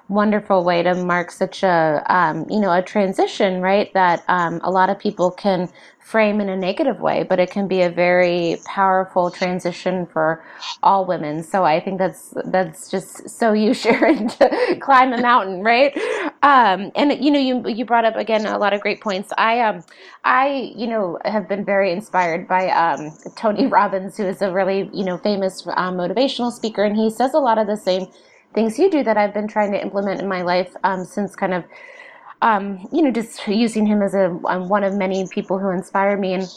wonderful 0.09 0.63
way 0.63 0.83
to 0.83 0.95
mark 0.95 1.31
such 1.31 1.63
a 1.63 2.03
um, 2.07 2.45
you 2.49 2.59
know 2.59 2.71
a 2.73 2.81
transition, 2.81 3.61
right? 3.61 3.93
That 3.93 4.23
um, 4.27 4.61
a 4.63 4.71
lot 4.71 4.89
of 4.89 4.99
people 4.99 5.31
can 5.31 5.69
frame 6.09 6.41
in 6.41 6.49
a 6.49 6.57
negative 6.57 6.99
way, 6.99 7.23
but 7.23 7.39
it 7.39 7.51
can 7.51 7.67
be 7.67 7.83
a 7.83 7.89
very 7.89 8.57
powerful 8.65 9.29
transition 9.29 10.07
for 10.07 10.43
all 10.81 11.05
women. 11.05 11.43
So 11.43 11.63
I 11.65 11.79
think 11.79 11.99
that's 11.99 12.33
that's 12.45 12.89
just 12.89 13.29
so 13.29 13.53
you 13.63 13.73
Sharon 13.75 14.27
to 14.29 14.77
climb 14.81 15.13
a 15.13 15.21
mountain, 15.21 15.63
right? 15.63 15.95
Um, 16.41 16.91
and 16.95 17.23
you 17.23 17.31
know 17.31 17.39
you 17.39 17.67
you 17.67 17.85
brought 17.85 18.05
up 18.05 18.15
again 18.15 18.47
a 18.47 18.57
lot 18.57 18.73
of 18.73 18.81
great 18.81 19.01
points. 19.01 19.31
I 19.37 19.61
um 19.61 19.83
I 20.23 20.73
you 20.75 20.87
know 20.87 21.19
have 21.25 21.47
been 21.47 21.63
very 21.63 21.91
inspired 21.91 22.47
by 22.47 22.69
um, 22.71 23.13
Tony 23.35 23.67
Robbins, 23.77 24.17
who 24.17 24.25
is 24.25 24.41
a 24.41 24.51
really 24.51 24.89
you 24.93 25.05
know 25.05 25.17
famous 25.19 25.67
um, 25.75 25.97
motivational 25.97 26.51
speaker, 26.51 26.83
and 26.83 26.95
he 26.97 27.09
says 27.11 27.33
a 27.35 27.39
lot 27.39 27.59
of 27.59 27.67
the 27.67 27.77
same 27.77 28.07
things 28.55 28.79
you 28.79 28.89
do 28.89 29.03
that 29.03 29.17
I've 29.17 29.33
been 29.33 29.47
trying 29.47 29.71
to 29.73 29.81
implement 29.81 30.21
in 30.21 30.27
my 30.27 30.41
life 30.41 30.75
um, 30.83 31.05
since 31.05 31.35
kind 31.35 31.53
of 31.53 31.63
um, 32.41 32.88
you 32.91 33.02
know, 33.02 33.12
just 33.12 33.47
using 33.47 33.86
him 33.86 34.02
as 34.02 34.13
a 34.13 34.39
um, 34.45 34.69
one 34.69 34.84
of 34.84 34.93
many 34.93 35.28
people 35.28 35.60
who 35.60 35.69
inspire 35.69 36.17
me. 36.17 36.34
And 36.34 36.47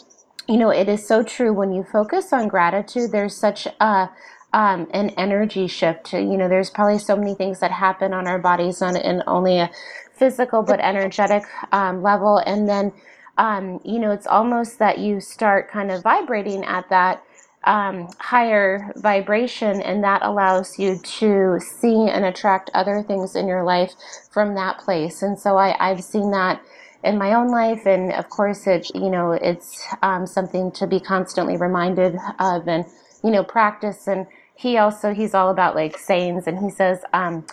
you 0.47 0.57
know, 0.57 0.69
it 0.69 0.89
is 0.89 1.07
so 1.07 1.23
true 1.23 1.53
when 1.53 1.73
you 1.73 1.83
focus 1.83 2.33
on 2.33 2.47
gratitude. 2.47 3.11
There's 3.11 3.35
such 3.35 3.67
a 3.79 4.09
um, 4.53 4.87
an 4.93 5.09
energy 5.11 5.67
shift. 5.67 6.13
You 6.13 6.37
know, 6.37 6.47
there's 6.49 6.69
probably 6.69 6.99
so 6.99 7.15
many 7.15 7.35
things 7.35 7.59
that 7.59 7.71
happen 7.71 8.13
on 8.13 8.27
our 8.27 8.39
bodies 8.39 8.81
on 8.81 8.95
in 8.95 9.23
only 9.27 9.59
a 9.59 9.69
physical 10.13 10.63
but 10.63 10.79
energetic 10.79 11.43
um, 11.71 12.01
level, 12.03 12.37
and 12.45 12.69
then 12.69 12.93
um, 13.37 13.79
you 13.83 13.99
know, 13.99 14.11
it's 14.11 14.27
almost 14.27 14.79
that 14.79 14.99
you 14.99 15.19
start 15.19 15.71
kind 15.71 15.91
of 15.91 16.03
vibrating 16.03 16.63
at 16.65 16.89
that 16.89 17.23
um, 17.65 18.09
higher 18.19 18.91
vibration, 18.97 19.81
and 19.81 20.03
that 20.03 20.23
allows 20.23 20.79
you 20.79 20.97
to 20.97 21.59
see 21.59 22.09
and 22.09 22.25
attract 22.25 22.69
other 22.73 23.03
things 23.03 23.35
in 23.35 23.47
your 23.47 23.63
life 23.63 23.93
from 24.31 24.55
that 24.55 24.79
place. 24.79 25.21
And 25.21 25.39
so 25.39 25.57
I, 25.57 25.75
I've 25.79 26.03
seen 26.03 26.31
that 26.31 26.61
in 27.03 27.17
my 27.17 27.33
own 27.33 27.49
life, 27.49 27.85
and 27.85 28.13
of 28.13 28.29
course, 28.29 28.67
it 28.67 28.89
you 28.95 29.09
know 29.09 29.31
it's 29.33 29.85
um, 30.01 30.27
something 30.27 30.71
to 30.73 30.87
be 30.87 30.99
constantly 30.99 31.57
reminded 31.57 32.17
of, 32.39 32.67
and 32.67 32.85
you 33.23 33.31
know 33.31 33.43
practice. 33.43 34.07
And 34.07 34.27
he 34.55 34.77
also 34.77 35.13
he's 35.13 35.33
all 35.33 35.49
about 35.49 35.75
like 35.75 35.97
sayings, 35.97 36.47
and 36.47 36.59
he 36.59 36.69
says. 36.69 36.99
Um, 37.13 37.45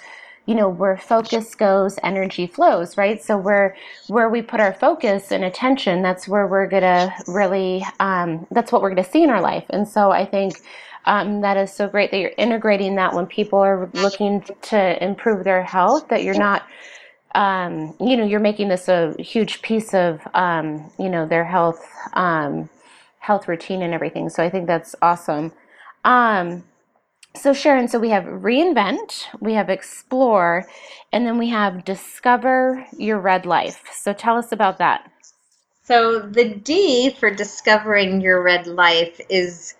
you 0.46 0.54
know 0.54 0.68
where 0.68 0.96
focus 0.96 1.54
goes 1.54 1.98
energy 2.02 2.46
flows 2.46 2.96
right? 2.96 3.22
So 3.22 3.36
where 3.38 3.76
where 4.08 4.28
we 4.28 4.42
put 4.42 4.60
our 4.60 4.72
focus 4.74 5.32
and 5.32 5.44
attention 5.44 6.02
that's 6.02 6.28
where 6.28 6.46
we're 6.46 6.66
gonna 6.66 7.14
really 7.28 7.84
um, 8.00 8.46
that's 8.50 8.72
what 8.72 8.82
we're 8.82 8.90
gonna 8.90 9.04
see 9.04 9.22
in 9.22 9.30
our 9.30 9.42
life. 9.42 9.64
And 9.70 9.88
so 9.88 10.10
i 10.10 10.24
think 10.24 10.60
um, 11.06 11.40
that 11.40 11.56
is 11.56 11.72
so 11.72 11.88
great 11.88 12.10
that 12.10 12.18
you're 12.18 12.32
integrating 12.36 12.96
that 12.96 13.14
when 13.14 13.26
people 13.26 13.58
are 13.58 13.90
looking 13.94 14.42
to 14.62 15.02
improve 15.02 15.44
their 15.44 15.62
health 15.62 16.08
that 16.08 16.24
you're 16.24 16.34
not 16.34 16.66
um, 17.34 17.94
you 18.00 18.16
know 18.16 18.24
you're 18.24 18.40
making 18.40 18.68
this 18.68 18.88
a 18.88 19.14
huge 19.18 19.62
piece 19.62 19.94
of 19.94 20.20
um, 20.34 20.90
you 20.98 21.08
know 21.08 21.26
their 21.26 21.44
health 21.44 21.86
um, 22.14 22.68
health 23.18 23.48
routine 23.48 23.82
and 23.82 23.94
everything. 23.94 24.28
So 24.28 24.42
i 24.42 24.50
think 24.50 24.66
that's 24.66 24.94
awesome. 25.02 25.52
Um, 26.04 26.64
so, 27.34 27.52
Sharon, 27.52 27.88
so 27.88 27.98
we 27.98 28.10
have 28.10 28.24
reinvent, 28.24 29.26
we 29.40 29.54
have 29.54 29.70
explore, 29.70 30.66
and 31.12 31.26
then 31.26 31.38
we 31.38 31.48
have 31.48 31.84
discover 31.84 32.86
your 32.96 33.18
red 33.18 33.46
life. 33.46 33.82
So, 33.92 34.12
tell 34.12 34.36
us 34.36 34.52
about 34.52 34.78
that. 34.78 35.10
So, 35.84 36.20
the 36.20 36.54
D 36.54 37.10
for 37.10 37.30
discovering 37.30 38.20
your 38.20 38.42
red 38.42 38.66
life 38.66 39.20
is 39.28 39.74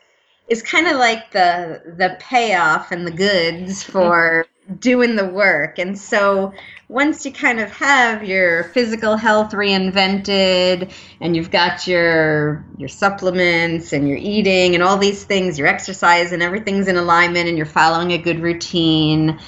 is 0.49 0.63
kind 0.63 0.89
of 0.89 0.97
like 0.97 1.31
the 1.31 1.83
the 1.97 2.17
payoff 2.21 2.93
and 2.93 3.07
the 3.07 3.13
goods 3.13 3.83
mm-hmm. 3.83 3.93
for 3.93 4.47
doing 4.79 5.17
the 5.17 5.27
work. 5.27 5.79
And 5.79 5.99
so 5.99 6.53
once 6.89 7.25
you 7.25 7.33
kind 7.33 7.61
of 7.61 7.71
have 7.73 8.25
your 8.25 8.65
physical 8.65 9.17
health 9.17 9.53
reinvented 9.53 10.93
and 11.21 11.37
you've 11.37 11.51
got 11.51 11.87
your 11.87 12.65
your 12.77 12.89
supplements 12.89 13.93
and 13.93 14.09
your 14.09 14.19
eating 14.19 14.75
and 14.75 14.83
all 14.83 14.97
these 14.97 15.25
things, 15.25 15.59
your 15.59 15.69
exercise 15.69 16.33
and 16.33 16.43
everything's 16.43 16.89
in 16.89 16.97
alignment 16.97 17.49
and 17.49 17.57
you're 17.57 17.67
following 17.67 18.13
a 18.13 18.19
good 18.19 18.41
routine 18.41 19.39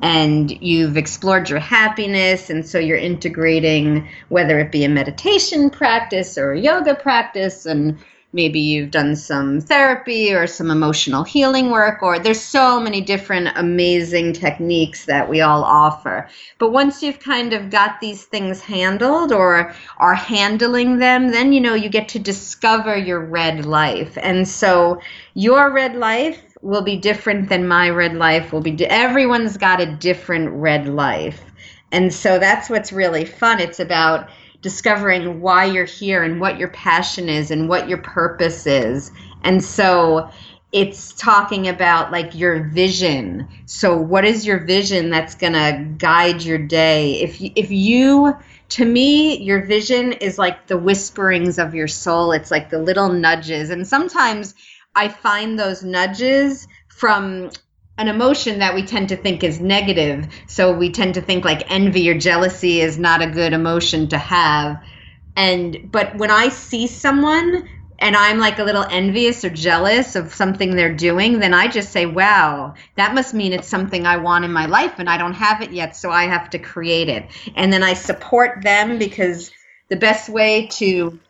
and 0.00 0.50
you've 0.62 0.96
explored 0.96 1.48
your 1.48 1.60
happiness 1.60 2.50
and 2.50 2.66
so 2.66 2.78
you're 2.78 2.98
integrating 2.98 4.08
whether 4.28 4.58
it 4.58 4.72
be 4.72 4.84
a 4.84 4.88
meditation 4.88 5.70
practice 5.70 6.36
or 6.36 6.52
a 6.52 6.60
yoga 6.60 6.94
practice 6.94 7.66
and 7.66 7.98
maybe 8.32 8.60
you've 8.60 8.90
done 8.90 9.14
some 9.14 9.60
therapy 9.60 10.32
or 10.32 10.46
some 10.46 10.70
emotional 10.70 11.24
healing 11.24 11.70
work 11.70 12.02
or 12.02 12.18
there's 12.18 12.40
so 12.40 12.80
many 12.80 13.00
different 13.00 13.48
amazing 13.56 14.32
techniques 14.32 15.04
that 15.04 15.28
we 15.28 15.40
all 15.40 15.64
offer. 15.64 16.28
But 16.58 16.72
once 16.72 17.02
you've 17.02 17.20
kind 17.20 17.52
of 17.52 17.70
got 17.70 18.00
these 18.00 18.24
things 18.24 18.60
handled 18.60 19.32
or 19.32 19.74
are 19.98 20.14
handling 20.14 20.98
them 20.98 21.30
then 21.30 21.52
you 21.52 21.60
know 21.60 21.74
you 21.74 21.88
get 21.88 22.08
to 22.08 22.18
discover 22.18 22.96
your 22.96 23.20
red 23.20 23.66
life. 23.66 24.16
And 24.20 24.48
so 24.48 25.00
your 25.34 25.70
red 25.72 25.94
life 25.94 26.40
will 26.62 26.82
be 26.82 26.96
different 26.96 27.48
than 27.48 27.66
my 27.66 27.90
red 27.90 28.14
life 28.14 28.52
will 28.52 28.60
be. 28.60 28.70
Di- 28.70 28.86
everyone's 28.86 29.56
got 29.56 29.80
a 29.80 29.96
different 29.96 30.48
red 30.50 30.86
life. 30.86 31.42
And 31.90 32.12
so 32.12 32.38
that's 32.38 32.70
what's 32.70 32.92
really 32.92 33.24
fun. 33.24 33.60
It's 33.60 33.80
about 33.80 34.30
discovering 34.62 35.40
why 35.40 35.66
you're 35.66 35.84
here 35.84 36.22
and 36.22 36.40
what 36.40 36.58
your 36.58 36.68
passion 36.68 37.28
is 37.28 37.50
and 37.50 37.68
what 37.68 37.88
your 37.88 37.98
purpose 37.98 38.66
is. 38.66 39.10
And 39.42 39.62
so 39.62 40.30
it's 40.70 41.12
talking 41.12 41.68
about 41.68 42.10
like 42.10 42.34
your 42.34 42.64
vision. 42.64 43.46
So 43.66 43.96
what 43.96 44.24
is 44.24 44.46
your 44.46 44.60
vision 44.60 45.10
that's 45.10 45.34
going 45.34 45.52
to 45.52 45.84
guide 45.98 46.42
your 46.42 46.58
day? 46.58 47.20
If 47.20 47.40
you, 47.40 47.50
if 47.54 47.70
you 47.70 48.34
to 48.70 48.86
me 48.86 49.36
your 49.36 49.66
vision 49.66 50.12
is 50.14 50.38
like 50.38 50.66
the 50.66 50.78
whisperings 50.78 51.58
of 51.58 51.74
your 51.74 51.88
soul. 51.88 52.32
It's 52.32 52.50
like 52.50 52.70
the 52.70 52.78
little 52.78 53.10
nudges. 53.10 53.68
And 53.68 53.86
sometimes 53.86 54.54
I 54.94 55.08
find 55.08 55.58
those 55.58 55.82
nudges 55.82 56.66
from 56.88 57.50
an 58.02 58.08
emotion 58.08 58.58
that 58.58 58.74
we 58.74 58.82
tend 58.82 59.10
to 59.10 59.16
think 59.16 59.44
is 59.44 59.60
negative. 59.60 60.26
So 60.48 60.76
we 60.76 60.90
tend 60.90 61.14
to 61.14 61.20
think 61.20 61.44
like 61.44 61.70
envy 61.70 62.10
or 62.10 62.18
jealousy 62.18 62.80
is 62.80 62.98
not 62.98 63.22
a 63.22 63.30
good 63.30 63.52
emotion 63.52 64.08
to 64.08 64.18
have. 64.18 64.82
And 65.36 65.88
but 65.92 66.16
when 66.16 66.32
I 66.32 66.48
see 66.48 66.88
someone 66.88 67.68
and 68.00 68.16
I'm 68.16 68.38
like 68.38 68.58
a 68.58 68.64
little 68.64 68.84
envious 68.90 69.44
or 69.44 69.50
jealous 69.50 70.16
of 70.16 70.34
something 70.34 70.74
they're 70.74 70.96
doing, 70.96 71.38
then 71.38 71.54
I 71.54 71.68
just 71.68 71.92
say, 71.92 72.04
wow, 72.04 72.74
that 72.96 73.14
must 73.14 73.34
mean 73.34 73.52
it's 73.52 73.68
something 73.68 74.04
I 74.04 74.16
want 74.16 74.44
in 74.44 74.52
my 74.52 74.66
life 74.66 74.94
and 74.98 75.08
I 75.08 75.16
don't 75.16 75.34
have 75.34 75.62
it 75.62 75.70
yet, 75.70 75.94
so 75.94 76.10
I 76.10 76.24
have 76.24 76.50
to 76.50 76.58
create 76.58 77.08
it. 77.08 77.30
And 77.54 77.72
then 77.72 77.84
I 77.84 77.94
support 77.94 78.64
them 78.64 78.98
because 78.98 79.52
the 79.90 79.96
best 79.96 80.28
way 80.28 80.66
to 80.78 81.20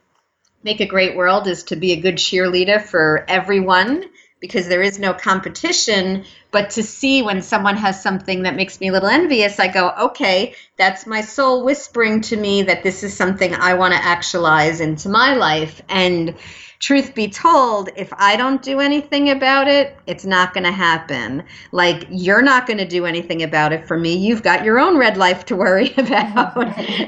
make 0.65 0.81
a 0.81 0.87
great 0.87 1.19
world 1.19 1.47
is 1.49 1.65
to 1.65 1.77
be 1.77 1.93
a 1.93 2.01
good 2.01 2.17
cheerleader 2.17 2.83
for 2.83 3.27
everyone 3.29 4.05
because 4.43 4.67
there 4.67 4.83
is 4.83 4.99
no 4.99 5.15
competition. 5.15 6.25
But 6.51 6.71
to 6.71 6.83
see 6.83 7.23
when 7.23 7.41
someone 7.41 7.77
has 7.77 8.03
something 8.03 8.43
that 8.43 8.57
makes 8.57 8.81
me 8.81 8.89
a 8.89 8.93
little 8.93 9.09
envious, 9.09 9.59
I 9.61 9.69
go, 9.69 9.91
okay, 10.09 10.55
that's 10.77 11.07
my 11.07 11.21
soul 11.23 11.65
whispering 11.65 12.21
to 12.23 12.37
me 12.37 12.63
that 12.65 12.83
this 12.83 13.05
is 13.05 13.17
something 13.17 13.55
I 13.55 13.75
want 13.75 13.95
to 13.95 14.05
actualize 14.05 14.81
into 14.81 15.09
my 15.09 15.37
life. 15.37 15.81
And 15.89 16.35
truth 16.83 17.15
be 17.15 17.29
told, 17.29 17.91
if 17.95 18.13
I 18.17 18.37
don't 18.37 18.61
do 18.61 18.81
anything 18.81 19.31
about 19.31 19.69
it, 19.69 19.97
it's 20.09 20.25
not 20.25 20.53
going 20.53 20.65
to 20.65 20.73
happen. 20.73 21.45
Like, 21.71 22.09
you're 22.11 22.43
not 22.43 22.67
going 22.67 22.79
to 22.79 22.85
do 22.85 23.07
anything 23.07 23.45
about 23.45 23.73
it 23.73 23.87
for 23.87 23.97
me. 23.97 24.17
You've 24.17 24.43
got 24.43 24.65
your 24.65 24.81
own 24.81 24.99
red 24.99 25.17
life 25.17 25.45
to 25.47 25.57
worry 25.57 25.95
about. 25.97 26.57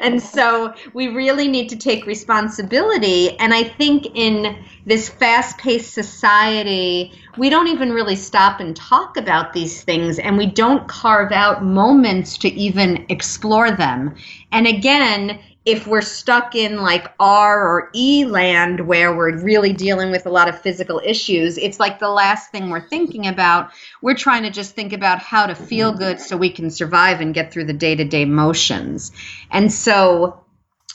and 0.01 0.23
so 0.23 0.73
we 0.95 1.09
really 1.09 1.49
need 1.49 1.69
to 1.71 1.77
take 1.77 2.07
responsibility. 2.07 3.37
And 3.41 3.53
I 3.53 3.65
think 3.65 4.07
in 4.15 4.57
this 4.87 5.09
fast 5.09 5.59
paced 5.59 5.93
society, 5.93 7.13
we 7.37 7.51
don't 7.51 7.67
even 7.67 7.91
really 7.93 8.17
stop 8.17 8.61
and 8.61 8.77
talk 8.77 9.17
about 9.17 9.55
these 9.55 9.83
things, 9.83 10.21
and 10.21 10.39
we 10.39 10.47
don't 10.47 10.87
carve 10.87 11.33
out 11.33 11.65
moments 11.65 12.39
to 12.39 12.49
even 12.53 13.05
explore 13.09 13.73
them. 13.73 14.15
And 14.53 14.69
again, 14.69 15.41
if 15.65 15.87
we're 15.87 16.03
stuck 16.03 16.55
in 16.55 16.83
like 16.83 17.13
R 17.19 17.67
or 17.67 17.91
E 17.95 18.25
land 18.27 18.81
where 18.81 19.17
we're 19.17 19.43
really 19.43 19.73
dealing 19.73 20.11
with 20.11 20.27
a 20.27 20.31
lot 20.31 20.49
of 20.49 20.61
physical 20.61 21.01
issues, 21.05 21.57
it's 21.57 21.81
like 21.81 21.99
the 21.99 22.11
last 22.11 22.51
thing 22.51 22.69
we're 22.69 22.87
thinking 22.89 23.27
about. 23.27 23.71
We're 24.03 24.15
trying 24.15 24.43
to 24.43 24.51
just 24.51 24.75
think 24.75 24.93
about 24.93 25.21
how 25.21 25.47
to 25.47 25.55
feel 25.55 25.93
good 25.93 26.21
so 26.21 26.37
we 26.37 26.51
can 26.51 26.71
survive 26.71 27.21
and 27.21 27.33
get 27.33 27.51
through 27.51 27.65
the 27.65 27.73
day 27.73 27.95
to 27.95 28.05
day 28.05 28.27
motions. 28.27 29.13
And 29.51 29.73
so 29.73 30.45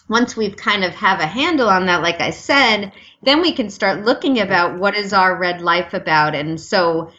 once 0.08 0.36
we've 0.36 0.58
kind 0.58 0.84
of 0.84 0.94
have 0.96 1.20
a 1.20 1.28
handle 1.28 1.70
on 1.70 1.88
that, 1.88 2.02
like 2.02 2.22
I 2.22 2.32
said, 2.32 2.92
then 3.24 3.42
we 3.42 3.54
can 3.54 3.70
start 3.70 4.06
looking 4.06 4.40
about 4.40 4.80
what 4.80 4.96
is 4.96 5.14
our 5.14 5.36
red 5.36 5.62
life 5.62 5.94
about. 5.94 6.36
And 6.36 6.60
so 6.60 7.12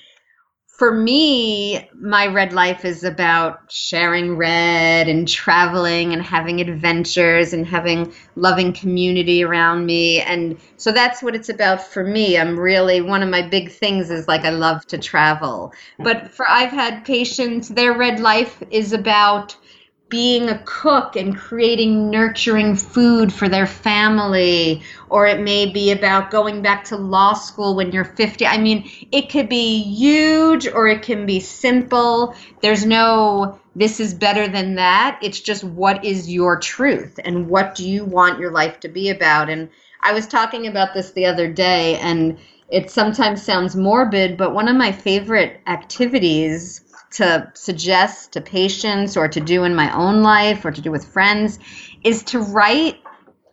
for 0.81 0.95
me, 0.95 1.91
my 1.93 2.27
red 2.27 2.55
life 2.55 2.87
is 2.87 3.05
about 3.05 3.71
sharing 3.71 4.39
red 4.39 5.09
and 5.09 5.29
traveling 5.29 6.15
and 6.15 6.23
having 6.23 6.59
adventures 6.59 7.53
and 7.53 7.67
having 7.67 8.11
loving 8.35 8.73
community 8.73 9.45
around 9.45 9.85
me. 9.85 10.23
And 10.23 10.59
so 10.79 10.91
that's 10.91 11.23
what 11.23 11.35
it's 11.35 11.51
about 11.51 11.83
for 11.83 12.03
me. 12.03 12.39
I'm 12.39 12.59
really 12.59 13.03
one 13.03 13.23
of 13.23 13.29
my 13.29 13.47
big 13.47 13.71
things 13.71 14.11
is 14.11 14.27
like 14.27 14.47
I 14.47 14.51
love 14.53 14.87
to 14.87 14.97
travel. 14.97 15.75
But 15.99 16.31
for 16.31 16.49
I've 16.49 16.73
had 16.73 17.05
patients, 17.05 17.69
their 17.69 17.93
red 17.93 18.19
life 18.19 18.63
is 18.71 18.95
about 18.95 19.55
being 20.11 20.49
a 20.49 20.59
cook 20.67 21.15
and 21.17 21.39
creating 21.39 22.11
nurturing 22.11 22.75
food 22.75 23.33
for 23.33 23.49
their 23.49 23.67
family, 23.67 24.83
or 25.09 25.27
it 25.27 25.41
may 25.41 25.71
be 25.71 25.93
about 25.93 26.31
going 26.31 26.61
back 26.61 26.85
to 26.85 26.97
law 26.97 27.33
school 27.33 27.77
when 27.77 27.93
you're 27.93 28.05
50. 28.05 28.45
I 28.47 28.59
mean, 28.59 28.91
it 29.13 29.31
could 29.31 29.49
be 29.49 29.83
huge 29.83 30.67
or 30.67 30.89
it 30.89 31.03
can 31.03 31.25
be 31.27 31.41
simple. 31.41 32.35
There's 32.61 32.85
no, 32.85 33.59
this 33.77 34.01
is 34.01 34.13
better 34.13 34.49
than 34.49 34.75
that. 34.75 35.19
It's 35.23 35.41
just 35.41 35.63
what 35.65 36.05
is 36.05 36.31
your 36.31 36.59
truth 36.59 37.19
and 37.25 37.49
what 37.49 37.77
do 37.77 37.89
you 37.89 38.05
want 38.05 38.41
your 38.41 38.51
life 38.51 38.81
to 38.81 38.89
be 38.89 39.09
about? 39.11 39.49
And 39.49 39.71
I 40.03 40.13
was 40.13 40.27
talking 40.27 40.67
about 40.67 40.93
this 40.93 41.13
the 41.13 41.27
other 41.27 41.53
day, 41.53 41.99
and 41.99 42.39
it 42.69 42.91
sometimes 42.91 43.43
sounds 43.43 43.77
morbid, 43.77 44.37
but 44.37 44.55
one 44.55 44.69
of 44.69 44.77
my 44.77 44.93
favorite 44.93 45.61
activities 45.67 46.81
to 47.13 47.51
suggest 47.55 48.33
to 48.33 48.41
patients 48.41 49.17
or 49.17 49.29
to 49.29 49.41
do 49.41 49.65
in 49.65 49.75
my 49.75 49.93
own 49.95 50.23
life 50.23 50.65
or 50.65 50.71
to 50.71 50.81
do 50.81 50.91
with 50.91 51.05
friends 51.05 51.59
is 52.05 52.23
to 52.25 52.41
write 52.41 52.97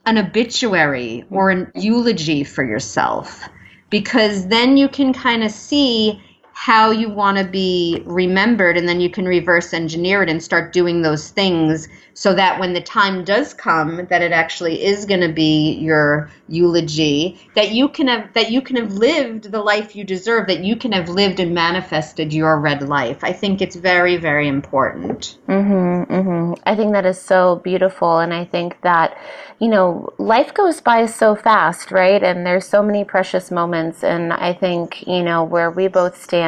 an 0.06 0.18
obituary 0.18 1.26
or 1.30 1.50
an 1.50 1.72
eulogy 1.76 2.44
for 2.44 2.64
yourself 2.64 3.48
because 3.90 4.48
then 4.48 4.78
you 4.78 4.88
can 4.88 5.14
kind 5.14 5.44
of 5.44 5.52
see 5.52 6.22
how 6.58 6.90
you 6.90 7.08
want 7.08 7.38
to 7.38 7.44
be 7.44 8.02
remembered 8.04 8.78
and 8.78 8.90
then 8.90 9.00
you 9.00 9.12
can 9.12 9.26
reverse 9.26 9.76
engineer 9.76 10.24
it 10.24 10.30
and 10.30 10.42
start 10.42 10.74
doing 10.74 11.04
those 11.04 11.30
things 11.30 11.88
so 12.16 12.34
that 12.34 12.60
when 12.60 12.74
the 12.74 12.82
time 12.82 13.24
does 13.24 13.54
come 13.54 14.08
that 14.10 14.24
it 14.24 14.32
actually 14.32 14.84
is 14.84 15.06
going 15.06 15.22
to 15.22 15.32
be 15.32 15.74
your 15.74 16.32
eulogy 16.50 17.40
that 17.54 17.74
you 17.74 17.88
can 17.88 18.08
have 18.08 18.34
that 18.34 18.50
you 18.50 18.60
can 18.60 18.76
have 18.76 18.92
lived 18.94 19.52
the 19.52 19.62
life 19.62 19.96
you 19.96 20.04
deserve 20.04 20.48
that 20.48 20.64
you 20.64 20.76
can 20.76 20.92
have 20.94 21.10
lived 21.10 21.40
and 21.40 21.54
manifested 21.54 22.34
your 22.34 22.60
red 22.60 22.82
life. 22.82 23.24
I 23.24 23.34
think 23.34 23.62
it's 23.62 23.76
very 23.76 24.18
very 24.18 24.48
important. 24.48 25.38
Mm-hmm, 25.48 26.12
mm-hmm. 26.12 26.54
i 26.66 26.76
think 26.76 26.92
that 26.94 27.06
is 27.06 27.22
so 27.22 27.58
beautiful 27.58 28.18
and 28.18 28.34
i 28.34 28.44
think 28.44 28.82
that 28.82 29.16
you 29.60 29.68
know 29.68 30.12
life 30.18 30.56
goes 30.56 30.82
by 30.82 31.06
so 31.06 31.36
fast 31.36 31.92
right? 31.92 32.24
And 32.24 32.48
there's 32.48 32.66
so 32.66 32.82
many 32.82 33.04
precious 33.04 33.52
moments 33.52 34.04
and 34.04 34.34
i 34.34 34.54
think 34.54 35.06
you 35.06 35.22
know 35.22 35.44
where 35.44 35.70
we 35.70 35.88
both 35.88 36.20
stand 36.20 36.47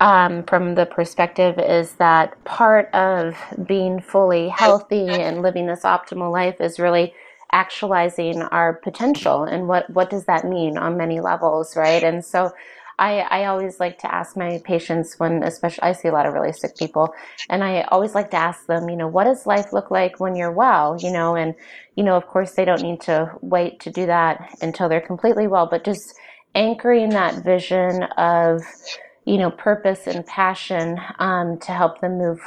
um, 0.00 0.42
from 0.44 0.74
the 0.74 0.86
perspective 0.86 1.58
is 1.58 1.92
that 1.92 2.42
part 2.44 2.92
of 2.92 3.36
being 3.66 4.00
fully 4.00 4.48
healthy 4.48 5.08
and 5.08 5.42
living 5.42 5.66
this 5.66 5.82
optimal 5.82 6.32
life 6.32 6.60
is 6.60 6.80
really 6.80 7.14
actualizing 7.52 8.42
our 8.42 8.72
potential 8.72 9.44
and 9.44 9.68
what 9.68 9.88
what 9.90 10.08
does 10.08 10.24
that 10.24 10.44
mean 10.44 10.78
on 10.78 10.96
many 10.96 11.20
levels 11.20 11.76
right? 11.76 12.02
And 12.02 12.24
so 12.24 12.50
I, 12.98 13.20
I 13.20 13.44
always 13.46 13.80
like 13.80 13.98
to 13.98 14.14
ask 14.14 14.36
my 14.36 14.60
patients 14.64 15.18
when 15.18 15.42
especially 15.42 15.82
I 15.82 15.92
see 15.92 16.08
a 16.08 16.12
lot 16.12 16.26
of 16.26 16.34
really 16.34 16.52
sick 16.52 16.76
people 16.78 17.14
and 17.48 17.62
I 17.64 17.82
always 17.90 18.14
like 18.14 18.30
to 18.30 18.36
ask 18.36 18.66
them, 18.66 18.88
you 18.88 18.96
know, 18.96 19.08
what 19.08 19.24
does 19.24 19.46
life 19.46 19.72
look 19.72 19.90
like 19.90 20.20
when 20.20 20.36
you're 20.36 20.52
well, 20.52 20.96
you 20.98 21.12
know, 21.12 21.34
and 21.36 21.54
you 21.96 22.04
know, 22.04 22.16
of 22.16 22.26
course 22.26 22.52
they 22.52 22.64
don't 22.64 22.82
need 22.82 23.00
to 23.02 23.32
wait 23.40 23.80
to 23.80 23.90
do 23.90 24.06
that 24.06 24.56
until 24.62 24.88
they're 24.88 25.00
completely 25.00 25.46
well, 25.46 25.66
but 25.70 25.84
just 25.84 26.14
anchoring 26.54 27.10
that 27.10 27.44
vision 27.44 28.04
of 28.16 28.62
you 29.24 29.38
know, 29.38 29.50
purpose 29.50 30.06
and 30.06 30.26
passion 30.26 30.98
um, 31.18 31.58
to 31.60 31.72
help 31.72 32.00
them 32.00 32.18
move 32.18 32.40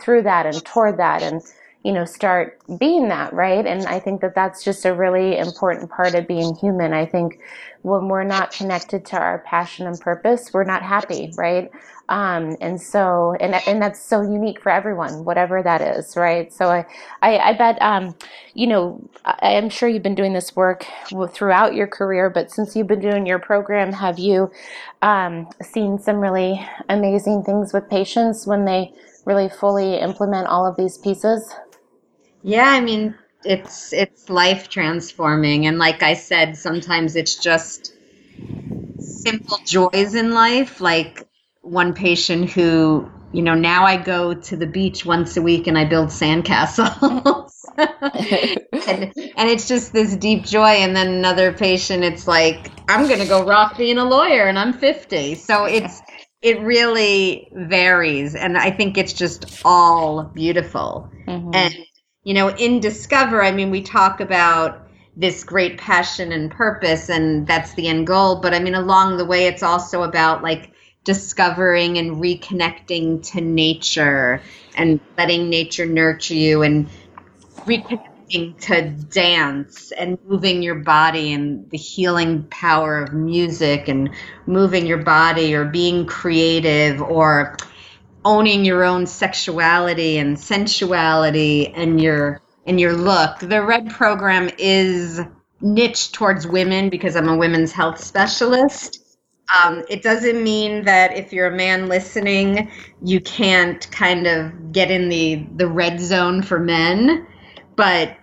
through 0.00 0.22
that 0.22 0.46
and 0.46 0.64
toward 0.64 0.98
that. 0.98 1.22
And, 1.22 1.42
you 1.86 1.92
know, 1.92 2.04
start 2.04 2.58
being 2.80 3.06
that, 3.10 3.32
right? 3.32 3.64
And 3.64 3.86
I 3.86 4.00
think 4.00 4.20
that 4.22 4.34
that's 4.34 4.64
just 4.64 4.84
a 4.84 4.92
really 4.92 5.38
important 5.38 5.88
part 5.88 6.16
of 6.16 6.26
being 6.26 6.56
human. 6.56 6.92
I 6.92 7.06
think 7.06 7.38
when 7.82 8.08
we're 8.08 8.24
not 8.24 8.50
connected 8.50 9.06
to 9.06 9.16
our 9.16 9.38
passion 9.46 9.86
and 9.86 10.00
purpose, 10.00 10.52
we're 10.52 10.64
not 10.64 10.82
happy, 10.82 11.32
right? 11.38 11.70
Um, 12.08 12.56
and 12.60 12.82
so, 12.82 13.36
and, 13.38 13.54
and 13.68 13.80
that's 13.80 14.04
so 14.04 14.20
unique 14.20 14.60
for 14.60 14.72
everyone, 14.72 15.24
whatever 15.24 15.62
that 15.62 15.80
is, 15.80 16.16
right? 16.16 16.52
So 16.52 16.66
I, 16.66 16.86
I, 17.22 17.38
I 17.38 17.52
bet, 17.52 17.80
um, 17.80 18.16
you 18.54 18.66
know, 18.66 19.08
I 19.24 19.52
am 19.52 19.68
sure 19.70 19.88
you've 19.88 20.02
been 20.02 20.16
doing 20.16 20.32
this 20.32 20.56
work 20.56 20.86
throughout 21.30 21.74
your 21.76 21.86
career, 21.86 22.30
but 22.30 22.50
since 22.50 22.74
you've 22.74 22.88
been 22.88 23.00
doing 23.00 23.26
your 23.26 23.38
program, 23.38 23.92
have 23.92 24.18
you 24.18 24.50
um, 25.02 25.48
seen 25.62 26.00
some 26.00 26.16
really 26.16 26.68
amazing 26.88 27.44
things 27.44 27.72
with 27.72 27.88
patients 27.88 28.44
when 28.44 28.64
they 28.64 28.92
really 29.24 29.48
fully 29.48 29.94
implement 30.00 30.48
all 30.48 30.66
of 30.66 30.76
these 30.76 30.98
pieces? 30.98 31.54
Yeah, 32.46 32.68
I 32.68 32.80
mean, 32.80 33.16
it's 33.44 33.92
it's 33.92 34.30
life 34.30 34.68
transforming, 34.68 35.66
and 35.66 35.78
like 35.78 36.04
I 36.04 36.14
said, 36.14 36.56
sometimes 36.56 37.16
it's 37.16 37.34
just 37.34 37.92
simple 39.00 39.58
joys 39.66 40.14
in 40.14 40.30
life, 40.30 40.80
like 40.80 41.26
one 41.62 41.92
patient 41.92 42.50
who, 42.50 43.10
you 43.32 43.42
know, 43.42 43.54
now 43.54 43.84
I 43.84 43.96
go 43.96 44.32
to 44.32 44.56
the 44.56 44.66
beach 44.68 45.04
once 45.04 45.36
a 45.36 45.42
week 45.42 45.66
and 45.66 45.76
I 45.76 45.86
build 45.86 46.10
sandcastles. 46.10 47.50
and, 47.76 49.12
and 49.36 49.50
it's 49.50 49.66
just 49.66 49.92
this 49.92 50.14
deep 50.16 50.44
joy. 50.44 50.68
And 50.68 50.94
then 50.94 51.08
another 51.08 51.52
patient, 51.52 52.04
it's 52.04 52.28
like, 52.28 52.70
I'm 52.88 53.08
going 53.08 53.18
to 53.18 53.26
go 53.26 53.44
rock 53.44 53.76
being 53.76 53.98
a 53.98 54.04
lawyer 54.04 54.46
and 54.46 54.56
I'm 54.56 54.72
50. 54.72 55.34
So 55.34 55.64
it's, 55.64 56.00
it 56.40 56.60
really 56.60 57.48
varies. 57.52 58.36
And 58.36 58.56
I 58.56 58.70
think 58.70 58.96
it's 58.96 59.12
just 59.12 59.60
all 59.64 60.22
beautiful. 60.22 61.10
Mm-hmm. 61.26 61.50
And, 61.52 61.74
you 62.26 62.34
know, 62.34 62.50
in 62.50 62.80
Discover, 62.80 63.42
I 63.42 63.52
mean, 63.52 63.70
we 63.70 63.82
talk 63.82 64.20
about 64.20 64.88
this 65.16 65.44
great 65.44 65.78
passion 65.78 66.32
and 66.32 66.50
purpose, 66.50 67.08
and 67.08 67.46
that's 67.46 67.72
the 67.74 67.86
end 67.86 68.06
goal. 68.06 68.40
But 68.40 68.52
I 68.52 68.58
mean, 68.58 68.74
along 68.74 69.16
the 69.16 69.24
way, 69.24 69.46
it's 69.46 69.62
also 69.62 70.02
about 70.02 70.42
like, 70.42 70.72
discovering 71.06 71.98
and 71.98 72.16
reconnecting 72.16 73.22
to 73.30 73.40
nature 73.40 74.42
and 74.76 74.98
letting 75.16 75.48
nature 75.48 75.86
nurture 75.86 76.34
you 76.34 76.62
and 76.62 76.88
reconnecting 77.58 78.58
to 78.58 78.90
dance 79.12 79.92
and 79.92 80.18
moving 80.26 80.64
your 80.64 80.74
body 80.74 81.32
and 81.32 81.70
the 81.70 81.78
healing 81.78 82.42
power 82.50 83.04
of 83.04 83.12
music 83.12 83.86
and 83.86 84.10
moving 84.46 84.84
your 84.84 84.98
body 84.98 85.54
or 85.54 85.64
being 85.64 86.04
creative 86.06 87.00
or 87.00 87.56
owning 88.26 88.66
your 88.66 88.84
own 88.84 89.06
sexuality 89.06 90.18
and 90.18 90.36
sensuality 90.36 91.72
and 91.74 92.00
your 92.00 92.42
and 92.66 92.78
your 92.78 92.92
look. 92.92 93.38
The 93.38 93.62
red 93.62 93.88
program 93.88 94.50
is 94.58 95.20
niche 95.62 96.12
towards 96.12 96.46
women 96.46 96.90
because 96.90 97.16
I'm 97.16 97.28
a 97.28 97.36
women's 97.36 97.72
health 97.72 98.02
specialist 98.02 99.06
um, 99.54 99.84
it 99.88 100.02
doesn't 100.02 100.42
mean 100.42 100.84
that 100.84 101.16
if 101.16 101.32
you're 101.32 101.46
a 101.46 101.56
man 101.56 101.88
listening, 101.88 102.70
you 103.02 103.20
can't 103.20 103.88
kind 103.90 104.26
of 104.26 104.72
get 104.72 104.90
in 104.90 105.08
the 105.08 105.46
the 105.56 105.68
red 105.68 106.00
zone 106.00 106.42
for 106.42 106.58
men, 106.58 107.26
but 107.76 108.16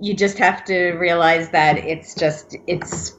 you 0.00 0.14
just 0.14 0.38
have 0.38 0.64
to 0.66 0.92
realize 0.92 1.50
that 1.50 1.78
it's 1.78 2.14
just 2.14 2.54
it's 2.66 3.16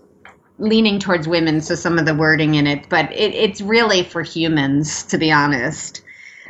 leaning 0.60 1.00
towards 1.00 1.28
women, 1.28 1.62
so 1.62 1.74
some 1.74 1.98
of 1.98 2.06
the 2.06 2.14
wording 2.14 2.56
in 2.56 2.68
it, 2.68 2.88
but 2.90 3.12
it, 3.14 3.34
it's 3.34 3.62
really 3.62 4.04
for 4.04 4.22
humans, 4.22 5.04
to 5.04 5.18
be 5.18 5.32
honest. 5.32 6.04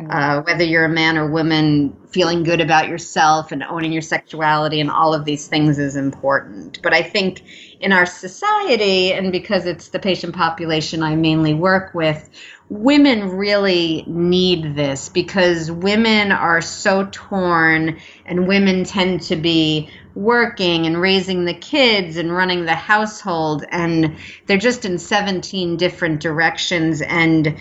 Uh, 0.09 0.41
whether 0.43 0.63
you're 0.63 0.85
a 0.85 0.89
man 0.89 1.17
or 1.17 1.29
woman, 1.29 1.95
feeling 2.09 2.43
good 2.43 2.61
about 2.61 2.87
yourself 2.87 3.51
and 3.51 3.63
owning 3.63 3.91
your 3.91 4.01
sexuality 4.01 4.79
and 4.79 4.89
all 4.89 5.13
of 5.13 5.25
these 5.25 5.47
things 5.47 5.77
is 5.77 5.95
important. 5.95 6.81
But 6.81 6.93
I 6.93 7.01
think 7.01 7.43
in 7.79 7.91
our 7.91 8.05
society, 8.05 9.13
and 9.13 9.31
because 9.31 9.65
it's 9.65 9.89
the 9.89 9.99
patient 9.99 10.35
population 10.35 11.03
I 11.03 11.15
mainly 11.15 11.53
work 11.53 11.93
with, 11.93 12.29
women 12.69 13.29
really 13.29 14.03
need 14.07 14.75
this 14.75 15.09
because 15.09 15.71
women 15.71 16.31
are 16.31 16.61
so 16.61 17.07
torn 17.11 17.99
and 18.25 18.47
women 18.47 18.83
tend 18.83 19.21
to 19.23 19.35
be 19.35 19.89
working 20.15 20.85
and 20.85 20.99
raising 20.99 21.45
the 21.45 21.53
kids 21.53 22.17
and 22.17 22.31
running 22.31 22.65
the 22.65 22.75
household 22.75 23.63
and 23.69 24.17
they're 24.45 24.57
just 24.57 24.85
in 24.85 24.97
17 24.97 25.77
different 25.77 26.19
directions 26.19 27.01
and 27.01 27.55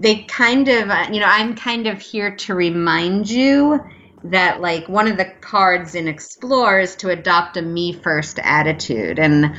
they 0.00 0.22
kind 0.22 0.68
of, 0.68 0.90
uh, 0.90 1.06
you 1.12 1.20
know, 1.20 1.28
I'm 1.28 1.54
kind 1.54 1.86
of 1.86 2.00
here 2.00 2.34
to 2.36 2.54
remind 2.54 3.30
you 3.30 3.80
that 4.24 4.60
like 4.60 4.88
one 4.88 5.06
of 5.06 5.16
the 5.18 5.26
cards 5.40 5.94
in 5.94 6.08
explore 6.08 6.80
is 6.80 6.96
to 6.96 7.10
adopt 7.10 7.56
a 7.56 7.62
me 7.62 7.92
first 7.92 8.38
attitude. 8.42 9.18
And 9.18 9.54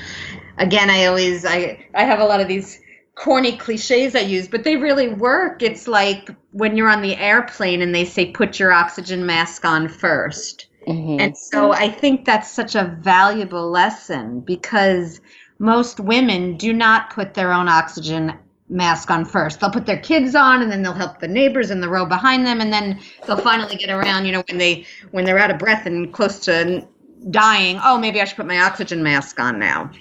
again 0.58 0.90
i 0.90 1.06
always 1.06 1.46
i 1.46 1.86
i 1.94 2.04
have 2.04 2.20
a 2.20 2.26
lot 2.26 2.40
of 2.40 2.48
these 2.48 2.80
corny 3.16 3.58
cliches 3.58 4.16
i 4.16 4.20
use 4.20 4.48
but 4.48 4.64
they 4.64 4.76
really 4.76 5.10
work. 5.10 5.62
It's 5.62 5.88
like 5.88 6.30
when 6.52 6.76
you're 6.76 6.90
on 6.90 7.02
the 7.02 7.16
airplane 7.16 7.82
and 7.82 7.94
they 7.94 8.06
say 8.06 8.32
put 8.32 8.60
your 8.60 8.72
oxygen 8.72 9.26
mask 9.26 9.64
on 9.64 9.88
1st 9.88 10.66
mm-hmm. 10.88 11.20
and 11.20 11.38
so 11.38 11.72
i 11.72 11.90
think 11.90 12.26
that's 12.26 12.52
such 12.52 12.76
a 12.76 12.98
valuable 13.02 13.70
lesson 13.70 14.42
because 14.42 15.22
most 15.60 16.00
women 16.00 16.58
do 16.58 16.74
not 16.74 17.12
put 17.12 17.34
their 17.34 17.54
own 17.54 17.70
oxygen 17.70 18.38
mask 18.70 19.12
on 19.12 19.26
first. 19.26 19.60
They'll 19.60 19.72
put 19.72 19.86
their 19.86 20.00
kids 20.00 20.36
on 20.36 20.62
and 20.62 20.72
then 20.72 20.82
they'll 20.82 20.94
help 20.94 21.20
the 21.20 21.28
neighbors 21.28 21.72
in 21.72 21.82
the 21.82 21.90
row 21.90 22.06
behind 22.06 22.46
them 22.46 22.62
and 22.62 22.74
then 22.74 23.00
they'll 23.28 23.38
finally 23.38 23.76
get 23.76 23.90
around, 23.90 24.26
you 24.26 24.32
know, 24.32 24.44
when 24.48 24.58
they 24.58 24.86
when 25.12 25.26
they're 25.26 25.40
out 25.40 25.52
of 25.52 25.60
breath 25.60 25.86
and 25.86 26.12
close 26.14 26.40
to 26.42 26.88
dying, 27.30 27.80
oh, 27.84 27.98
maybe 27.98 28.22
I 28.22 28.26
should 28.26 28.38
put 28.38 28.46
my 28.46 28.60
oxygen 28.60 29.04
mask 29.04 29.40
on 29.40 29.60
now. 29.60 29.92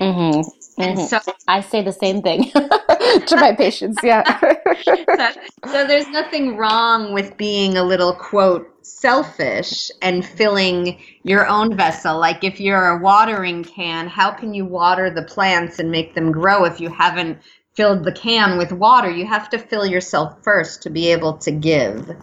Mm-hmm. 0.00 0.50
And 0.76 0.98
mm-hmm. 0.98 1.06
so 1.06 1.20
I 1.46 1.60
say 1.60 1.82
the 1.82 1.92
same 1.92 2.20
thing 2.20 2.50
to 2.50 3.36
my 3.36 3.54
patients. 3.56 3.98
Yeah. 4.02 4.24
so, 4.84 5.28
so 5.70 5.86
there's 5.86 6.08
nothing 6.08 6.56
wrong 6.56 7.12
with 7.12 7.36
being 7.36 7.76
a 7.76 7.84
little 7.84 8.12
quote 8.12 8.68
selfish 8.84 9.90
and 10.02 10.26
filling 10.26 11.00
your 11.22 11.46
own 11.46 11.76
vessel. 11.76 12.18
Like 12.18 12.42
if 12.42 12.58
you're 12.58 12.88
a 12.88 12.98
watering 13.00 13.62
can, 13.62 14.08
how 14.08 14.32
can 14.32 14.52
you 14.52 14.64
water 14.64 15.10
the 15.10 15.22
plants 15.22 15.78
and 15.78 15.90
make 15.90 16.14
them 16.14 16.32
grow 16.32 16.64
if 16.64 16.80
you 16.80 16.90
haven't 16.90 17.38
filled 17.74 18.04
the 18.04 18.12
can 18.12 18.56
with 18.56 18.72
water. 18.72 19.10
You 19.10 19.26
have 19.26 19.50
to 19.50 19.58
fill 19.58 19.86
yourself 19.86 20.42
first 20.42 20.82
to 20.82 20.90
be 20.90 21.10
able 21.10 21.38
to 21.38 21.50
give. 21.50 22.16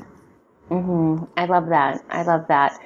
Mm-hmm. 0.69 1.25
I 1.37 1.45
love 1.45 1.67
that. 1.69 2.03
I 2.09 2.23
love 2.23 2.47
that. 2.47 2.79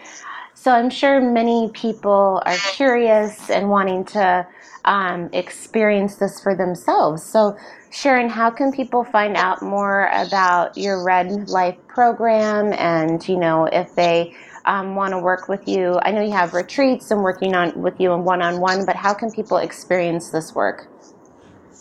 So 0.56 0.72
I'm 0.72 0.90
sure 0.90 1.22
many 1.22 1.70
people 1.74 2.42
are 2.46 2.58
curious 2.74 3.50
and 3.50 3.70
wanting 3.70 4.06
to 4.06 4.48
um, 4.86 5.30
experience 5.34 6.16
this 6.16 6.40
for 6.40 6.56
themselves. 6.56 7.24
So, 7.24 7.58
Sharon, 7.92 8.30
how 8.30 8.50
can 8.50 8.72
people 8.72 9.04
find 9.04 9.36
out 9.36 9.62
more 9.62 10.10
about 10.14 10.78
your 10.78 11.04
Red 11.04 11.50
Life 11.50 11.78
program? 11.88 12.74
And 12.74 13.28
you 13.28 13.38
know, 13.38 13.66
if 13.66 13.94
they 13.96 14.36
um, 14.66 14.96
want 14.96 15.12
to 15.12 15.20
work 15.20 15.48
with 15.48 15.68
you, 15.68 16.00
I 16.02 16.12
know 16.12 16.22
you 16.22 16.32
have 16.32 16.54
retreats 16.54 17.12
and 17.12 17.22
working 17.22 17.54
on 17.54 17.80
with 17.80 18.00
you 18.00 18.14
in 18.14 18.24
one 18.24 18.42
on 18.42 18.60
one. 18.60 18.86
But 18.86 18.96
how 18.96 19.14
can 19.14 19.32
people 19.32 19.58
experience 19.58 20.32
this 20.32 20.56
work? 20.56 20.88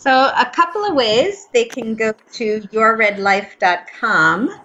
So, 0.05 0.11
a 0.11 0.47
couple 0.53 0.85
of 0.85 0.93
ways 0.93 1.47
they 1.51 1.65
can 1.65 1.95
go 1.95 2.13
to 2.33 2.61
yourredlife.com, 2.61 4.61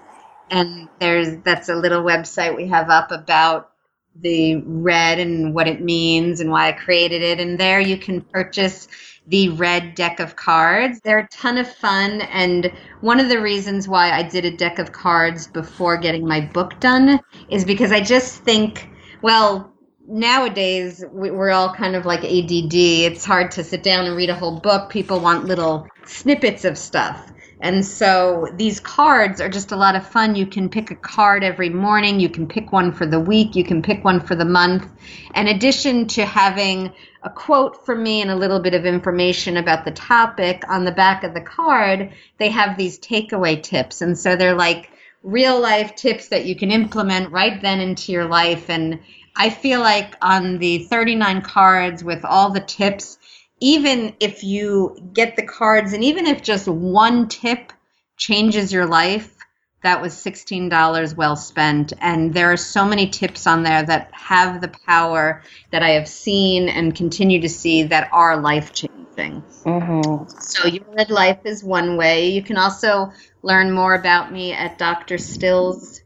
and 0.50 0.88
there's 0.98 1.38
that's 1.38 1.70
a 1.70 1.76
little 1.76 2.02
website 2.02 2.54
we 2.54 2.68
have 2.68 2.90
up 2.90 3.10
about 3.10 3.70
the 4.14 4.56
red 4.56 5.18
and 5.18 5.54
what 5.54 5.66
it 5.66 5.80
means 5.80 6.40
and 6.40 6.50
why 6.50 6.68
I 6.68 6.72
created 6.72 7.22
it. 7.22 7.40
And 7.40 7.58
there 7.58 7.80
you 7.80 7.96
can 7.96 8.20
purchase 8.20 8.86
the 9.28 9.48
red 9.48 9.94
deck 9.94 10.20
of 10.20 10.36
cards. 10.36 11.00
They're 11.00 11.20
a 11.20 11.28
ton 11.28 11.56
of 11.56 11.74
fun. 11.74 12.20
And 12.20 12.70
one 13.00 13.18
of 13.18 13.30
the 13.30 13.40
reasons 13.40 13.88
why 13.88 14.10
I 14.10 14.22
did 14.22 14.44
a 14.44 14.54
deck 14.54 14.78
of 14.78 14.92
cards 14.92 15.46
before 15.46 15.96
getting 15.96 16.28
my 16.28 16.42
book 16.42 16.78
done 16.80 17.18
is 17.48 17.64
because 17.64 17.92
I 17.92 18.02
just 18.02 18.42
think, 18.42 18.90
well, 19.22 19.72
nowadays 20.10 21.04
we're 21.12 21.50
all 21.50 21.72
kind 21.72 21.94
of 21.94 22.04
like 22.04 22.20
ADD. 22.20 22.74
It's 22.74 23.24
hard 23.24 23.52
to 23.52 23.64
sit 23.64 23.82
down 23.82 24.06
and 24.06 24.16
read 24.16 24.30
a 24.30 24.34
whole 24.34 24.58
book. 24.58 24.90
People 24.90 25.20
want 25.20 25.44
little 25.44 25.86
snippets 26.04 26.64
of 26.64 26.76
stuff. 26.76 27.32
And 27.62 27.84
so 27.84 28.48
these 28.56 28.80
cards 28.80 29.40
are 29.40 29.48
just 29.48 29.70
a 29.70 29.76
lot 29.76 29.94
of 29.94 30.06
fun. 30.06 30.34
You 30.34 30.46
can 30.46 30.70
pick 30.70 30.90
a 30.90 30.94
card 30.94 31.44
every 31.44 31.68
morning. 31.68 32.18
You 32.18 32.30
can 32.30 32.48
pick 32.48 32.72
one 32.72 32.90
for 32.90 33.04
the 33.04 33.20
week. 33.20 33.54
You 33.54 33.64
can 33.64 33.82
pick 33.82 34.02
one 34.02 34.20
for 34.20 34.34
the 34.34 34.46
month. 34.46 34.88
In 35.34 35.46
addition 35.46 36.06
to 36.08 36.24
having 36.24 36.92
a 37.22 37.28
quote 37.28 37.84
from 37.84 38.02
me 38.02 38.22
and 38.22 38.30
a 38.30 38.36
little 38.36 38.60
bit 38.60 38.72
of 38.72 38.86
information 38.86 39.58
about 39.58 39.84
the 39.84 39.90
topic 39.90 40.64
on 40.68 40.86
the 40.86 40.92
back 40.92 41.22
of 41.22 41.34
the 41.34 41.42
card, 41.42 42.12
they 42.38 42.48
have 42.48 42.78
these 42.78 42.98
takeaway 42.98 43.62
tips. 43.62 44.00
And 44.00 44.18
so 44.18 44.36
they're 44.36 44.54
like 44.54 44.90
real 45.22 45.60
life 45.60 45.94
tips 45.96 46.28
that 46.28 46.46
you 46.46 46.56
can 46.56 46.70
implement 46.70 47.30
right 47.30 47.60
then 47.60 47.80
into 47.80 48.10
your 48.10 48.24
life. 48.24 48.70
And 48.70 49.00
I 49.40 49.48
feel 49.48 49.80
like 49.80 50.16
on 50.20 50.58
the 50.58 50.84
39 50.84 51.40
cards 51.40 52.04
with 52.04 52.26
all 52.26 52.50
the 52.50 52.60
tips, 52.60 53.16
even 53.58 54.14
if 54.20 54.44
you 54.44 54.98
get 55.14 55.34
the 55.34 55.46
cards 55.46 55.94
and 55.94 56.04
even 56.04 56.26
if 56.26 56.42
just 56.42 56.68
one 56.68 57.26
tip 57.26 57.72
changes 58.18 58.70
your 58.70 58.84
life, 58.84 59.34
that 59.82 60.02
was 60.02 60.12
$16 60.12 61.16
well 61.16 61.36
spent. 61.36 61.94
And 62.02 62.34
there 62.34 62.52
are 62.52 62.58
so 62.58 62.84
many 62.84 63.08
tips 63.08 63.46
on 63.46 63.62
there 63.62 63.82
that 63.82 64.10
have 64.12 64.60
the 64.60 64.68
power 64.86 65.42
that 65.72 65.82
I 65.82 65.92
have 65.92 66.06
seen 66.06 66.68
and 66.68 66.94
continue 66.94 67.40
to 67.40 67.48
see 67.48 67.84
that 67.84 68.10
are 68.12 68.38
life 68.38 68.74
changing. 68.74 69.42
Mm-hmm. 69.64 70.38
So, 70.38 70.66
Your 70.66 70.84
Red 70.94 71.08
Life 71.08 71.46
is 71.46 71.64
one 71.64 71.96
way. 71.96 72.28
You 72.28 72.42
can 72.42 72.58
also 72.58 73.10
learn 73.42 73.72
more 73.72 73.94
about 73.94 74.30
me 74.30 74.52
at 74.52 74.78
drstills.com. 74.78 76.00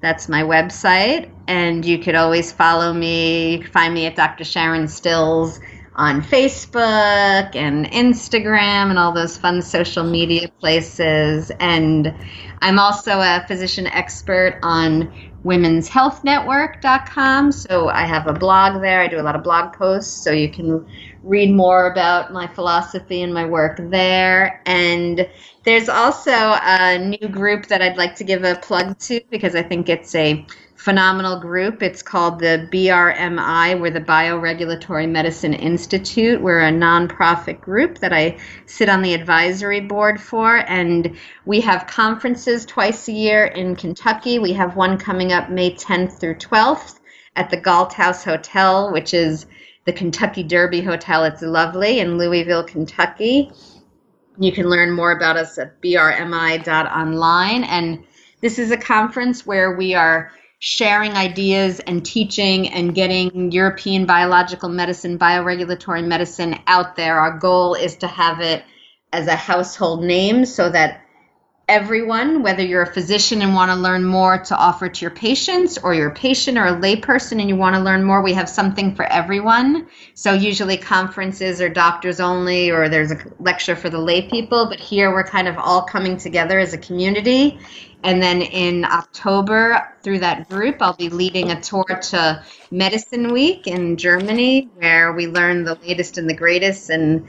That's 0.00 0.28
my 0.28 0.42
website. 0.42 1.30
And 1.48 1.84
you 1.84 1.98
could 1.98 2.14
always 2.14 2.52
follow 2.52 2.92
me. 2.92 3.52
You 3.52 3.58
can 3.60 3.70
find 3.72 3.94
me 3.94 4.06
at 4.06 4.16
Dr. 4.16 4.44
Sharon 4.44 4.88
Stills 4.88 5.60
on 5.98 6.22
Facebook 6.22 7.54
and 7.56 7.84
Instagram 7.90 8.88
and 8.88 8.98
all 8.98 9.12
those 9.12 9.36
fun 9.36 9.60
social 9.60 10.04
media 10.04 10.48
places. 10.60 11.50
And 11.58 12.14
I'm 12.62 12.78
also 12.78 13.18
a 13.18 13.44
physician 13.48 13.88
expert 13.88 14.60
on 14.62 15.12
womenshealthnetwork.com. 15.44 17.50
So 17.50 17.88
I 17.88 18.02
have 18.02 18.28
a 18.28 18.32
blog 18.32 18.80
there. 18.80 19.00
I 19.00 19.08
do 19.08 19.20
a 19.20 19.22
lot 19.22 19.34
of 19.34 19.42
blog 19.42 19.72
posts. 19.72 20.22
So 20.22 20.30
you 20.30 20.48
can 20.48 20.86
read 21.24 21.52
more 21.52 21.90
about 21.90 22.32
my 22.32 22.46
philosophy 22.46 23.22
and 23.22 23.34
my 23.34 23.44
work 23.44 23.80
there. 23.90 24.62
And 24.66 25.28
there's 25.64 25.88
also 25.88 26.30
a 26.30 26.96
new 26.98 27.28
group 27.28 27.66
that 27.66 27.82
I'd 27.82 27.96
like 27.96 28.14
to 28.16 28.24
give 28.24 28.44
a 28.44 28.54
plug 28.54 28.96
to 29.00 29.20
because 29.30 29.56
I 29.56 29.64
think 29.64 29.88
it's 29.88 30.14
a 30.14 30.46
phenomenal 30.78 31.40
group. 31.40 31.82
It's 31.82 32.02
called 32.02 32.38
the 32.38 32.68
BRMI, 32.70 33.80
we're 33.80 33.90
the 33.90 34.00
Bioregulatory 34.00 35.10
Medicine 35.10 35.52
Institute. 35.52 36.40
We're 36.40 36.60
a 36.60 36.70
nonprofit 36.70 37.60
group 37.60 37.98
that 37.98 38.12
I 38.12 38.38
sit 38.66 38.88
on 38.88 39.02
the 39.02 39.12
advisory 39.12 39.80
board 39.80 40.20
for, 40.20 40.58
and 40.68 41.16
we 41.44 41.60
have 41.62 41.88
conferences 41.88 42.64
twice 42.64 43.08
a 43.08 43.12
year 43.12 43.46
in 43.46 43.74
Kentucky. 43.74 44.38
We 44.38 44.52
have 44.52 44.76
one 44.76 44.98
coming 44.98 45.32
up 45.32 45.50
May 45.50 45.74
10th 45.74 46.20
through 46.20 46.36
12th 46.36 47.00
at 47.34 47.50
the 47.50 47.56
Galt 47.56 47.92
House 47.92 48.22
Hotel, 48.22 48.92
which 48.92 49.12
is 49.12 49.46
the 49.84 49.92
Kentucky 49.92 50.44
Derby 50.44 50.80
Hotel. 50.80 51.24
It's 51.24 51.42
lovely 51.42 51.98
in 51.98 52.18
Louisville, 52.18 52.62
Kentucky. 52.62 53.50
You 54.38 54.52
can 54.52 54.70
learn 54.70 54.92
more 54.92 55.10
about 55.10 55.36
us 55.36 55.58
at 55.58 55.82
brmi.online. 55.82 57.64
And 57.64 58.04
this 58.40 58.60
is 58.60 58.70
a 58.70 58.76
conference 58.76 59.44
where 59.44 59.74
we 59.74 59.94
are 59.94 60.30
sharing 60.60 61.12
ideas 61.12 61.80
and 61.80 62.04
teaching 62.04 62.68
and 62.70 62.94
getting 62.94 63.52
European 63.52 64.06
biological 64.06 64.68
medicine, 64.68 65.18
bioregulatory 65.18 66.04
medicine 66.04 66.58
out 66.66 66.96
there. 66.96 67.20
Our 67.20 67.38
goal 67.38 67.74
is 67.74 67.96
to 67.98 68.08
have 68.08 68.40
it 68.40 68.64
as 69.12 69.26
a 69.28 69.36
household 69.36 70.02
name 70.02 70.44
so 70.44 70.68
that 70.68 71.02
everyone, 71.68 72.42
whether 72.42 72.64
you're 72.64 72.82
a 72.82 72.92
physician 72.92 73.42
and 73.42 73.54
want 73.54 73.70
to 73.70 73.76
learn 73.76 74.02
more 74.02 74.38
to 74.38 74.56
offer 74.56 74.88
to 74.88 75.00
your 75.02 75.10
patients, 75.10 75.76
or 75.76 75.94
you're 75.94 76.08
a 76.08 76.14
patient 76.14 76.56
or 76.56 76.64
a 76.64 76.72
layperson 76.72 77.40
and 77.40 77.48
you 77.48 77.56
want 77.56 77.76
to 77.76 77.80
learn 77.80 78.02
more, 78.02 78.22
we 78.22 78.32
have 78.32 78.48
something 78.48 78.94
for 78.94 79.04
everyone. 79.04 79.86
So 80.14 80.32
usually 80.32 80.78
conferences 80.78 81.60
are 81.60 81.68
doctors 81.68 82.20
only, 82.20 82.70
or 82.70 82.88
there's 82.88 83.12
a 83.12 83.18
lecture 83.38 83.76
for 83.76 83.90
the 83.90 83.98
lay 83.98 84.28
people, 84.28 84.66
but 84.70 84.80
here 84.80 85.12
we're 85.12 85.24
kind 85.24 85.46
of 85.46 85.58
all 85.58 85.82
coming 85.82 86.16
together 86.16 86.58
as 86.58 86.72
a 86.72 86.78
community. 86.78 87.58
And 88.04 88.22
then 88.22 88.42
in 88.42 88.84
October, 88.84 89.94
through 90.02 90.20
that 90.20 90.48
group, 90.48 90.80
I'll 90.80 90.94
be 90.94 91.08
leading 91.08 91.50
a 91.50 91.60
tour 91.60 91.84
to 91.84 92.44
Medicine 92.70 93.32
Week 93.32 93.66
in 93.66 93.96
Germany, 93.96 94.68
where 94.76 95.12
we 95.12 95.26
learn 95.26 95.64
the 95.64 95.74
latest 95.74 96.16
and 96.16 96.30
the 96.30 96.34
greatest 96.34 96.90
and 96.90 97.26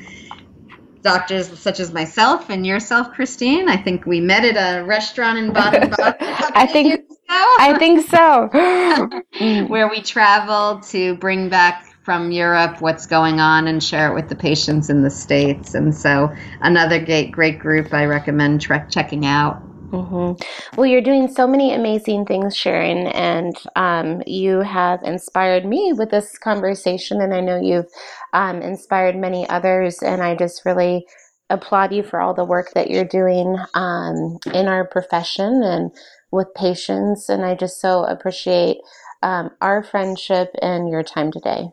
doctors 1.02 1.58
such 1.60 1.80
as 1.80 1.92
myself 1.92 2.50
and 2.50 2.66
yourself, 2.66 3.12
Christine. 3.14 3.70
I 3.70 3.78
think 3.78 4.06
we 4.06 4.20
met 4.20 4.46
at 4.46 4.56
a 4.58 4.84
restaurant 4.86 5.40
in 5.40 5.54
Baden 5.54 5.90
Baden. 5.90 5.96
I 6.20 6.68
think 6.68 7.06
I 7.30 7.76
think 7.78 8.08
so. 8.08 8.48
Where 9.68 9.90
we 9.90 10.02
travel 10.02 10.82
to 10.82 11.16
bring 11.16 11.50
back 11.50 11.86
from 12.04 12.32
Europe 12.32 12.82
what's 12.82 13.06
going 13.06 13.40
on 13.40 13.68
and 13.68 13.84
share 13.84 14.12
it 14.12 14.16
with 14.16 14.30
the 14.30 14.36
patients 14.36 14.90
in 14.90 15.04
the 15.04 15.10
states. 15.10 15.76
And 15.76 15.96
so 15.96 16.34
another 16.62 17.04
great 17.04 17.32
great 17.32 17.60
group 17.60 17.94
I 17.94 18.06
recommend 18.06 18.62
tre- 18.62 18.86
checking 18.90 19.26
out. 19.26 19.62
Mm-hmm. 19.92 20.78
Well, 20.78 20.86
you're 20.86 21.02
doing 21.02 21.28
so 21.28 21.48
many 21.48 21.74
amazing 21.74 22.26
things, 22.26 22.56
Sharon, 22.56 23.08
and 23.08 23.56
um, 23.76 24.22
you 24.28 24.60
have 24.60 25.02
inspired 25.04 25.66
me 25.66 25.94
with 25.94 26.12
this 26.12 26.38
conversation, 26.38 27.22
and 27.22 27.34
I 27.34 27.40
know 27.40 27.60
you've 27.60 27.88
um, 28.34 28.62
inspired 28.62 29.16
many 29.16 29.50
others. 29.50 30.02
And 30.02 30.22
I 30.22 30.36
just 30.36 30.64
really 30.66 31.06
applaud 31.50 31.92
you 31.92 32.04
for 32.04 32.22
all 32.22 32.34
the 32.34 32.46
work 32.46 32.72
that 32.76 32.90
you're 32.90 33.06
doing 33.06 33.58
um, 33.74 34.38
in 34.54 34.68
our 34.68 34.88
profession 34.88 35.64
and 35.64 35.92
with 36.32 36.54
patients. 36.56 37.30
And 37.30 37.44
I 37.44 37.56
just 37.56 37.82
so 37.82 38.04
appreciate 38.04 38.78
um, 39.24 39.50
our 39.62 39.84
friendship 39.84 40.50
and 40.62 40.90
your 40.90 41.04
time 41.04 41.32
today. 41.32 41.70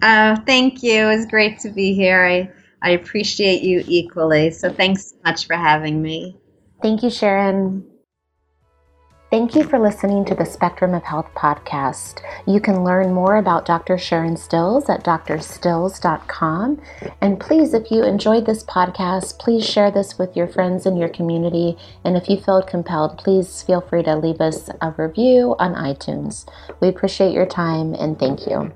Uh, 0.00 0.36
thank 0.46 0.82
you. 0.82 1.08
It 1.08 1.16
was 1.16 1.26
great 1.26 1.58
to 1.60 1.70
be 1.70 1.94
here. 1.94 2.24
I, 2.24 2.50
I 2.82 2.92
appreciate 2.92 3.62
you 3.62 3.82
equally. 3.88 4.52
So 4.52 4.72
thanks 4.72 5.10
so 5.10 5.16
much 5.24 5.46
for 5.46 5.56
having 5.56 6.00
me. 6.00 6.36
Thank 6.82 7.02
you, 7.02 7.10
Sharon. 7.10 7.84
Thank 9.30 9.54
you 9.54 9.62
for 9.62 9.78
listening 9.78 10.24
to 10.24 10.34
the 10.34 10.44
Spectrum 10.44 10.92
of 10.92 11.04
Health 11.04 11.28
podcast. 11.36 12.20
You 12.48 12.58
can 12.58 12.82
learn 12.82 13.14
more 13.14 13.36
about 13.36 13.64
Dr. 13.64 13.96
Sharon 13.96 14.36
Stills 14.36 14.90
at 14.90 15.04
drstills.com. 15.04 16.80
And 17.20 17.38
please, 17.38 17.72
if 17.72 17.92
you 17.92 18.02
enjoyed 18.02 18.44
this 18.44 18.64
podcast, 18.64 19.38
please 19.38 19.64
share 19.64 19.92
this 19.92 20.18
with 20.18 20.36
your 20.36 20.48
friends 20.48 20.84
in 20.84 20.96
your 20.96 21.10
community. 21.10 21.76
And 22.02 22.16
if 22.16 22.28
you 22.28 22.38
feel 22.38 22.60
compelled, 22.60 23.18
please 23.18 23.62
feel 23.62 23.80
free 23.80 24.02
to 24.02 24.16
leave 24.16 24.40
us 24.40 24.68
a 24.80 24.90
review 24.96 25.54
on 25.60 25.74
iTunes. 25.74 26.44
We 26.80 26.88
appreciate 26.88 27.32
your 27.32 27.46
time 27.46 27.94
and 27.94 28.18
thank 28.18 28.48
you. 28.48 28.72